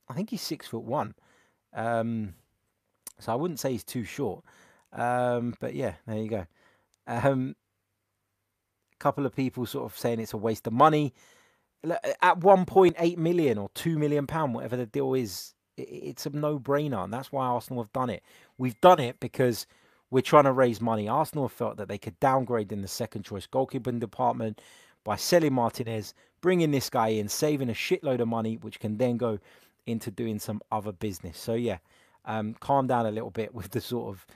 I 0.09 0.15
think 0.15 0.31
he's 0.31 0.43
six 0.43 0.67
foot 0.67 0.83
one. 0.83 1.15
Um, 1.77 2.35
So 3.21 3.33
I 3.33 3.37
wouldn't 3.37 3.61
say 3.61 3.73
he's 3.73 3.85
too 3.85 4.05
short. 4.05 4.45
Um, 4.93 5.55
but 5.61 5.75
yeah, 5.75 5.95
there 6.07 6.19
you 6.19 6.29
go. 6.29 6.47
Um, 7.07 7.57
a 8.95 8.99
couple 8.99 9.27
of 9.27 9.35
people 9.35 9.67
sort 9.67 9.91
of 9.91 9.99
saying 9.99 10.21
it's 10.21 10.35
a 10.35 10.39
waste 10.39 10.67
of 10.67 10.73
money. 10.73 11.15
At 12.23 12.41
1.8 12.41 13.19
million 13.19 13.59
or 13.59 13.71
2 13.75 13.99
million 13.99 14.27
pound, 14.27 14.55
whatever 14.55 14.77
the 14.77 14.87
deal 14.87 15.15
is, 15.15 15.55
it's 15.77 16.27
a 16.27 16.31
no-brainer, 16.31 17.05
and 17.05 17.13
that's 17.15 17.33
why 17.33 17.47
Arsenal 17.47 17.83
have 17.83 17.93
done 17.93 18.11
it. 18.11 18.23
We've 18.59 18.81
done 18.81 19.01
it 19.01 19.21
because 19.21 19.67
we're 20.11 20.23
trying 20.23 20.45
to 20.45 20.53
raise 20.53 20.81
money. 20.81 21.09
Arsenal 21.09 21.49
felt 21.49 21.79
that 21.79 21.89
they 21.89 21.99
could 21.99 22.19
downgrade 22.21 22.73
in 22.73 22.83
the 22.83 22.89
second 22.89 23.25
choice 23.25 23.47
goalkeeping 23.47 24.01
department 24.01 24.61
by 25.05 25.17
selling 25.17 25.55
Martinez, 25.55 26.15
bringing 26.43 26.73
this 26.73 26.91
guy 26.91 27.09
in, 27.09 27.29
saving 27.29 27.71
a 27.71 27.75
shitload 27.75 28.21
of 28.21 28.29
money, 28.29 28.57
which 28.57 28.81
can 28.81 28.99
then 28.99 29.17
go 29.19 29.39
into 29.87 30.11
doing 30.11 30.39
some 30.39 30.61
other 30.71 30.93
business. 30.93 31.39
So 31.39 31.55
yeah, 31.55 31.79
um, 32.25 32.55
calm 32.61 32.87
down 32.87 33.07
a 33.07 33.11
little 33.11 33.31
bit 33.31 33.55
with 33.55 33.71
the 33.71 33.81
sort 33.81 34.15
of 34.15 34.27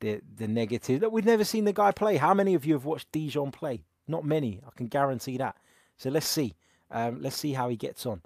the 0.00 0.20
the 0.36 0.48
negative. 0.48 1.02
Look, 1.02 1.12
we've 1.12 1.24
never 1.24 1.44
seen 1.44 1.64
the 1.64 1.72
guy 1.72 1.92
play. 1.92 2.16
How 2.16 2.34
many 2.34 2.54
of 2.54 2.64
you 2.64 2.74
have 2.74 2.84
watched 2.84 3.10
Dijon 3.12 3.50
play? 3.50 3.84
Not 4.06 4.24
many. 4.24 4.60
I 4.66 4.70
can 4.76 4.86
guarantee 4.86 5.36
that. 5.38 5.56
So 5.96 6.10
let's 6.10 6.26
see. 6.26 6.54
Um, 6.90 7.20
let's 7.20 7.36
see 7.36 7.52
how 7.52 7.68
he 7.68 7.76
gets 7.76 8.06
on. 8.06 8.22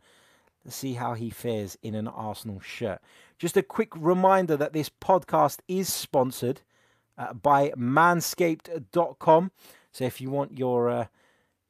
Let's 0.64 0.76
see 0.76 0.95
how 0.95 1.14
he 1.14 1.30
fares 1.30 1.76
in 1.83 1.95
an 1.95 2.07
Arsenal 2.07 2.61
shirt. 2.61 3.01
Just 3.39 3.57
a 3.57 3.62
quick 3.62 3.91
reminder 3.97 4.57
that 4.57 4.72
this 4.72 4.89
podcast 4.89 5.59
is 5.66 5.93
sponsored 5.93 6.61
uh, 7.18 7.33
by 7.33 7.70
manscaped.com. 7.70 9.51
So 9.91 10.05
if 10.05 10.20
you 10.20 10.30
want 10.30 10.57
your 10.57 10.89
uh, 10.89 11.07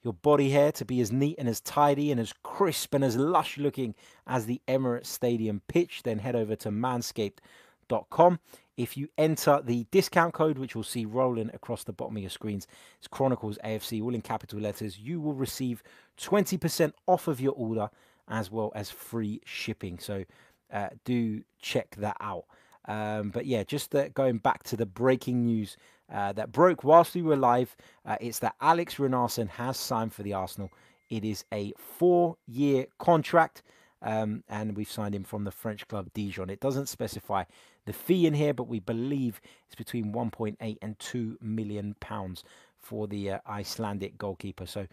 your 0.03 0.15
body 0.15 0.51
hair 0.51 0.73
to 0.73 0.85
be 0.85 1.01
as 1.01 1.13
neat 1.13 1.37
and 1.39 1.49
as 1.49 1.61
tidy 1.61 2.11
and 2.11 2.21
as 2.21 2.33
crisp 2.43 2.95
and 2.95 3.05
as 3.05 3.17
lush 3.17 3.59
looking 3.59 3.95
as 4.27 4.47
the 4.47 4.61
Emirates 4.67 5.07
Stadium 5.07 5.63
pitch, 5.69 6.03
then 6.03 6.19
head 6.19 6.35
over 6.35 6.57
to 6.57 6.71
manscaped.com. 6.71 8.41
If 8.77 8.97
you 8.97 9.09
enter 9.19 9.61
the 9.63 9.87
discount 9.91 10.35
code, 10.35 10.59
which 10.59 10.75
you'll 10.75 10.83
see 10.83 11.05
rolling 11.05 11.51
across 11.53 11.85
the 11.85 11.93
bottom 11.93 12.17
of 12.17 12.23
your 12.23 12.31
screens, 12.31 12.67
it's 12.99 13.07
Chronicles 13.07 13.59
AFC, 13.65 14.03
all 14.03 14.15
in 14.15 14.23
capital 14.23 14.59
letters, 14.61 14.99
you 14.99 15.21
will 15.21 15.35
receive 15.35 15.83
20% 16.19 16.93
off 17.07 17.29
of 17.29 17.41
your 17.41 17.53
order 17.53 17.91
as 18.29 18.51
well 18.51 18.73
as 18.75 18.91
free 18.91 19.41
shipping. 19.45 19.99
So 19.99 20.25
uh, 20.73 20.89
do 21.05 21.43
check 21.61 21.95
that 21.99 22.17
out. 22.21 22.45
Um, 22.87 23.31
but 23.31 23.47
yeah, 23.47 23.63
just 23.63 23.95
uh, 23.95 24.09
going 24.09 24.39
back 24.39 24.65
to 24.65 24.77
the 24.77 24.87
breaking 24.87 25.45
news 25.45 25.77
uh, 26.13 26.33
that 26.33 26.53
broke 26.53 26.85
whilst 26.85 27.15
we 27.15 27.23
were 27.23 27.37
live, 27.37 27.77
uh, 28.05 28.17
it's 28.21 28.39
that 28.41 28.55
Alex 28.61 28.97
Runarsson 28.97 29.49
has 29.49 29.77
signed 29.77 30.13
for 30.13 30.23
the 30.23 30.35
Arsenal. 30.35 30.71
It 31.11 31.25
is 31.25 31.45
a 31.53 31.73
four-year 31.79 32.87
contract, 32.99 33.63
um, 34.03 34.45
and 34.49 34.77
we've 34.77 34.91
signed 34.91 35.15
him 35.15 35.25
from 35.25 35.45
the 35.45 35.51
French 35.51 35.87
club 35.89 36.09
Dijon. 36.15 36.51
It 36.51 36.61
doesn't 36.61 36.89
specify 36.89 37.45
the 37.87 37.93
fee 37.93 38.27
in 38.27 38.35
here, 38.35 38.55
but 38.55 38.69
we 38.69 38.81
believe 38.81 39.41
it's 39.67 39.75
between 39.75 40.13
1.8 40.13 40.79
and 40.83 40.99
2 40.99 41.39
million 41.41 41.97
pounds 42.01 42.45
for 42.79 43.07
the 43.07 43.33
uh, 43.33 43.39
Icelandic 43.47 44.19
goalkeeper. 44.19 44.67
So 44.67 44.87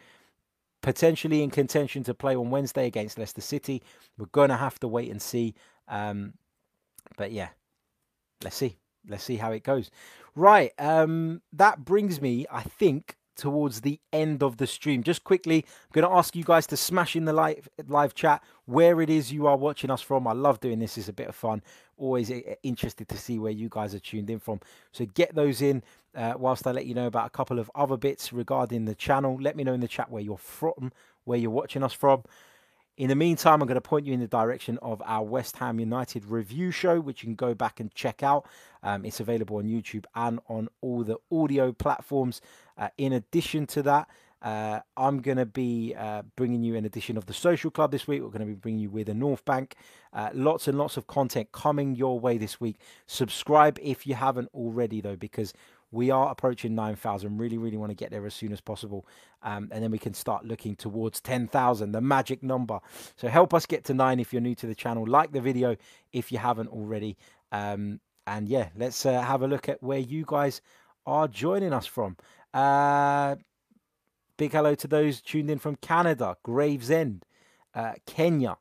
potentially 0.81 1.43
in 1.43 1.49
contention 1.49 2.03
to 2.03 2.13
play 2.13 2.35
on 2.35 2.49
Wednesday 2.49 2.87
against 2.87 3.17
Leicester 3.17 3.41
City. 3.41 3.81
We're 4.17 4.27
going 4.27 4.49
to 4.49 4.57
have 4.57 4.79
to 4.79 4.87
wait 4.87 5.11
and 5.11 5.21
see. 5.21 5.55
Um, 5.87 6.33
but 7.17 7.31
yeah, 7.31 7.49
let's 8.43 8.55
see. 8.55 8.77
Let's 9.07 9.23
see 9.23 9.37
how 9.37 9.51
it 9.51 9.63
goes. 9.63 9.89
Right. 10.39 10.71
Um, 10.79 11.41
that 11.51 11.83
brings 11.83 12.21
me, 12.21 12.45
I 12.49 12.61
think, 12.61 13.17
towards 13.35 13.81
the 13.81 13.99
end 14.13 14.41
of 14.41 14.55
the 14.55 14.67
stream. 14.67 15.03
Just 15.03 15.25
quickly, 15.25 15.65
I'm 15.65 15.91
going 15.91 16.07
to 16.07 16.15
ask 16.15 16.33
you 16.33 16.45
guys 16.45 16.65
to 16.67 16.77
smash 16.77 17.17
in 17.17 17.25
the 17.25 17.33
live 17.33 17.67
live 17.89 18.13
chat 18.13 18.41
where 18.63 19.01
it 19.01 19.09
is 19.09 19.33
you 19.33 19.47
are 19.47 19.57
watching 19.57 19.91
us 19.91 20.01
from. 20.01 20.25
I 20.27 20.31
love 20.31 20.61
doing 20.61 20.79
this; 20.79 20.97
it's 20.97 21.09
a 21.09 21.13
bit 21.13 21.27
of 21.27 21.35
fun. 21.35 21.61
Always 21.97 22.31
eh, 22.31 22.55
interested 22.63 23.09
to 23.09 23.17
see 23.17 23.37
where 23.37 23.51
you 23.51 23.67
guys 23.69 23.93
are 23.93 23.99
tuned 23.99 24.29
in 24.29 24.39
from. 24.39 24.61
So 24.93 25.05
get 25.05 25.35
those 25.35 25.61
in. 25.61 25.83
Uh, 26.15 26.35
whilst 26.37 26.65
I 26.65 26.71
let 26.71 26.85
you 26.85 26.93
know 26.93 27.07
about 27.07 27.27
a 27.27 27.31
couple 27.31 27.59
of 27.59 27.69
other 27.75 27.97
bits 27.97 28.31
regarding 28.31 28.85
the 28.85 28.95
channel, 28.95 29.37
let 29.41 29.57
me 29.57 29.65
know 29.65 29.73
in 29.73 29.81
the 29.81 29.89
chat 29.89 30.09
where 30.09 30.23
you're 30.23 30.37
from, 30.37 30.93
where 31.25 31.37
you're 31.37 31.51
watching 31.51 31.83
us 31.83 31.93
from. 31.93 32.23
In 32.99 33.07
the 33.07 33.15
meantime, 33.15 33.61
I'm 33.61 33.67
going 33.69 33.75
to 33.75 33.81
point 33.81 34.05
you 34.05 34.13
in 34.13 34.19
the 34.19 34.27
direction 34.27 34.77
of 34.81 35.01
our 35.05 35.23
West 35.23 35.55
Ham 35.55 35.79
United 35.79 36.25
review 36.25 36.69
show, 36.69 36.99
which 36.99 37.23
you 37.23 37.27
can 37.27 37.35
go 37.35 37.53
back 37.53 37.79
and 37.79 37.89
check 37.95 38.23
out. 38.23 38.45
Um, 38.83 39.05
it's 39.05 39.21
available 39.21 39.55
on 39.55 39.69
YouTube 39.69 40.03
and 40.15 40.41
on 40.49 40.67
all 40.81 41.05
the 41.05 41.15
audio 41.31 41.71
platforms. 41.71 42.41
Uh, 42.77 42.89
in 42.97 43.13
addition 43.13 43.67
to 43.67 43.83
that, 43.83 44.09
uh, 44.41 44.81
I'm 44.97 45.21
going 45.21 45.37
to 45.37 45.45
be 45.45 45.95
uh, 45.97 46.23
bringing 46.35 46.61
you 46.61 46.75
an 46.75 46.83
edition 46.83 47.15
of 47.15 47.25
the 47.25 47.33
Social 47.33 47.71
Club 47.71 47.91
this 47.91 48.05
week. 48.05 48.21
We're 48.21 48.27
going 48.27 48.41
to 48.41 48.45
be 48.45 48.53
bringing 48.53 48.81
you 48.81 48.89
with 48.89 49.07
a 49.07 49.13
North 49.13 49.45
Bank. 49.45 49.75
Uh, 50.11 50.31
lots 50.33 50.67
and 50.67 50.77
lots 50.77 50.97
of 50.97 51.07
content 51.07 51.53
coming 51.53 51.95
your 51.95 52.19
way 52.19 52.37
this 52.37 52.59
week. 52.59 52.79
Subscribe 53.07 53.79
if 53.81 54.05
you 54.07 54.15
haven't 54.15 54.49
already, 54.53 54.99
though, 54.99 55.15
because 55.15 55.53
we 55.91 56.11
are 56.11 56.31
approaching 56.31 56.75
9,000. 56.75 57.37
Really, 57.37 57.57
really 57.57 57.77
want 57.77 57.89
to 57.91 57.95
get 57.95 58.11
there 58.11 58.25
as 58.25 58.33
soon 58.33 58.51
as 58.51 58.61
possible. 58.61 59.07
Um, 59.41 59.69
and 59.71 59.83
then 59.83 59.91
we 59.91 59.97
can 59.97 60.13
start 60.13 60.45
looking 60.45 60.75
towards 60.75 61.21
10,000, 61.21 61.91
the 61.91 62.01
magic 62.01 62.43
number. 62.43 62.79
So 63.15 63.27
help 63.27 63.53
us 63.53 63.65
get 63.65 63.83
to 63.85 63.93
nine 63.93 64.19
if 64.19 64.31
you're 64.31 64.41
new 64.41 64.55
to 64.55 64.67
the 64.67 64.75
channel. 64.75 65.07
Like 65.07 65.31
the 65.31 65.41
video 65.41 65.75
if 66.13 66.31
you 66.31 66.37
haven't 66.37 66.69
already. 66.69 67.17
Um, 67.51 67.99
and 68.27 68.47
yeah, 68.47 68.69
let's 68.77 69.05
uh, 69.05 69.21
have 69.21 69.41
a 69.41 69.47
look 69.47 69.67
at 69.69 69.81
where 69.81 69.99
you 69.99 70.23
guys 70.27 70.61
are 71.05 71.27
joining 71.27 71.73
us 71.73 71.87
from. 71.87 72.17
Uh, 72.53 73.35
big 74.37 74.51
hello 74.51 74.75
to 74.75 74.87
those 74.87 75.21
tuned 75.21 75.49
in 75.49 75.57
from 75.57 75.75
Canada, 75.77 76.37
Gravesend, 76.43 77.25
uh, 77.73 77.93
Kenya. 78.05 78.57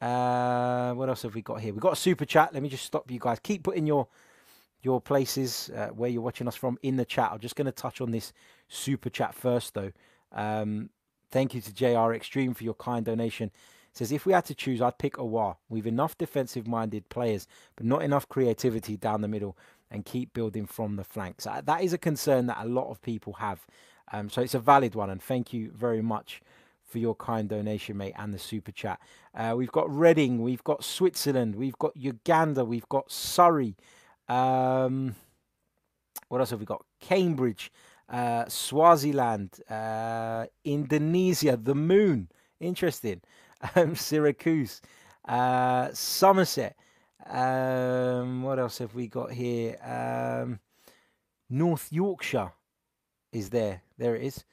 Uh, 0.00 0.92
what 0.94 1.08
else 1.08 1.22
have 1.22 1.34
we 1.34 1.42
got 1.42 1.60
here? 1.60 1.72
We've 1.72 1.80
got 1.80 1.92
a 1.92 1.96
super 1.96 2.24
chat. 2.24 2.52
Let 2.52 2.62
me 2.62 2.68
just 2.68 2.84
stop 2.84 3.10
you 3.10 3.18
guys. 3.18 3.38
Keep 3.42 3.64
putting 3.64 3.86
your 3.86 4.08
your 4.84 5.00
places 5.00 5.70
uh, 5.74 5.88
where 5.88 6.10
you're 6.10 6.22
watching 6.22 6.46
us 6.46 6.54
from 6.54 6.78
in 6.82 6.96
the 6.96 7.04
chat. 7.04 7.30
I'm 7.32 7.40
just 7.40 7.56
going 7.56 7.66
to 7.66 7.72
touch 7.72 8.00
on 8.00 8.10
this 8.10 8.32
super 8.68 9.10
chat 9.10 9.34
first, 9.34 9.74
though. 9.74 9.92
Um, 10.32 10.90
thank 11.30 11.54
you 11.54 11.60
to 11.62 11.72
JR 11.72 12.12
Extreme 12.12 12.54
for 12.54 12.64
your 12.64 12.74
kind 12.74 13.04
donation. 13.04 13.48
It 13.48 13.98
says 13.98 14.12
if 14.12 14.26
we 14.26 14.32
had 14.32 14.44
to 14.46 14.54
choose, 14.54 14.82
I'd 14.82 14.98
pick 14.98 15.14
Aouar. 15.14 15.56
We've 15.68 15.86
enough 15.86 16.18
defensive-minded 16.18 17.08
players, 17.08 17.46
but 17.76 17.86
not 17.86 18.02
enough 18.02 18.28
creativity 18.28 18.96
down 18.96 19.20
the 19.20 19.28
middle, 19.28 19.56
and 19.90 20.04
keep 20.04 20.32
building 20.34 20.66
from 20.66 20.96
the 20.96 21.04
flanks. 21.04 21.46
Uh, 21.46 21.62
that 21.64 21.82
is 21.82 21.92
a 21.92 21.98
concern 21.98 22.46
that 22.46 22.58
a 22.60 22.68
lot 22.68 22.90
of 22.90 23.00
people 23.00 23.34
have. 23.34 23.66
Um, 24.12 24.28
so 24.28 24.42
it's 24.42 24.54
a 24.54 24.58
valid 24.58 24.94
one, 24.94 25.10
and 25.10 25.22
thank 25.22 25.52
you 25.52 25.70
very 25.74 26.02
much 26.02 26.42
for 26.82 26.98
your 26.98 27.14
kind 27.14 27.48
donation, 27.48 27.96
mate, 27.96 28.14
and 28.18 28.34
the 28.34 28.38
super 28.38 28.70
chat. 28.72 29.00
Uh, 29.34 29.54
we've 29.56 29.72
got 29.72 29.90
Reading, 29.92 30.42
we've 30.42 30.62
got 30.64 30.84
Switzerland, 30.84 31.54
we've 31.54 31.78
got 31.78 31.96
Uganda, 31.96 32.64
we've 32.64 32.88
got 32.88 33.10
Surrey. 33.10 33.76
Um, 34.28 35.14
what 36.28 36.40
else 36.40 36.50
have 36.50 36.60
we 36.60 36.66
got? 36.66 36.84
Cambridge, 37.00 37.70
uh, 38.08 38.46
Swaziland, 38.48 39.60
uh, 39.70 40.46
Indonesia, 40.64 41.56
the 41.56 41.74
moon. 41.74 42.28
Interesting. 42.60 43.20
Um, 43.76 43.96
Syracuse, 43.96 44.82
uh, 45.26 45.88
Somerset. 45.94 46.76
Um, 47.26 48.42
what 48.42 48.58
else 48.58 48.76
have 48.76 48.94
we 48.94 49.06
got 49.06 49.32
here? 49.32 49.78
Um, 49.82 50.60
North 51.48 51.88
Yorkshire 51.90 52.52
is 53.32 53.48
there. 53.48 53.80
There 53.96 54.16
it 54.16 54.22
is. 54.22 54.44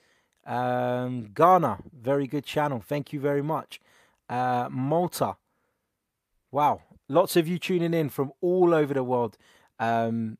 Um, 0.45 1.31
Ghana, 1.33 1.79
very 1.93 2.27
good 2.27 2.45
channel. 2.45 2.81
Thank 2.85 3.11
you 3.11 3.19
very 3.19 3.41
much. 3.41 3.81
Uh, 4.29 4.69
Malta. 4.71 5.35
Wow, 6.51 6.81
lots 7.07 7.35
of 7.35 7.47
you 7.47 7.59
tuning 7.59 7.93
in 7.93 8.09
from 8.09 8.31
all 8.41 8.73
over 8.73 8.93
the 8.93 9.03
world. 9.03 9.37
Um, 9.81 10.37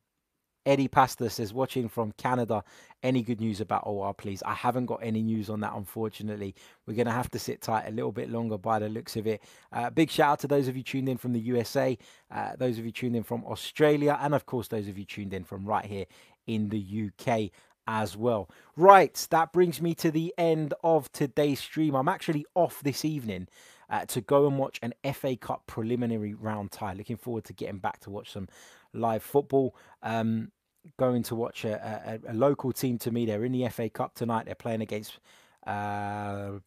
Eddie 0.64 0.88
Pasta 0.88 1.28
says, 1.28 1.52
watching 1.52 1.88
from 1.88 2.12
Canada, 2.12 2.62
any 3.02 3.22
good 3.22 3.40
news 3.40 3.60
about 3.60 3.84
Aouar, 3.84 4.16
please? 4.16 4.44
I 4.44 4.54
haven't 4.54 4.86
got 4.86 5.00
any 5.02 5.20
news 5.20 5.50
on 5.50 5.58
that, 5.60 5.72
unfortunately. 5.74 6.54
We're 6.86 6.94
going 6.94 7.06
to 7.06 7.12
have 7.12 7.30
to 7.32 7.38
sit 7.38 7.60
tight 7.60 7.88
a 7.88 7.90
little 7.90 8.12
bit 8.12 8.30
longer 8.30 8.56
by 8.56 8.78
the 8.78 8.88
looks 8.88 9.16
of 9.16 9.26
it. 9.26 9.42
Uh, 9.72 9.90
big 9.90 10.08
shout 10.08 10.32
out 10.32 10.38
to 10.40 10.46
those 10.46 10.68
of 10.68 10.76
you 10.76 10.84
tuned 10.84 11.08
in 11.08 11.16
from 11.16 11.32
the 11.32 11.40
USA, 11.40 11.98
uh, 12.30 12.52
those 12.56 12.78
of 12.78 12.84
you 12.84 12.92
tuned 12.92 13.16
in 13.16 13.24
from 13.24 13.44
Australia, 13.44 14.16
and 14.22 14.34
of 14.34 14.46
course, 14.46 14.68
those 14.68 14.86
of 14.86 14.96
you 14.96 15.04
tuned 15.04 15.34
in 15.34 15.42
from 15.42 15.66
right 15.66 15.84
here 15.84 16.06
in 16.46 16.68
the 16.68 17.10
UK 17.10 17.50
as 17.88 18.16
well. 18.16 18.48
Right, 18.76 19.26
that 19.30 19.52
brings 19.52 19.82
me 19.82 19.94
to 19.96 20.12
the 20.12 20.32
end 20.38 20.74
of 20.84 21.10
today's 21.10 21.58
stream. 21.58 21.96
I'm 21.96 22.08
actually 22.08 22.46
off 22.54 22.80
this 22.84 23.04
evening 23.04 23.48
uh, 23.90 24.06
to 24.06 24.20
go 24.20 24.46
and 24.46 24.58
watch 24.58 24.78
an 24.82 24.94
FA 25.12 25.36
Cup 25.36 25.64
preliminary 25.66 26.34
round 26.34 26.72
tie. 26.72 26.94
Looking 26.94 27.16
forward 27.16 27.44
to 27.44 27.52
getting 27.52 27.78
back 27.78 28.00
to 28.00 28.10
watch 28.10 28.32
some 28.32 28.48
live 28.92 29.22
football. 29.22 29.74
Um, 30.02 30.50
going 30.98 31.22
to 31.24 31.34
watch 31.34 31.64
a, 31.64 32.20
a, 32.26 32.32
a, 32.32 32.34
local 32.34 32.72
team 32.72 32.98
to 32.98 33.10
me. 33.10 33.26
They're 33.26 33.44
in 33.44 33.52
the 33.52 33.68
FA 33.68 33.88
Cup 33.88 34.14
tonight. 34.14 34.46
They're 34.46 34.54
playing 34.54 34.80
against. 34.80 35.18
Uh, 35.66 36.58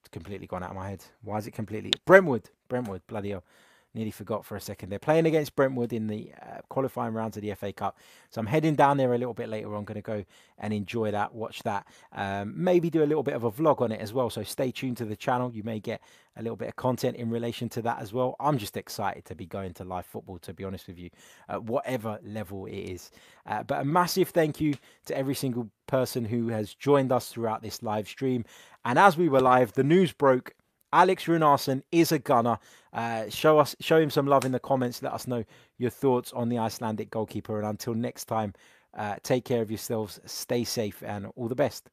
it's 0.00 0.08
completely 0.10 0.46
gone 0.46 0.62
out 0.62 0.70
of 0.70 0.76
my 0.76 0.88
head. 0.88 1.04
Why 1.22 1.38
is 1.38 1.46
it 1.46 1.52
completely 1.52 1.92
Brentwood? 2.04 2.50
Brentwood, 2.68 3.02
bloody 3.06 3.30
hell. 3.30 3.44
Nearly 3.94 4.10
forgot 4.10 4.44
for 4.44 4.54
a 4.54 4.60
second. 4.60 4.90
They're 4.90 4.98
playing 4.98 5.24
against 5.24 5.56
Brentwood 5.56 5.94
in 5.94 6.08
the 6.08 6.30
uh, 6.42 6.58
qualifying 6.68 7.14
rounds 7.14 7.38
of 7.38 7.42
the 7.42 7.54
FA 7.54 7.72
Cup. 7.72 7.98
So 8.28 8.38
I'm 8.38 8.46
heading 8.46 8.74
down 8.74 8.98
there 8.98 9.14
a 9.14 9.18
little 9.18 9.32
bit 9.32 9.48
later 9.48 9.74
on. 9.74 9.84
Going 9.84 9.94
to 9.94 10.02
go 10.02 10.24
and 10.58 10.74
enjoy 10.74 11.10
that, 11.10 11.34
watch 11.34 11.62
that. 11.62 11.86
Um, 12.12 12.52
maybe 12.54 12.90
do 12.90 13.02
a 13.02 13.06
little 13.06 13.22
bit 13.22 13.34
of 13.34 13.44
a 13.44 13.50
vlog 13.50 13.80
on 13.80 13.90
it 13.90 14.00
as 14.00 14.12
well. 14.12 14.28
So 14.28 14.42
stay 14.42 14.70
tuned 14.70 14.98
to 14.98 15.06
the 15.06 15.16
channel. 15.16 15.50
You 15.54 15.62
may 15.62 15.80
get 15.80 16.02
a 16.36 16.42
little 16.42 16.56
bit 16.56 16.68
of 16.68 16.76
content 16.76 17.16
in 17.16 17.30
relation 17.30 17.70
to 17.70 17.82
that 17.82 17.98
as 18.00 18.12
well. 18.12 18.36
I'm 18.38 18.58
just 18.58 18.76
excited 18.76 19.24
to 19.24 19.34
be 19.34 19.46
going 19.46 19.72
to 19.74 19.84
live 19.84 20.04
football, 20.04 20.38
to 20.40 20.52
be 20.52 20.64
honest 20.64 20.86
with 20.86 20.98
you, 20.98 21.08
at 21.48 21.64
whatever 21.64 22.18
level 22.22 22.66
it 22.66 22.72
is. 22.72 23.10
Uh, 23.46 23.62
but 23.62 23.80
a 23.80 23.84
massive 23.84 24.28
thank 24.28 24.60
you 24.60 24.74
to 25.06 25.16
every 25.16 25.34
single 25.34 25.70
person 25.86 26.26
who 26.26 26.48
has 26.48 26.74
joined 26.74 27.10
us 27.10 27.28
throughout 27.28 27.62
this 27.62 27.82
live 27.82 28.06
stream. 28.06 28.44
And 28.84 28.98
as 28.98 29.16
we 29.16 29.30
were 29.30 29.40
live, 29.40 29.72
the 29.72 29.82
news 29.82 30.12
broke 30.12 30.54
Alex 30.92 31.26
Runarsson 31.26 31.82
is 31.92 32.12
a 32.12 32.18
gunner. 32.18 32.58
Uh, 32.92 33.28
show 33.28 33.58
us, 33.58 33.76
show 33.80 34.00
him 34.00 34.10
some 34.10 34.26
love 34.26 34.44
in 34.44 34.52
the 34.52 34.60
comments. 34.60 35.02
Let 35.02 35.12
us 35.12 35.26
know 35.26 35.44
your 35.76 35.90
thoughts 35.90 36.32
on 36.32 36.48
the 36.48 36.58
Icelandic 36.58 37.10
goalkeeper. 37.10 37.58
And 37.58 37.66
until 37.66 37.94
next 37.94 38.24
time, 38.24 38.54
uh, 38.96 39.16
take 39.22 39.44
care 39.44 39.62
of 39.62 39.70
yourselves, 39.70 40.20
stay 40.24 40.64
safe, 40.64 41.02
and 41.02 41.30
all 41.36 41.48
the 41.48 41.54
best. 41.54 41.90